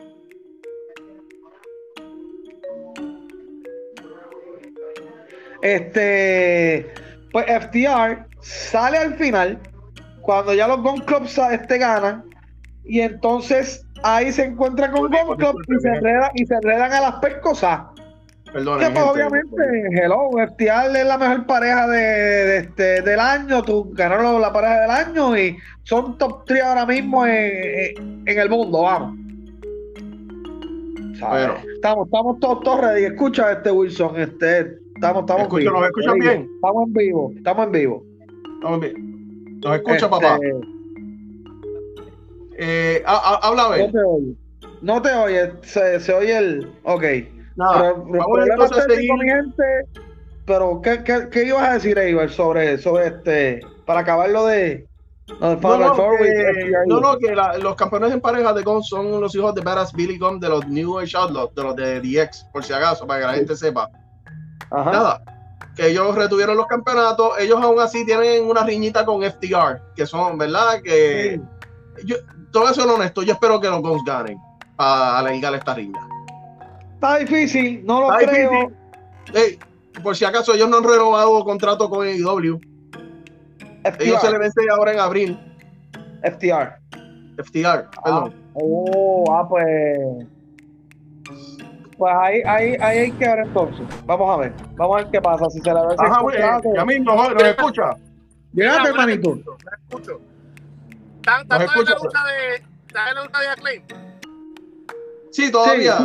Este, 5.61 6.89
pues 7.33 7.45
FTR 7.45 8.25
sale 8.39 8.97
al 8.97 9.15
final 9.15 9.59
cuando 10.29 10.53
ya 10.53 10.67
los 10.67 10.83
Gun 10.83 10.99
Clubs 10.99 11.39
este, 11.51 11.79
ganan, 11.79 12.23
y 12.85 12.99
entonces 12.99 13.83
ahí 14.03 14.31
se 14.31 14.45
encuentra 14.45 14.91
con 14.91 15.09
Gun 15.09 15.37
Club 15.37 15.55
y 15.67 15.81
se, 15.81 15.87
enredan, 15.87 16.29
y 16.35 16.45
se 16.45 16.53
enredan 16.53 16.93
a 16.93 17.01
las 17.01 17.15
pescosas. 17.15 17.81
Perdón. 18.53 18.77
Que 18.79 18.91
pues, 18.91 19.05
obviamente, 19.05 19.63
hello, 19.91 20.29
FTR 20.37 20.95
es 20.95 21.07
la 21.07 21.17
mejor 21.17 21.47
pareja 21.47 21.87
de, 21.87 22.57
este, 22.57 23.01
del 23.01 23.19
año, 23.19 23.63
tú 23.63 23.91
ganaron 23.95 24.39
la 24.39 24.53
pareja 24.53 24.81
del 24.81 24.91
año 24.91 25.35
y 25.35 25.57
son 25.81 26.15
top 26.19 26.45
3 26.45 26.61
ahora 26.61 26.85
mismo 26.85 27.25
en, 27.25 28.27
el 28.27 28.49
mundo, 28.51 28.83
vamos. 28.83 29.17
Bueno. 31.21 31.55
Estamos, 31.73 32.05
estamos 32.05 32.39
todos, 32.39 32.59
todos 32.59 32.81
ready. 32.81 33.05
Escucha 33.05 33.51
este 33.51 33.71
Wilson, 33.71 34.15
este, 34.19 34.77
estamos, 34.93 35.21
estamos 35.21 35.41
Escucha, 35.41 35.71
¿Nos 35.71 35.85
escuchan 35.87 36.19
bien? 36.19 36.49
Estamos 36.53 36.85
en 36.85 36.93
vivo, 36.93 37.31
estamos 37.35 37.65
en 37.65 37.71
vivo. 37.71 38.03
Estamos 38.59 38.73
en 38.75 38.93
vivo. 38.93 39.08
¿Nos 39.63 39.75
escucha, 39.75 40.09
papá? 40.09 40.35
Este, 40.35 40.79
eh, 42.61 43.03
habla 43.05 43.63
a 43.63 43.69
ver. 43.69 43.85
No 43.85 43.91
te 43.91 44.03
oye. 44.03 44.35
No 44.81 45.01
te 45.01 45.13
oye, 45.13 45.53
se, 45.63 45.99
se 45.99 46.13
oye 46.13 46.37
el. 46.37 46.73
Ok. 46.83 47.03
Nada, 47.55 47.93
pero, 47.93 48.05
mi 48.07 49.29
gente, 49.29 49.63
pero 50.45 50.81
¿qué, 50.81 51.03
qué, 51.03 51.27
qué 51.29 51.43
ibas 51.43 51.69
a 51.69 51.73
decir, 51.73 51.97
Eibar, 51.97 52.29
sobre, 52.29 52.77
sobre 52.77 53.07
este. 53.07 53.61
Para 53.85 54.01
acabar 54.01 54.29
lo 54.29 54.45
de. 54.45 54.87
No, 55.39 55.55
no, 55.55 56.17
que, 56.17 56.71
no, 56.87 56.99
no, 56.99 57.17
que 57.17 57.35
la, 57.35 57.57
los 57.59 57.75
campeones 57.75 58.13
en 58.13 58.19
pareja 58.19 58.51
de 58.51 58.63
GOM 58.63 58.81
son 58.81 59.21
los 59.21 59.35
hijos 59.35 59.53
de 59.53 59.61
Badass 59.61 59.93
Billy 59.93 60.17
Gunn 60.17 60.39
de 60.39 60.49
los 60.49 60.67
New 60.67 60.97
Age 60.97 61.15
Outlaws, 61.15 61.53
de 61.53 61.63
los 61.63 61.75
de 61.75 62.01
DX, 62.01 62.45
por 62.51 62.63
si 62.63 62.73
acaso, 62.73 63.05
para 63.05 63.19
que 63.19 63.27
la 63.27 63.33
gente 63.33 63.55
sepa. 63.55 63.91
Ajá. 64.71 64.91
Nada, 64.91 65.23
que 65.79 65.87
ellos 65.87 66.13
retuvieron 66.13 66.57
los 66.57 66.67
campeonatos, 66.67 67.39
ellos 67.39 67.57
aún 67.61 67.79
así 67.79 68.05
tienen 68.05 68.45
una 68.45 68.65
riñita 68.65 69.05
con 69.05 69.23
FTR, 69.23 69.81
que 69.95 70.05
son, 70.05 70.37
¿verdad? 70.37 70.81
Que 70.83 71.39
yo, 72.03 72.17
todo 72.51 72.69
eso 72.69 72.81
es 72.81 72.87
honesto, 72.87 73.23
yo 73.23 73.31
espero 73.31 73.61
que 73.61 73.69
los 73.69 73.81
Guns 73.81 74.03
ganen 74.05 74.37
para 74.75 75.19
alegar 75.19 75.55
esta 75.55 75.73
riña. 75.73 75.99
Está 76.95 77.19
difícil, 77.19 77.85
no 77.85 78.01
lo 78.01 78.17
creo. 78.17 78.71
por 80.03 80.17
si 80.17 80.25
acaso 80.25 80.53
ellos 80.53 80.67
no 80.67 80.77
han 80.77 80.83
renovado 80.83 81.45
contrato 81.45 81.89
con 81.89 82.05
AEW. 82.05 82.59
Ellos 83.99 84.19
se 84.19 84.31
le 84.31 84.37
vence 84.37 84.61
ahora 84.69 84.91
en 84.91 84.99
abril. 84.99 85.39
FTR. 86.23 86.77
FTR, 87.41 87.89
perdón. 88.03 88.35
Ah, 88.35 88.51
oh, 88.55 89.23
ah, 89.31 89.47
pues. 89.47 90.27
Pues 91.99 92.13
ahí, 92.17 92.41
ahí, 92.45 92.77
ahí 92.79 92.97
hay 92.99 93.11
que 93.11 93.27
ver 93.27 93.39
entonces. 93.39 93.85
Vamos 94.05 94.29
a 94.33 94.37
ver. 94.41 94.53
Vamos 94.77 94.95
a 94.95 95.03
ver 95.03 95.11
qué 95.11 95.21
pasa. 95.21 95.49
Si 95.49 95.59
se 95.59 95.73
le 95.73 95.85
vence. 95.85 96.05
Ajá, 96.05 96.21
muy 96.21 96.33
Ya 96.33 96.85
mismo, 96.85 97.13
nos 97.13 97.43
escucha. 97.43 97.97
Llegaste, 98.53 98.89
hermanito. 98.89 99.35
Me 99.35 99.41
escucho. 99.89 100.21
¿Están 101.17 101.41
en 101.41 101.67
la 101.67 101.75
lucha 101.75 102.23
de. 102.23 102.55
¿Están 102.87 103.07
en 103.09 103.15
la 103.15 103.51
Acclaim? 103.51 103.83
Sí, 105.29 105.51
todavía. 105.51 105.97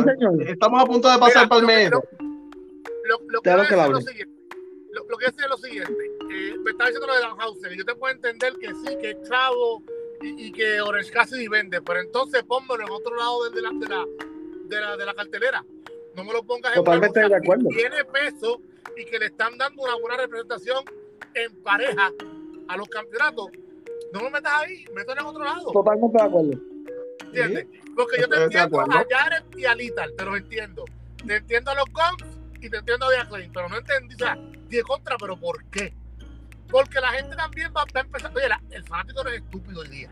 Estamos 0.45 0.83
a 0.83 0.85
punto 0.85 1.09
de 1.09 1.17
pasar 1.17 1.47
para 1.47 1.61
el 1.61 1.67
medio. 1.67 2.03
Lo, 3.05 3.19
lo, 3.29 3.41
que 3.41 3.49
voy 3.51 3.65
a 3.65 3.87
lo 3.87 4.01
siguiente. 4.01 4.35
Lo, 4.91 5.05
lo, 5.07 5.17
que 5.17 5.27
es 5.27 5.35
lo 5.49 5.57
siguiente. 5.57 5.93
Eh, 6.29 6.55
me 6.61 6.71
está 6.71 6.87
diciendo 6.87 7.07
lo 7.07 7.13
de 7.13 7.21
Danhausen. 7.21 7.71
Y 7.71 7.77
yo 7.77 7.85
te 7.85 7.95
puedo 7.95 8.13
entender 8.13 8.53
que 8.59 8.67
sí, 8.67 8.97
que 8.99 9.11
es 9.11 9.29
chavo 9.29 9.81
y, 10.21 10.47
y, 10.47 10.51
que 10.51 10.81
Orange 10.81 11.11
Cassidy 11.11 11.47
vende. 11.47 11.81
Pero 11.81 12.01
entonces 12.01 12.43
pónmelo 12.43 12.83
en 12.83 12.91
otro 12.91 13.15
lado 13.15 13.49
de 13.49 13.61
la, 13.61 13.69
de 13.69 13.87
la, 13.87 14.05
de 14.67 14.81
la, 14.81 14.97
de 14.97 15.05
la 15.05 15.13
cartelera. 15.13 15.63
No 16.15 16.23
me 16.23 16.33
lo 16.33 16.43
pongas 16.43 16.73
Totalmente 16.73 17.19
en 17.21 17.29
de 17.29 17.35
acuerdo. 17.35 17.69
Tiene 17.69 18.05
peso 18.05 18.61
y 18.95 19.05
que 19.05 19.19
le 19.19 19.25
están 19.27 19.57
dando 19.57 19.83
una 19.83 19.95
buena 19.95 20.17
representación 20.17 20.83
en 21.33 21.55
pareja 21.61 22.11
a 22.67 22.77
los 22.77 22.87
campeonatos. 22.87 23.47
No 24.13 24.21
me 24.21 24.29
metas 24.29 24.53
ahí, 24.53 24.85
mételo 24.93 25.21
en 25.21 25.27
otro 25.27 25.43
lado. 25.43 25.71
Totalmente 25.71 26.17
de 26.17 26.23
acuerdo. 26.23 26.51
¿Entiendes? 27.25 27.67
Porque 27.95 28.21
yo 28.21 28.29
te 28.29 28.43
entiendo 28.43 28.79
a 28.81 29.05
Jared 29.09 29.43
y 29.57 29.65
a 29.65 29.75
Lital, 29.75 30.13
te 30.15 30.25
los 30.25 30.37
entiendo. 30.37 30.85
Te 31.25 31.35
entiendo 31.37 31.71
a 31.71 31.75
los 31.75 31.85
Guns 31.85 32.37
y 32.61 32.69
te 32.69 32.77
entiendo 32.77 33.07
a 33.07 33.21
Acclaim, 33.21 33.51
pero 33.51 33.67
no 33.67 33.77
entendí, 33.77 34.15
o 34.15 34.17
sea, 34.17 34.35
de 34.35 34.83
contra, 34.83 35.17
pero 35.17 35.37
¿por 35.37 35.63
qué? 35.65 35.93
Porque 36.69 36.99
la 36.99 37.09
gente 37.09 37.35
también 37.35 37.71
va, 37.75 37.85
a 37.93 37.99
empezar. 37.99 38.31
Oye, 38.35 38.47
el 38.71 38.83
fanático 38.85 39.23
no 39.23 39.29
es 39.29 39.41
estúpido 39.41 39.81
hoy 39.81 39.89
día. 39.89 40.11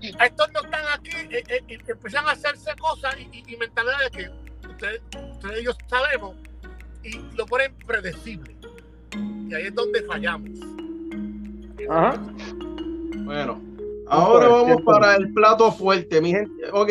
Estos 0.00 0.52
no 0.52 0.60
están 0.60 0.84
aquí, 0.94 1.10
eh, 1.30 1.42
eh, 1.48 1.78
empiezan 1.88 2.26
a 2.26 2.32
hacerse 2.32 2.70
cosas 2.76 3.16
y, 3.18 3.42
y, 3.46 3.56
mentalidades 3.56 4.10
que 4.10 4.30
ustedes, 4.78 5.00
ustedes 5.32 5.58
ellos 5.58 5.76
sabemos 5.88 6.36
y 7.02 7.20
lo 7.36 7.46
ponen 7.46 7.74
predecible. 7.86 8.56
Y 9.48 9.54
ahí 9.54 9.66
es 9.66 9.74
donde 9.74 10.02
fallamos. 10.02 10.50
Ajá. 11.90 12.20
Bueno, 13.24 13.60
ahora 14.08 14.48
vamos 14.48 14.82
para 14.82 15.16
el 15.16 15.32
plato 15.32 15.72
fuerte, 15.72 16.20
mi 16.20 16.30
gente. 16.30 16.70
Ok, 16.72 16.90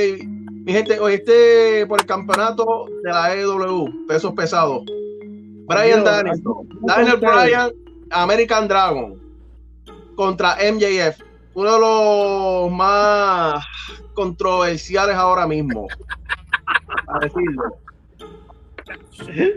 mi 0.65 0.73
gente, 0.73 0.99
hoy 0.99 1.13
este 1.13 1.85
por 1.87 2.01
el 2.01 2.05
campeonato 2.05 2.87
de 3.03 3.11
la 3.11 3.35
EW, 3.35 4.05
pesos 4.07 4.33
pesados. 4.33 4.83
Brian 5.67 6.03
Danielson, 6.03 6.67
Daniel 6.81 7.17
Bryan, 7.17 7.71
American 8.11 8.67
Dragon 8.67 9.21
contra 10.15 10.55
MJF, 10.55 11.21
uno 11.53 11.73
de 11.73 11.79
los 11.79 12.71
más 12.71 13.65
controversiales 14.13 15.15
ahora 15.15 15.45
mismo. 15.45 15.87
Decirlo. 17.19 17.77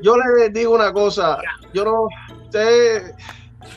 Yo 0.02 0.16
les 0.16 0.52
digo 0.52 0.74
una 0.74 0.92
cosa, 0.92 1.38
yo 1.72 1.84
no 1.84 2.08
sé 2.50 3.14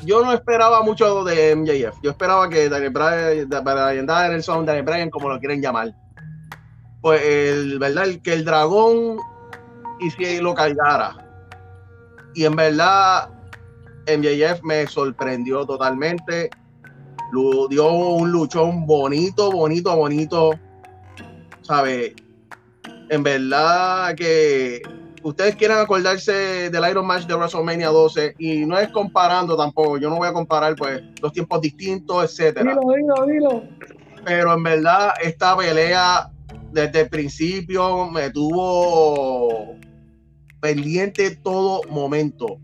yo 0.06 0.24
no 0.24 0.34
esperaba 0.34 0.82
mucho 0.82 1.24
de 1.24 1.56
MJF. 1.56 2.00
Yo 2.02 2.12
esperaba 2.12 2.50
que 2.50 2.70
Daniel 2.70 2.92
Bryan, 2.92 3.50
Brian 3.50 4.06
Danielson, 4.06 4.66
Daniel 4.66 4.86
Bryan, 4.86 5.10
como 5.10 5.30
lo 5.30 5.40
quieren 5.40 5.62
llamar, 5.62 5.94
pues 7.02 7.22
el 7.24 7.80
verdad 7.80 8.08
que 8.24 8.34
el 8.34 8.46
dragón 8.46 9.18
y 10.00 10.10
si 10.12 10.40
lo 10.40 10.54
cargara. 10.54 11.18
Y 12.34 12.46
en 12.46 12.56
verdad, 12.56 13.30
MJF 14.08 14.64
me 14.64 14.88
sorprendió 14.88 15.66
totalmente. 15.66 16.50
Dio 17.70 17.92
un 17.92 18.32
luchón 18.32 18.86
bonito, 18.86 19.52
bonito, 19.52 19.96
bonito. 19.96 20.52
¿Sabe? 21.62 22.16
En 23.10 23.24
verdad 23.24 24.16
que 24.16 24.82
ustedes 25.24 25.56
quieran 25.56 25.80
acordarse 25.80 26.70
del 26.70 26.90
Iron 26.90 27.06
Match 27.06 27.26
de 27.26 27.36
WrestleMania 27.36 27.90
12 27.90 28.36
y 28.38 28.66
no 28.66 28.78
es 28.78 28.90
comparando 28.90 29.56
tampoco, 29.56 29.98
yo 29.98 30.10
no 30.10 30.18
voy 30.18 30.28
a 30.28 30.34
comparar 30.34 30.76
pues 30.76 31.02
los 31.22 31.32
tiempos 31.32 31.62
distintos, 31.62 32.24
etcétera. 32.24 32.76
Dilo, 32.76 32.94
dilo, 32.94 33.26
dilo. 33.26 33.64
Pero 34.26 34.54
en 34.54 34.64
verdad 34.64 35.14
esta 35.22 35.56
pelea 35.58 36.30
desde 36.72 37.02
el 37.02 37.10
principio 37.10 38.10
me 38.10 38.30
tuvo 38.30 39.76
pendiente 40.60 41.36
todo 41.38 41.82
momento. 41.90 42.58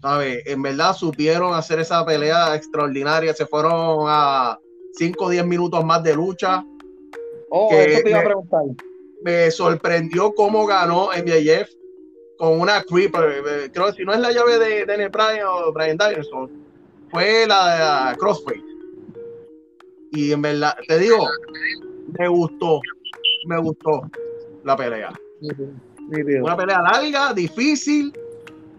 ¿Sabe? 0.00 0.42
En 0.46 0.62
verdad 0.62 0.94
supieron 0.94 1.54
hacer 1.54 1.80
esa 1.80 2.04
pelea 2.04 2.54
extraordinaria, 2.54 3.34
se 3.34 3.46
fueron 3.46 4.06
a 4.08 4.58
5 4.92 5.24
o 5.24 5.28
10 5.28 5.46
minutos 5.46 5.84
más 5.84 6.02
de 6.02 6.14
lucha. 6.14 6.64
Oh, 7.50 7.70
eso 7.72 8.02
te 8.02 8.10
iba 8.10 8.20
a 8.20 8.24
preguntar 8.24 8.62
me 9.26 9.50
sorprendió 9.50 10.32
cómo 10.36 10.64
ganó 10.66 11.08
MJF 11.08 11.68
con 12.38 12.60
una 12.60 12.80
creeper. 12.84 13.42
Eh, 13.44 13.70
creo 13.72 13.86
que 13.86 13.92
si 13.94 14.04
no 14.04 14.12
es 14.12 14.20
la 14.20 14.30
llave 14.30 14.56
de 14.56 14.86
Daniel 14.86 15.08
Bryan 15.08 15.48
o 15.48 15.72
Brian 15.72 15.96
Danielson, 15.96 16.48
fue 17.10 17.44
la 17.44 18.10
de 18.12 18.18
Crossfade. 18.18 18.62
Y 20.12 20.30
en 20.30 20.42
verdad, 20.42 20.76
te 20.86 21.00
digo, 21.00 21.26
me 22.16 22.28
gustó, 22.28 22.80
me 23.48 23.58
gustó 23.58 24.08
la 24.62 24.76
pelea. 24.76 25.12
Una 26.42 26.56
pelea 26.56 26.80
larga, 26.82 27.34
difícil 27.34 28.12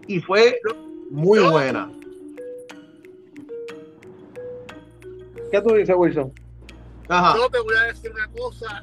y 0.06 0.18
fue 0.22 0.58
muy 1.10 1.40
buena. 1.40 1.92
¿Qué 5.52 5.60
tú 5.60 5.74
dices, 5.74 5.94
Wilson? 5.94 6.32
Yo 7.10 7.50
te 7.50 7.60
voy 7.60 7.74
a 7.76 7.82
decir 7.82 8.10
una 8.12 8.28
cosa 8.28 8.82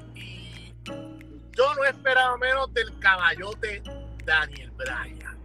yo 1.55 1.73
no 1.75 1.83
esperaba 1.85 2.37
menos 2.37 2.73
del 2.73 2.97
caballote 2.99 3.81
Daniel 4.25 4.71
Bryan. 4.77 5.37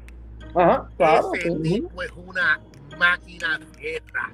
Ajá, 0.54 0.88
claro. 0.96 1.30
Ese 1.34 1.50
tipo 1.60 2.02
es 2.02 2.10
una 2.16 2.60
máquina 2.98 3.58
de 3.58 3.80
guerra. 3.80 4.30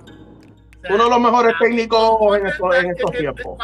Uno 0.88 1.04
de 1.04 1.10
los 1.10 1.20
mejores 1.20 1.54
técnicos 1.60 2.38
en, 2.38 2.46
estos, 2.46 3.10
tiempos. 3.12 3.58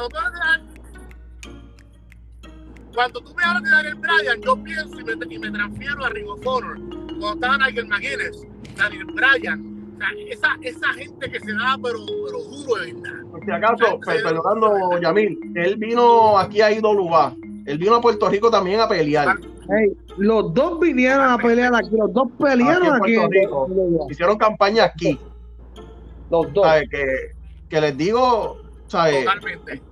Cuando 2.93 3.21
tú, 3.23 3.35
me 3.35 3.45
hablas 3.45 3.63
de 3.63 3.71
Daniel 3.71 3.95
Bryan, 3.95 4.43
yo 4.43 4.57
pienso 4.63 5.01
y 5.01 5.05
me, 5.05 5.35
y 5.35 5.39
me 5.39 5.51
transfiero 5.51 6.05
a 6.05 6.09
Ring 6.11 6.29
of 6.29 6.47
Honor. 6.47 6.79
Cuando 7.19 7.35
estaba 7.35 7.59
Nigel 7.59 7.87
McGuinness, 7.87 8.47
Daniel 8.77 9.07
Bryan, 9.07 9.95
o 9.95 9.99
sea, 9.99 10.09
esa, 10.29 10.57
esa 10.63 10.93
gente 10.95 11.31
que 11.31 11.41
se 11.41 11.53
da 11.55 11.79
pero, 11.83 12.01
pero 12.27 12.39
duro 12.43 12.75
de 12.83 12.93
verdad. 12.93 13.23
Por 13.31 13.45
si 13.45 13.51
acaso, 13.51 14.01
perdonando 14.01 15.01
Yamil, 15.01 15.39
él 15.55 15.77
vino 15.77 16.39
aquí 16.39 16.61
a 16.61 16.73
IWA 16.73 17.35
él 17.67 17.79
vino 17.79 17.97
a 17.97 18.01
Puerto 18.01 18.29
Rico 18.29 18.51
también 18.51 18.81
a 18.81 18.89
pelear. 18.89 19.37
los 20.17 20.53
dos 20.55 20.81
vinieron 20.81 21.31
a 21.31 21.39
pelear 21.39 21.75
aquí, 21.75 21.97
los 21.97 22.13
dos 22.13 22.29
pelearon 22.39 22.97
aquí. 22.97 23.17
Hicieron 24.11 24.39
campaña 24.39 24.85
aquí. 24.85 25.19
Los 26.31 26.53
dos. 26.53 26.67
Que, 26.91 27.33
que, 27.69 27.81
les 27.81 27.97
digo, 27.97 28.61
¿sabes? 28.87 29.25
Totalmente. 29.25 29.83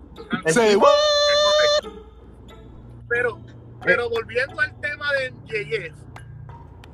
Pero, 3.09 3.41
pero 3.85 4.09
volviendo 4.09 4.61
al 4.61 4.81
tema 4.81 5.07
de 5.14 5.33
MJF, 5.33 5.97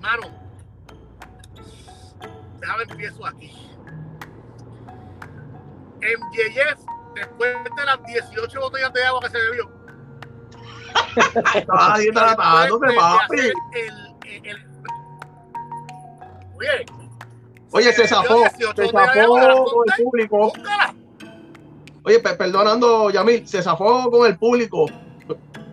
mano, 0.01 0.29
déjame 2.59 2.83
empiezo 2.85 3.27
aquí. 3.27 3.53
MJF, 5.97 6.81
después 7.15 7.57
de 7.65 7.85
las 7.85 8.05
18 8.05 8.61
botellas 8.61 8.93
de 8.93 9.05
agua 9.05 9.21
que 9.21 9.31
se 9.31 9.39
bebió, 9.39 9.76
Nadie 11.69 12.13
tratándote, 12.13 12.87
papi. 12.95 13.41
Oye, 16.59 16.87
Oye, 17.73 17.93
se 17.93 18.09
zafó, 18.09 18.45
se 18.75 18.89
zafó 18.89 19.65
con 19.65 19.85
el 19.89 20.05
público. 20.05 20.53
Oye, 22.05 22.21
perdonando, 22.21 23.11
Yamil, 23.11 23.47
se 23.47 23.63
zafó 23.63 24.11
con 24.11 24.27
el 24.27 24.39
público. 24.39 24.87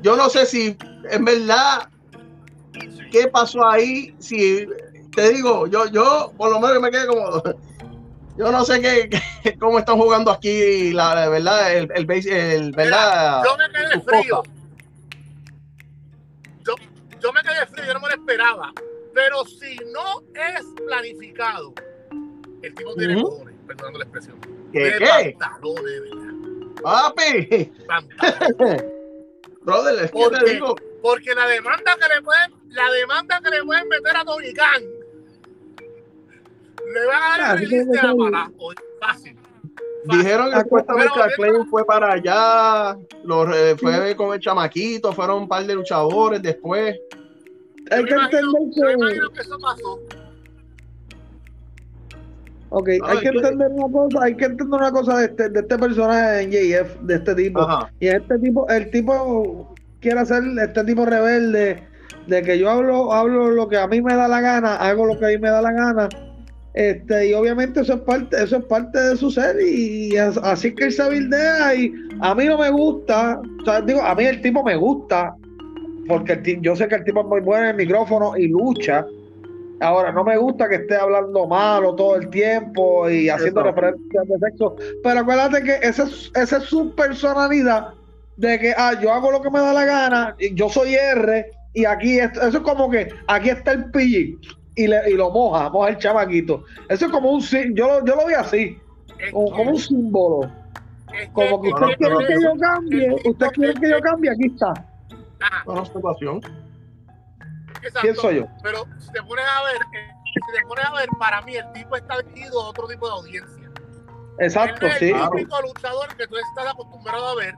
Yo 0.01 0.17
no 0.17 0.29
sé 0.29 0.45
si 0.45 0.75
en 1.09 1.23
verdad 1.23 1.87
qué 3.11 3.27
pasó 3.27 3.65
ahí. 3.65 4.13
Si 4.19 4.67
te 5.15 5.29
digo, 5.31 5.67
yo, 5.67 5.85
yo 5.87 6.33
por 6.35 6.51
lo 6.51 6.59
menos 6.59 6.81
me 6.81 6.91
quedé 6.91 7.07
como. 7.07 7.41
Yo 8.35 8.51
no 8.51 8.65
sé 8.65 8.81
qué, 8.81 9.55
cómo 9.59 9.77
están 9.77 9.95
jugando 9.99 10.31
aquí, 10.31 10.91
la, 10.91 11.29
verdad, 11.29 11.71
el, 11.71 11.87
el, 11.93 12.27
el 12.27 12.71
verdad. 12.71 13.43
Yo 13.45 13.55
me 13.55 13.69
quedé 13.69 14.01
frío. 14.01 14.41
Yo, 17.23 17.31
me 17.31 17.41
quedé 17.41 17.65
frío, 17.67 17.85
yo 17.85 17.93
no 17.93 17.99
me 18.01 18.09
lo 18.09 18.15
esperaba. 18.15 18.73
Pero 19.13 19.45
si 19.45 19.75
no 19.93 20.23
es 20.33 20.65
planificado, 20.85 21.73
el 22.61 22.73
tipo 22.75 22.93
tiene 22.95 23.15
uh 23.15 23.19
-huh. 23.19 23.65
perdonando 23.67 23.99
la 23.99 24.05
expresión. 24.05 24.39
¿Qué? 24.73 24.95
¿Qué? 24.97 25.35
Pantalones, 25.39 26.01
Papi. 26.81 27.71
Pantalones. 27.87 28.83
Brother, 29.61 30.03
es 30.03 30.11
que 30.11 30.29
te 30.29 30.53
digo. 30.53 30.75
Porque 31.01 31.33
la 31.33 31.47
demanda 31.47 31.95
que 31.95 32.13
le 32.13 32.21
pueden, 32.21 32.53
la 32.69 32.91
demanda 32.91 33.39
que 33.41 33.49
le 33.49 33.63
pueden 33.63 33.87
meter 33.87 34.17
a 34.17 34.25
Tony 34.25 34.53
Khan 34.53 34.83
le 36.93 37.05
va 37.05 37.35
a 37.35 37.37
dar 37.37 37.57
el 37.57 37.69
release 37.69 37.89
de 37.89 37.95
la 37.95 38.15
mala. 38.15 38.51
Fácil. 38.99 39.37
Dijeron 40.05 40.51
que 40.51 40.59
supuestamente 40.61 41.21
a 41.21 41.27
Clay 41.35 41.51
fue 41.69 41.85
para 41.85 42.13
allá, 42.13 42.97
lo, 43.23 43.53
eh, 43.53 43.75
fue 43.77 44.15
con 44.15 44.33
el 44.33 44.39
chamaquito, 44.39 45.13
fueron 45.13 45.43
un 45.43 45.47
par 45.47 45.65
de 45.65 45.75
luchadores 45.75 46.41
después. 46.41 46.99
Hay 47.91 48.05
que 48.05 48.13
entender 48.13 48.61
que... 48.73 49.33
que 49.33 49.41
eso 49.41 49.57
pasó. 49.59 49.99
Ok, 52.75 52.89
Ay, 52.89 52.99
hay 53.05 53.19
que 53.19 53.27
entender 53.27 53.67
una 53.71 53.91
cosa, 53.91 54.23
hay 54.23 54.35
que 54.35 54.45
entender 54.45 54.79
una 54.79 54.91
cosa 54.91 55.17
de 55.19 55.25
este, 55.25 55.49
de 55.49 55.59
este 55.59 55.77
personaje 55.77 56.41
en 56.41 56.51
JF, 56.51 57.01
de 57.01 57.15
este 57.15 57.35
tipo. 57.35 57.61
Ajá. 57.61 57.91
Y 57.99 58.07
este 58.07 58.39
tipo, 58.39 58.67
el 58.67 58.89
tipo 58.89 59.75
quiere 59.99 60.19
hacer 60.19 60.43
este 60.59 60.83
tipo 60.83 61.05
rebelde, 61.05 61.83
de 62.25 62.41
que 62.41 62.57
yo 62.57 62.69
hablo, 62.69 63.13
hablo 63.13 63.51
lo 63.51 63.69
que 63.69 63.77
a 63.77 63.87
mí 63.87 64.01
me 64.01 64.15
da 64.15 64.27
la 64.27 64.41
gana, 64.41 64.75
hago 64.77 65.05
lo 65.05 65.19
que 65.19 65.25
a 65.25 65.29
mí 65.29 65.37
me 65.37 65.49
da 65.49 65.61
la 65.61 65.71
gana. 65.71 66.09
Este, 66.73 67.29
y 67.29 67.33
obviamente 67.33 67.81
eso 67.81 67.93
es 67.93 67.99
parte, 68.01 68.43
eso 68.43 68.57
es 68.57 68.65
parte 68.65 68.99
de 68.99 69.15
su 69.15 69.29
ser, 69.29 69.55
y, 69.61 70.13
y 70.13 70.17
así 70.17 70.73
que 70.73 70.85
él 70.85 70.91
se 70.91 71.07
bildea, 71.07 71.75
y 71.75 71.93
a 72.19 72.33
mí 72.33 72.45
no 72.45 72.57
me 72.57 72.71
gusta, 72.71 73.39
o 73.61 73.65
sea, 73.65 73.81
digo, 73.81 74.01
a 74.01 74.15
mí 74.15 74.23
el 74.23 74.41
tipo 74.41 74.63
me 74.63 74.75
gusta, 74.75 75.35
porque 76.07 76.33
el, 76.33 76.61
yo 76.61 76.75
sé 76.75 76.87
que 76.87 76.95
el 76.95 77.03
tipo 77.03 77.21
es 77.21 77.27
muy 77.27 77.41
bueno 77.41 77.65
en 77.65 77.69
el 77.71 77.75
micrófono 77.77 78.35
y 78.35 78.47
lucha. 78.47 79.05
Ahora, 79.79 80.11
no 80.11 80.23
me 80.23 80.37
gusta 80.37 80.67
que 80.67 80.75
esté 80.75 80.95
hablando 80.95 81.47
malo 81.47 81.93
todo 81.95 82.15
el 82.15 82.29
tiempo 82.29 83.09
y 83.09 83.29
haciendo 83.29 83.61
Eso. 83.61 83.71
referencias 83.71 84.27
de 84.27 84.39
sexo, 84.39 84.75
pero 85.03 85.19
acuérdate 85.19 85.63
que 85.63 85.75
esa 85.81 86.03
es, 86.03 86.31
esa 86.35 86.57
es 86.57 86.63
su 86.63 86.95
personalidad 86.95 87.89
de 88.37 88.59
que, 88.59 88.73
ah, 88.75 88.99
yo 88.99 89.11
hago 89.11 89.31
lo 89.31 89.41
que 89.41 89.51
me 89.51 89.59
da 89.59 89.73
la 89.73 89.85
gana, 89.85 90.35
y 90.39 90.55
yo 90.55 90.69
soy 90.69 90.95
R, 90.95 91.45
y 91.73 91.85
aquí, 91.85 92.17
es, 92.17 92.31
eso 92.31 92.57
es 92.57 92.59
como 92.59 92.89
que 92.89 93.09
aquí 93.27 93.49
está 93.49 93.73
el 93.73 93.91
PG 93.91 94.62
y, 94.75 94.87
le, 94.87 95.09
y 95.09 95.13
lo 95.13 95.29
moja, 95.29 95.69
moja 95.69 95.89
el 95.89 95.97
chamaquito. 95.97 96.63
Eso 96.89 97.05
es 97.05 97.11
como 97.11 97.31
un, 97.31 97.41
yo 97.41 97.87
lo, 97.87 98.05
yo 98.05 98.15
lo 98.15 98.27
vi 98.27 98.33
así, 98.33 98.79
como, 99.31 99.51
como 99.51 99.71
un 99.71 99.79
símbolo. 99.79 100.51
Como 101.33 101.61
que 101.61 101.69
usted 101.69 101.87
quiere 101.97 102.25
que 102.25 102.41
yo 102.41 102.53
cambie, 102.59 103.15
usted 103.25 103.47
quiere 103.51 103.73
que 103.75 103.89
yo 103.89 103.99
cambie, 104.01 104.31
aquí 104.31 104.45
está. 104.47 104.73
Una 105.65 105.81
observación. 105.81 106.41
Exacto. 107.83 107.99
¿Quién 108.01 108.15
soy 108.15 108.35
yo? 108.37 108.47
Pero 108.63 108.85
si 108.97 109.11
te 109.11 109.21
pones 109.23 109.45
a 109.45 109.63
ver, 109.63 109.81
eh, 109.93 110.11
si 110.25 110.57
te 110.57 110.67
pones 110.67 110.85
a 110.85 110.93
ver, 110.93 111.09
para 111.19 111.41
mí 111.41 111.55
el 111.55 111.71
tipo 111.73 111.95
está 111.95 112.21
dirigido 112.21 112.61
a 112.61 112.69
otro 112.69 112.87
tipo 112.87 113.05
de 113.07 113.13
audiencia. 113.13 113.69
Exacto, 114.39 114.87
es 114.87 114.97
sí. 114.97 115.11
El 115.11 115.29
típico 115.29 115.61
luchador 115.61 116.15
que 116.15 116.25
tú 116.27 116.35
estás 116.37 116.73
acostumbrado 116.73 117.27
a 117.27 117.35
ver 117.35 117.53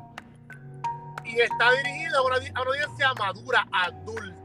y 1.23 1.39
está 1.39 1.71
dirigido 1.71 2.19
a 2.19 2.21
una, 2.23 2.35
a 2.35 2.61
una 2.61 2.71
audiencia 2.71 3.13
madura, 3.17 3.67
adulta. 3.71 4.44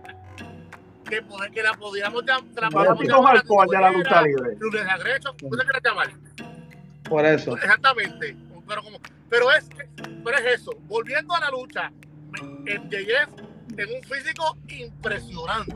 Que, 1.11 1.51
que 1.53 1.63
la 1.63 1.75
podríamos 1.75 2.25
llamar. 2.25 2.89
alcohol 2.89 3.67
de 3.69 3.79
la 3.79 3.91
lucha 3.91 4.23
libre. 4.23 4.57
Lunes 4.59 4.85
de 4.85 4.91
agreso, 4.91 5.35
¿cómo 5.41 5.57
se 5.57 5.63
quiere 5.65 5.81
llamar? 5.85 6.11
Por 7.09 7.27
eso. 7.27 7.57
Exactamente. 7.57 8.37
Pero, 8.69 8.83
como, 8.83 9.01
pero, 9.29 9.51
es, 9.51 9.69
pero 10.25 10.39
es 10.39 10.61
eso. 10.61 10.71
Volviendo 10.83 11.35
a 11.35 11.41
la 11.41 11.51
lucha, 11.51 11.91
MJF 12.31 13.51
en 13.77 13.89
un 13.97 14.03
físico 14.03 14.57
impresionante. 14.69 15.75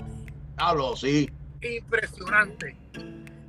Hablo, 0.56 0.96
sí. 0.96 1.28
Impresionante. 1.60 2.76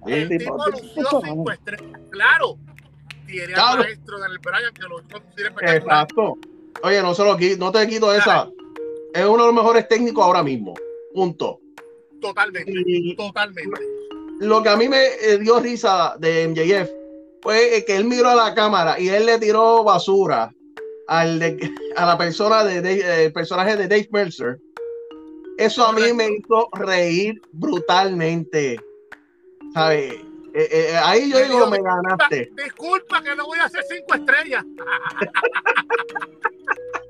El 0.07 0.29
sí, 0.29 0.37
tipo 0.37 0.57
lució 0.67 1.21
cinco 1.23 1.51
estrellas. 1.51 1.99
Claro. 2.09 2.57
Tiene 3.27 3.53
claro. 3.53 3.71
al 3.71 3.79
maestro 3.79 4.19
del 4.19 4.39
Brian 4.39 4.73
que 4.73 4.81
lo 4.83 5.01
hizo 5.01 5.17
Exacto. 5.61 6.37
Oye, 6.83 7.01
no, 7.01 7.13
se 7.15 7.23
lo, 7.23 7.37
no 7.57 7.71
te 7.71 7.87
quito 7.87 8.13
esa. 8.13 8.49
Es 9.13 9.25
uno 9.25 9.43
de 9.43 9.47
los 9.47 9.53
mejores 9.53 9.87
técnicos 9.87 10.23
ahora 10.23 10.43
mismo. 10.43 10.73
Punto. 11.13 11.59
Totalmente. 12.27 12.71
Y 12.85 13.15
totalmente. 13.15 13.81
Lo 14.39 14.63
que 14.63 14.69
a 14.69 14.75
mí 14.75 14.89
me 14.89 15.09
dio 15.39 15.59
risa 15.59 16.15
de 16.19 16.47
MJF 16.47 16.89
fue 17.41 17.83
que 17.85 17.95
él 17.95 18.05
miró 18.05 18.29
a 18.29 18.35
la 18.35 18.55
cámara 18.55 18.99
y 18.99 19.09
él 19.09 19.25
le 19.25 19.39
tiró 19.39 19.83
basura 19.83 20.53
al 21.07 21.39
de, 21.39 21.57
a 21.95 22.05
la 22.05 22.17
persona 22.17 22.63
de, 22.63 22.81
de, 22.81 23.25
el 23.25 23.33
personaje 23.33 23.77
de 23.77 23.87
Dave 23.87 24.09
Mercer, 24.11 24.59
eso 25.57 25.85
a 25.85 25.93
mí 25.93 26.13
me 26.13 26.25
hizo 26.25 26.69
reír 26.73 27.41
brutalmente. 27.53 28.79
¿Sabes? 29.73 30.13
Eh, 30.53 30.69
eh, 30.71 30.97
ahí 31.03 31.31
yo 31.31 31.43
digo, 31.43 31.67
me 31.67 31.81
ganaste. 31.81 32.51
Disculpa 32.55 33.21
que 33.21 33.35
no 33.35 33.45
voy 33.45 33.59
a 33.59 33.65
hacer 33.65 33.83
cinco 33.89 34.15
estrellas. 34.15 34.63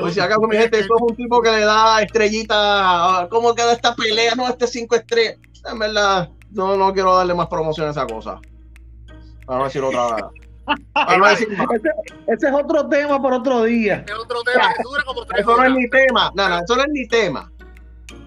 Pues 0.00 0.14
si 0.14 0.20
acaso, 0.20 0.40
mi 0.42 0.56
gente, 0.56 0.80
eso 0.80 0.94
es 0.96 1.02
un 1.02 1.16
tipo 1.16 1.40
que 1.40 1.50
le 1.50 1.60
da 1.60 2.02
estrellita. 2.02 3.28
¿Cómo 3.30 3.54
queda 3.54 3.72
esta 3.72 3.94
pelea? 3.94 4.34
No, 4.34 4.48
este 4.48 4.66
cinco 4.66 4.96
estrellas. 4.96 5.38
En 5.70 5.78
verdad, 5.78 6.30
no, 6.50 6.76
no 6.76 6.92
quiero 6.92 7.14
darle 7.16 7.34
más 7.34 7.46
promoción 7.46 7.88
a 7.88 7.90
esa 7.90 8.06
cosa. 8.06 8.40
Para 9.46 9.58
no 9.58 9.64
decir 9.64 9.82
otra 9.82 10.16
vez. 10.16 10.24
ese, 11.32 11.48
ese, 12.26 12.46
es 12.48 12.52
otro 12.52 12.88
tema 12.88 13.22
para 13.22 13.36
otro 13.36 13.64
día. 13.64 14.04
Es 14.06 14.14
otro 14.14 14.42
tema. 14.42 14.70
Eso, 14.72 14.88
dura 14.88 15.02
como 15.04 15.24
tres 15.26 15.40
eso 15.40 15.56
no 15.56 15.64
es 15.64 15.72
mi 15.72 15.88
tema. 15.90 16.32
No, 16.34 16.48
no, 16.48 16.58
eso 16.58 16.76
no 16.76 16.82
es 16.82 16.90
mi 16.90 17.06
tema. 17.06 17.52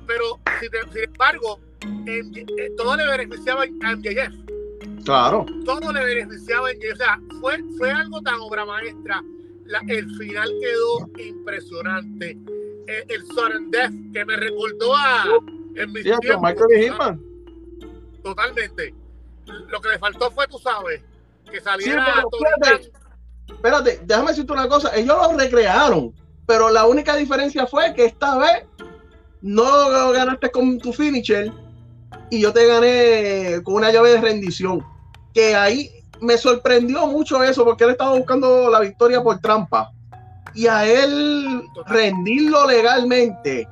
Pero, 0.06 0.40
sin, 0.60 0.94
sin 0.94 1.04
embargo, 1.04 1.60
en, 1.82 2.34
en, 2.36 2.76
todo 2.78 2.96
le 2.96 3.08
beneficiaba 3.08 3.64
a 3.64 3.96
MJF. 3.96 5.04
Claro. 5.04 5.46
Todo 5.66 5.92
le 5.92 6.06
beneficiaba 6.06 6.70
a 6.70 6.74
MJF. 6.74 6.94
O 6.94 6.96
sea, 6.96 7.20
fue, 7.42 7.60
fue 7.78 7.92
algo 7.92 8.22
tan 8.22 8.36
obra 8.40 8.66
maestra. 8.66 9.22
La, 9.68 9.80
el 9.88 10.10
final 10.18 10.52
quedó 10.62 11.10
impresionante. 11.18 12.38
El, 12.88 13.12
el 13.12 13.26
Sudden 13.28 13.72
Death 13.72 13.94
que 14.14 14.26
me 14.26 14.36
recordó 14.36 14.96
a. 14.96 15.26
En 15.76 15.92
mis 15.92 16.04
sí, 16.04 16.12
tiempos, 16.22 16.42
Michael 16.42 16.84
Hitman. 16.84 17.22
Totalmente. 18.24 18.94
Lo 19.70 19.80
que 19.80 19.90
le 19.90 20.00
faltó 20.00 20.32
fue, 20.32 20.48
tú 20.48 20.58
sabes, 20.58 21.02
que 21.50 21.62
saliera 21.62 22.24
sí, 22.82 22.92
espérate, 23.48 24.02
déjame 24.04 24.30
decirte 24.30 24.54
una 24.54 24.68
cosa, 24.68 24.96
ellos 24.96 25.16
lo 25.16 25.38
recrearon, 25.38 26.14
pero 26.46 26.70
la 26.70 26.86
única 26.86 27.16
diferencia 27.16 27.66
fue 27.66 27.94
que 27.94 28.06
esta 28.06 28.38
vez 28.38 28.66
no 29.42 30.12
ganaste 30.12 30.50
con 30.52 30.78
tu 30.80 30.92
finisher 30.92 31.52
y 32.30 32.42
yo 32.42 32.52
te 32.52 32.68
gané 32.68 33.62
con 33.64 33.76
una 33.76 33.92
llave 33.92 34.12
de 34.12 34.22
rendición, 34.22 34.86
que 35.34 35.56
ahí 35.56 35.92
me 36.22 36.38
sorprendió 36.38 37.08
mucho 37.08 37.42
eso, 37.44 37.64
porque 37.64 37.84
él 37.84 37.92
estaba 37.92 38.16
buscando 38.16 38.70
la 38.70 38.80
victoria 38.80 39.22
por 39.22 39.40
trampa, 39.40 39.92
y 40.54 40.68
a 40.68 40.86
él 40.86 41.64
rendirlo 41.86 42.68
legalmente, 42.68 43.68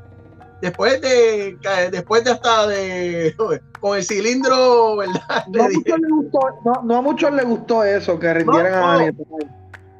después 0.62 1.02
de 1.02 1.58
después 1.92 2.24
de 2.24 2.32
hasta 2.32 2.68
de 2.68 3.36
con 3.80 3.98
el 3.98 4.04
cilindro, 4.04 4.98
¿verdad? 4.98 5.46
No 5.52 5.64
a, 5.64 5.70
muchos 5.70 6.00
le 6.00 6.10
gustó, 6.10 6.40
no, 6.66 6.82
no 6.84 6.98
a 6.98 7.02
muchos 7.02 7.34
le 7.34 7.44
gustó 7.44 7.84
eso, 7.84 8.20
que 8.20 8.34
rindieran 8.34 8.72
no, 8.72 8.80
no. 8.80 8.86
a 8.86 8.94
alguien. 8.94 9.16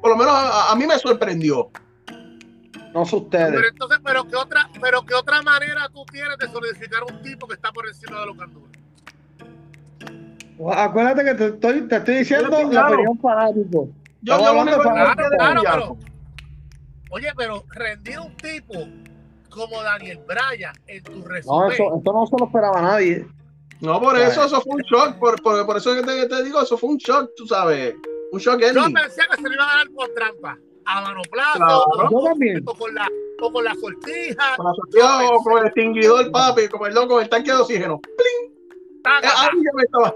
Por 0.00 0.10
lo 0.10 0.16
menos 0.16 0.34
a, 0.34 0.72
a, 0.72 0.76
mí 0.76 0.86
me 0.86 0.98
sorprendió. 0.98 1.70
No 2.92 3.04
sé 3.04 3.16
ustedes. 3.16 3.50
Pero 3.50 3.68
entonces, 3.68 3.98
pero 4.04 4.24
qué 4.26 4.36
otra, 4.36 4.70
pero 4.80 5.02
qué 5.04 5.14
otra 5.14 5.42
manera 5.42 5.88
tú 5.92 6.04
tienes 6.06 6.38
de 6.38 6.48
solidificar 6.48 7.02
un 7.02 7.20
tipo 7.22 7.46
que 7.46 7.54
está 7.54 7.72
por 7.72 7.86
encima 7.86 8.20
de 8.20 8.26
los 8.26 8.36
candules. 8.36 8.75
Acuérdate 10.72 11.24
que 11.24 11.34
te 11.34 11.46
estoy, 11.46 11.88
te 11.88 11.96
estoy 11.96 12.14
diciendo 12.16 12.48
claro. 12.48 12.70
la 12.70 12.86
opinión 12.86 13.18
fanático. 13.18 13.88
Yo, 14.22 14.38
yo 14.38 14.46
hablando 14.46 14.80
claro, 14.80 15.14
claro, 15.36 15.62
pero, 15.62 15.96
oye, 17.10 17.28
pero 17.36 17.64
rendir 17.70 18.18
un 18.18 18.34
tipo 18.36 18.74
como 19.50 19.82
Daniel 19.82 20.20
Bryan 20.26 20.74
en 20.86 21.02
tu 21.02 21.22
resumen. 21.22 21.68
No, 21.68 21.72
eso, 21.72 22.00
eso 22.00 22.12
no 22.12 22.26
se 22.26 22.36
lo 22.38 22.46
esperaba 22.46 22.80
nadie. 22.80 23.26
No, 23.80 24.00
por 24.00 24.18
eso, 24.18 24.44
eso 24.44 24.60
fue 24.62 24.76
un 24.76 24.82
shock. 24.82 25.18
Por, 25.18 25.40
por, 25.42 25.66
por 25.66 25.76
eso 25.76 25.94
que 25.94 26.02
te, 26.02 26.26
te, 26.26 26.42
digo, 26.42 26.60
eso 26.60 26.78
fue 26.78 26.90
un 26.90 26.96
shock, 26.96 27.30
tú 27.36 27.46
sabes. 27.46 27.94
Un 28.32 28.40
shock 28.40 28.60
Yo 28.60 28.84
pensé 28.84 29.22
que 29.30 29.36
se 29.36 29.48
le 29.48 29.54
iba 29.54 29.70
a 29.70 29.76
dar 29.78 29.90
por 29.90 30.08
trampa. 30.14 30.58
A 30.86 31.00
mano 31.00 31.22
plazo. 31.30 31.58
Claro. 31.58 32.10
Yo 32.10 32.22
también. 32.22 32.64
Con 32.64 32.94
la, 32.94 33.08
o 33.42 33.52
con 33.52 33.64
la 33.64 33.74
sortija. 33.74 34.56
Con 34.56 34.66
la 34.66 34.72
sortija 34.74 35.30
o 35.30 35.42
con 35.42 35.58
el 35.58 35.66
extinguidor, 35.66 36.30
papi, 36.30 36.68
como 36.68 36.86
el 36.86 36.94
loco 36.94 37.20
el 37.20 37.28
tanque 37.28 37.50
de 37.50 37.58
oxígeno. 37.58 38.00
¡Pling! 38.00 38.56
Eh, 39.06 39.28
ahí 39.36 39.48
ya 39.64 39.70
me 39.74 39.82
estaba. 39.82 40.14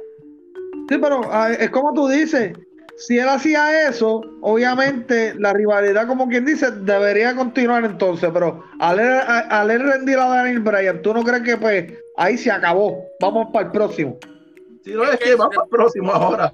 Sí, 0.90 0.98
pero 0.98 1.20
ah, 1.30 1.52
es 1.52 1.70
como 1.70 1.94
tú 1.94 2.08
dices, 2.08 2.52
si 2.96 3.16
él 3.16 3.28
hacía 3.28 3.88
eso, 3.88 4.22
obviamente 4.40 5.34
la 5.38 5.52
rivalidad, 5.52 6.08
como 6.08 6.28
quien 6.28 6.44
dice, 6.44 6.72
debería 6.72 7.36
continuar 7.36 7.84
entonces, 7.84 8.28
pero 8.34 8.64
al 8.80 8.98
él, 8.98 9.80
rendir 9.80 10.18
a 10.18 10.26
Daniel 10.26 10.58
Bryan, 10.58 11.00
¿tú 11.00 11.14
no 11.14 11.22
crees 11.22 11.44
que 11.44 11.56
pues 11.56 11.94
ahí 12.16 12.36
se 12.36 12.50
acabó? 12.50 13.04
Vamos 13.20 13.50
para 13.52 13.66
el 13.66 13.72
próximo. 13.72 14.18
Si 14.84 14.92
no 14.92 15.04
es, 15.04 15.16
que, 15.20 15.36
vamos 15.36 15.54
para 15.54 15.64
el 15.64 15.70
próximo 15.70 16.10
ahora. 16.10 16.52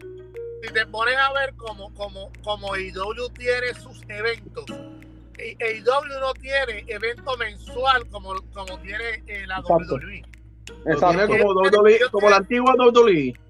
Si 0.62 0.70
te 0.70 0.86
pones 0.86 1.16
a 1.16 1.32
ver 1.32 1.54
como, 1.54 1.94
como, 1.94 2.30
como 2.44 2.76
IW 2.76 3.30
tiene 3.38 3.72
sus 3.72 4.02
eventos, 4.10 4.66
IW 4.68 6.20
no 6.20 6.34
tiene 6.34 6.84
evento 6.88 7.38
mensual 7.38 8.06
como, 8.10 8.34
como 8.52 8.78
tiene 8.80 9.22
eh, 9.28 9.46
la 9.46 9.60
WWE. 9.60 10.22
Exacto. 10.84 11.26
Tiene 11.26 11.42
como, 11.42 11.54
WWE, 11.54 12.00
como 12.12 12.28
la 12.28 12.36
antigua 12.36 12.74
WWE. 12.76 13.45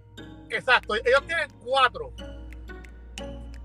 Exacto, 0.51 0.95
ellos 0.95 1.23
tienen 1.27 1.49
cuatro. 1.65 2.13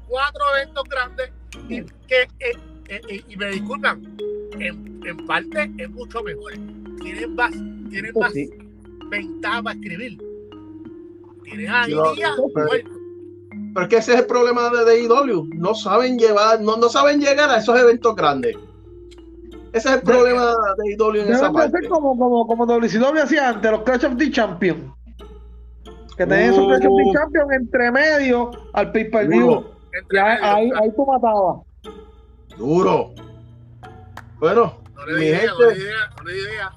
Cuatro 0.07 0.43
eventos 0.57 0.83
grandes 0.89 1.31
y 1.69 1.83
que 2.07 2.21
eh, 2.39 2.57
eh, 2.89 3.01
eh, 3.09 3.23
y 3.27 3.37
me 3.37 3.51
disculpan 3.51 4.17
en, 4.59 5.01
en, 5.05 5.25
parte 5.25 5.71
es 5.77 5.89
mucho 5.89 6.21
mejor. 6.23 6.53
Tienen 7.01 7.35
más 7.35 7.51
tienen 7.89 8.11
más 8.15 8.33
ventaja 9.09 9.63
para 9.63 9.75
escribir. 9.75 10.17
Tienen 11.43 11.69
ahí 11.69 11.93
pero, 11.93 12.13
pero, 12.53 13.83
es 13.83 13.87
que 13.87 13.97
ese 13.97 14.13
es 14.13 14.19
el 14.19 14.25
problema 14.25 14.69
de 14.69 14.97
DIW 14.97 15.49
no 15.55 15.73
saben 15.73 16.17
llevar 16.17 16.59
no, 16.59 16.75
no 16.75 16.89
saben 16.89 17.21
llegar 17.21 17.49
a 17.49 17.57
esos 17.57 17.79
eventos 17.79 18.15
grandes. 18.15 18.57
Ese 19.73 19.87
es 19.87 19.95
el 19.95 20.01
problema 20.01 20.53
de 20.77 20.93
IW 20.93 21.21
en 21.21 21.33
esa 21.33 21.51
parte. 21.51 21.87
como, 21.87 22.17
como, 22.17 22.45
como 22.45 22.65
WCW 22.65 23.21
hacía 23.23 23.49
antes, 23.49 23.71
los 23.71 23.83
Clash 23.83 24.05
of 24.05 24.17
the 24.17 24.29
Champion. 24.29 24.93
Que 26.17 26.23
of 26.23 26.29
the 26.29 26.87
uh. 26.87 27.13
Champion 27.13 27.53
entre 27.53 27.91
medio 27.91 28.51
al 28.73 28.91
pay 28.91 29.09
per 29.09 29.27
view 29.27 29.65
ahí, 30.19 30.71
ahí, 30.75 30.91
tú 30.95 31.05
matabas. 31.05 31.61
Duro. 32.57 33.13
Bueno, 34.39 34.77
no 34.95 35.05
le 35.05 35.19
mi 35.19 35.25
idea, 35.25 35.39
gente. 35.39 35.53
No 35.57 35.69
le 35.69 35.77
idea, 35.77 36.09
no 36.17 36.23
le 36.23 36.37
idea. 36.37 36.71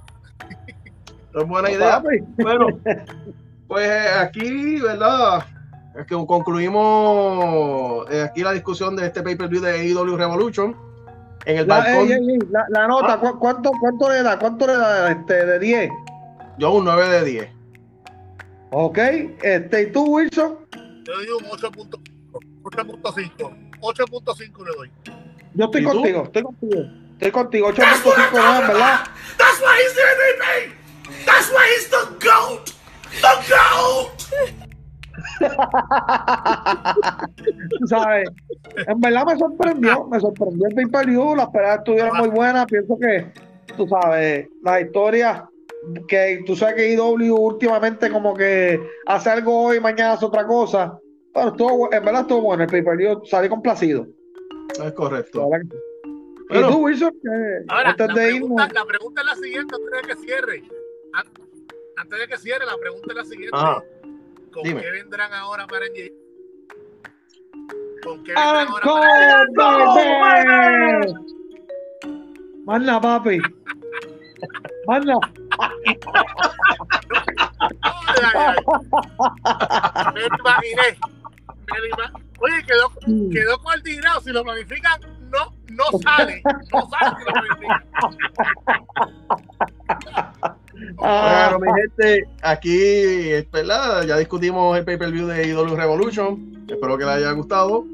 es 1.35 1.49
buena 1.49 1.71
idea. 1.71 2.03
Bueno, 2.39 2.67
pues 3.69 3.89
eh, 3.89 4.09
aquí, 4.21 4.81
¿verdad? 4.81 5.45
Es 5.99 6.07
que 6.07 6.15
concluimos 6.27 8.11
eh, 8.11 8.23
aquí 8.23 8.43
la 8.43 8.53
discusión 8.53 8.97
de 8.97 9.07
este 9.07 9.23
pay-per-view 9.23 9.63
de 9.63 9.71
AEW 9.73 10.17
Revolution. 10.17 10.77
En 11.47 11.59
el 11.59 11.69
la, 11.69 11.79
balcón. 11.79 12.09
la, 12.71 12.89
nota, 12.89 13.21
ah. 13.23 13.35
¿cuánto, 13.39 13.71
¿cuánto 13.79 14.09
le 14.11 14.23
da? 14.23 14.39
¿Cuánto 14.39 14.67
le 14.67 14.77
da 14.77 15.11
este, 15.11 15.45
de 15.45 15.59
10? 15.59 15.91
Yo 16.59 16.73
un 16.73 16.85
9 16.85 17.09
de 17.09 17.25
10. 17.25 17.54
Ok, 18.77 18.99
este, 19.45 19.83
¿y 19.83 19.93
tú, 19.93 20.17
Wilson? 20.17 20.59
Yo 21.05 21.21
digo 21.21 21.39
un 21.39 21.45
8.5. 21.45 21.97
8.5. 22.65 23.71
8.5 23.81 24.67
le 24.67 24.73
doy. 24.77 24.91
Yo 25.55 25.67
estoy 25.67 25.85
contigo, 25.85 26.25
estoy 26.25 26.43
contigo. 26.43 26.83
Estoy 27.13 27.31
contigo, 27.31 27.69
8.5 27.69 28.33
no, 28.33 28.61
¿verdad? 28.67 29.05
That's 29.39 29.61
why 29.61 29.79
he's 29.79 29.95
the 29.95 30.03
MVP. 30.03 30.73
That's 31.25 31.53
why 31.53 31.65
he's 31.77 31.89
the 31.89 32.05
GOAT. 32.19 32.75
The 33.21 33.35
GOAT. 33.49 34.25
Tú 37.79 37.87
sabes, 37.87 38.29
en 38.89 39.01
verdad 39.01 39.25
me 39.25 39.39
sorprendió, 39.39 40.05
me 40.07 40.19
sorprendió 40.19 40.67
el 40.67 40.75
pay 40.75 40.87
per 40.87 41.09
las 41.09 41.49
peleas 41.51 41.79
estuvieron 41.79 42.17
muy 42.17 42.31
buenas, 42.31 42.67
pienso 42.67 42.99
que, 42.99 43.33
tú 43.77 43.87
sabes, 43.87 44.49
la 44.65 44.81
historia 44.81 45.49
que 46.09 46.43
tú 46.47 46.57
sabes 46.57 46.77
que 46.77 46.93
IW 46.93 47.35
últimamente 47.35 48.11
como 48.11 48.35
que 48.35 48.81
hace 49.07 49.31
algo 49.31 49.67
hoy, 49.67 49.81
mañana 49.81 50.13
hace 50.13 50.25
otra 50.25 50.47
cosa, 50.47 50.99
bueno, 51.35 51.51
estuvo, 51.51 51.93
en 51.93 52.05
verdad 52.05 52.23
estuvo 52.23 52.43
bueno. 52.43 52.63
El 52.63 52.71
pay 52.71 52.83
per 52.83 53.27
salí 53.27 53.49
complacido. 53.49 54.07
Es 54.83 54.93
correcto. 54.93 55.51
¿Y 56.51 56.61
tú, 56.61 56.77
Wilson? 56.85 57.13
Ahora, 57.69 57.91
antes 57.91 58.09
la, 58.09 58.15
de 58.15 58.31
pregunta, 58.31 58.69
la 58.73 58.85
pregunta 58.85 59.21
es 59.21 59.27
la 59.27 59.35
siguiente, 59.35 59.75
antes 59.75 59.91
de 59.91 60.09
que 60.09 60.17
cierre. 60.27 60.63
Antes 61.97 62.19
de 62.21 62.29
que 62.29 62.37
cierre, 62.37 62.67
la 62.67 62.77
pregunta 62.77 63.07
es 63.11 63.17
la 63.17 63.25
siguiente. 63.25 63.57
¿Con 64.53 64.63
qué 64.63 64.75
vendrán 64.75 65.33
ahora 65.33 65.67
para 65.67 65.87
el 65.87 66.13
¿Con 68.03 68.23
qué 68.23 68.33
vendrán 68.33 68.69
ahora 68.69 69.47
para 69.55 71.01
el 71.01 71.15
Manda, 72.65 73.01
papi. 73.01 73.39
Manda. 74.87 75.15
Me 80.15 80.23
imaginé 80.27 80.99
Oye, 82.41 82.63
quedó, 82.67 82.91
quedó 83.31 83.59
coordinado. 83.59 84.21
Si 84.21 84.31
lo 84.31 84.43
planifican, 84.45 85.01
no, 85.31 85.55
no 85.71 85.99
sale. 86.01 86.43
No 86.73 86.89
sale 86.91 87.17
si 87.19 87.25
lo 87.25 87.33
planifican. 87.33 87.83
Bueno, 90.97 91.59
mi 91.61 91.69
gente, 91.81 92.29
aquí, 92.43 93.31
¿verdad? 93.53 94.05
Ya 94.05 94.19
discutimos 94.19 94.77
el 94.77 94.85
pay-per-view 94.85 95.27
de 95.27 95.47
Idol 95.47 95.77
Revolution. 95.77 96.67
Espero 96.69 96.99
que 96.99 97.05
les 97.05 97.15
haya 97.15 97.33
gustado. 97.33 97.85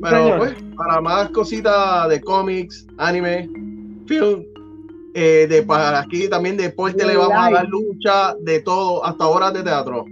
Pero, 0.00 0.38
pues, 0.38 0.54
para 0.76 1.00
más 1.00 1.30
cositas 1.30 2.08
de 2.08 2.20
cómics, 2.20 2.86
anime, 2.98 3.48
film, 4.06 4.44
eh, 5.18 5.46
de 5.48 5.64
para 5.64 5.98
aquí 5.98 6.28
también 6.28 6.56
deporte 6.56 7.04
le 7.04 7.16
vamos 7.16 7.36
a 7.36 7.50
dar 7.50 7.66
lucha 7.66 8.34
de 8.40 8.60
todo, 8.60 9.04
hasta 9.04 9.26
horas 9.26 9.52
de 9.52 9.64
teatro. 9.64 10.04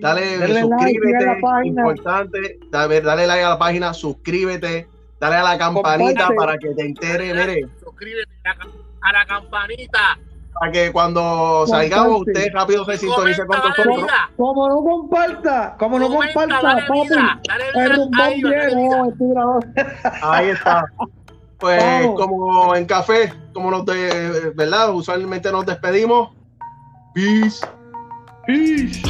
Dale, 0.00 0.60
suscríbete, 0.60 1.38
importante, 1.64 2.58
dale, 2.70 3.00
dale, 3.00 3.26
like 3.26 3.44
a 3.44 3.50
la 3.50 3.58
página, 3.58 3.94
suscríbete, 3.94 4.88
dale 5.20 5.36
a 5.36 5.42
la 5.44 5.58
campanita 5.58 6.28
para 6.36 6.58
que 6.58 6.70
te 6.74 6.86
entere, 6.86 7.34
mire. 7.34 7.68
Suscríbete 7.84 8.30
a 9.00 9.12
la 9.12 9.26
campanita. 9.26 10.18
Para 10.58 10.72
que 10.72 10.90
cuando 10.90 11.64
salgamos 11.68 12.22
usted 12.22 12.48
rápido 12.52 12.84
se 12.84 12.98
sintonice 12.98 13.46
con 13.46 13.58
nosotros. 13.58 14.10
Como 14.36 14.68
no 14.68 14.82
comparta, 14.82 15.76
como 15.78 16.00
no 16.00 16.08
comparta, 16.08 16.60
papi, 16.60 18.42
ahí 20.22 20.48
está. 20.48 20.84
Pues 21.58 22.06
como 22.16 22.74
en 22.76 22.86
café, 22.86 23.32
como 23.52 23.70
nos 23.70 23.84
de, 23.84 24.52
¿verdad? 24.54 24.94
Usualmente 24.94 25.50
nos 25.50 25.66
despedimos. 25.66 26.30
Peace. 27.14 27.66
Peace. 28.46 29.02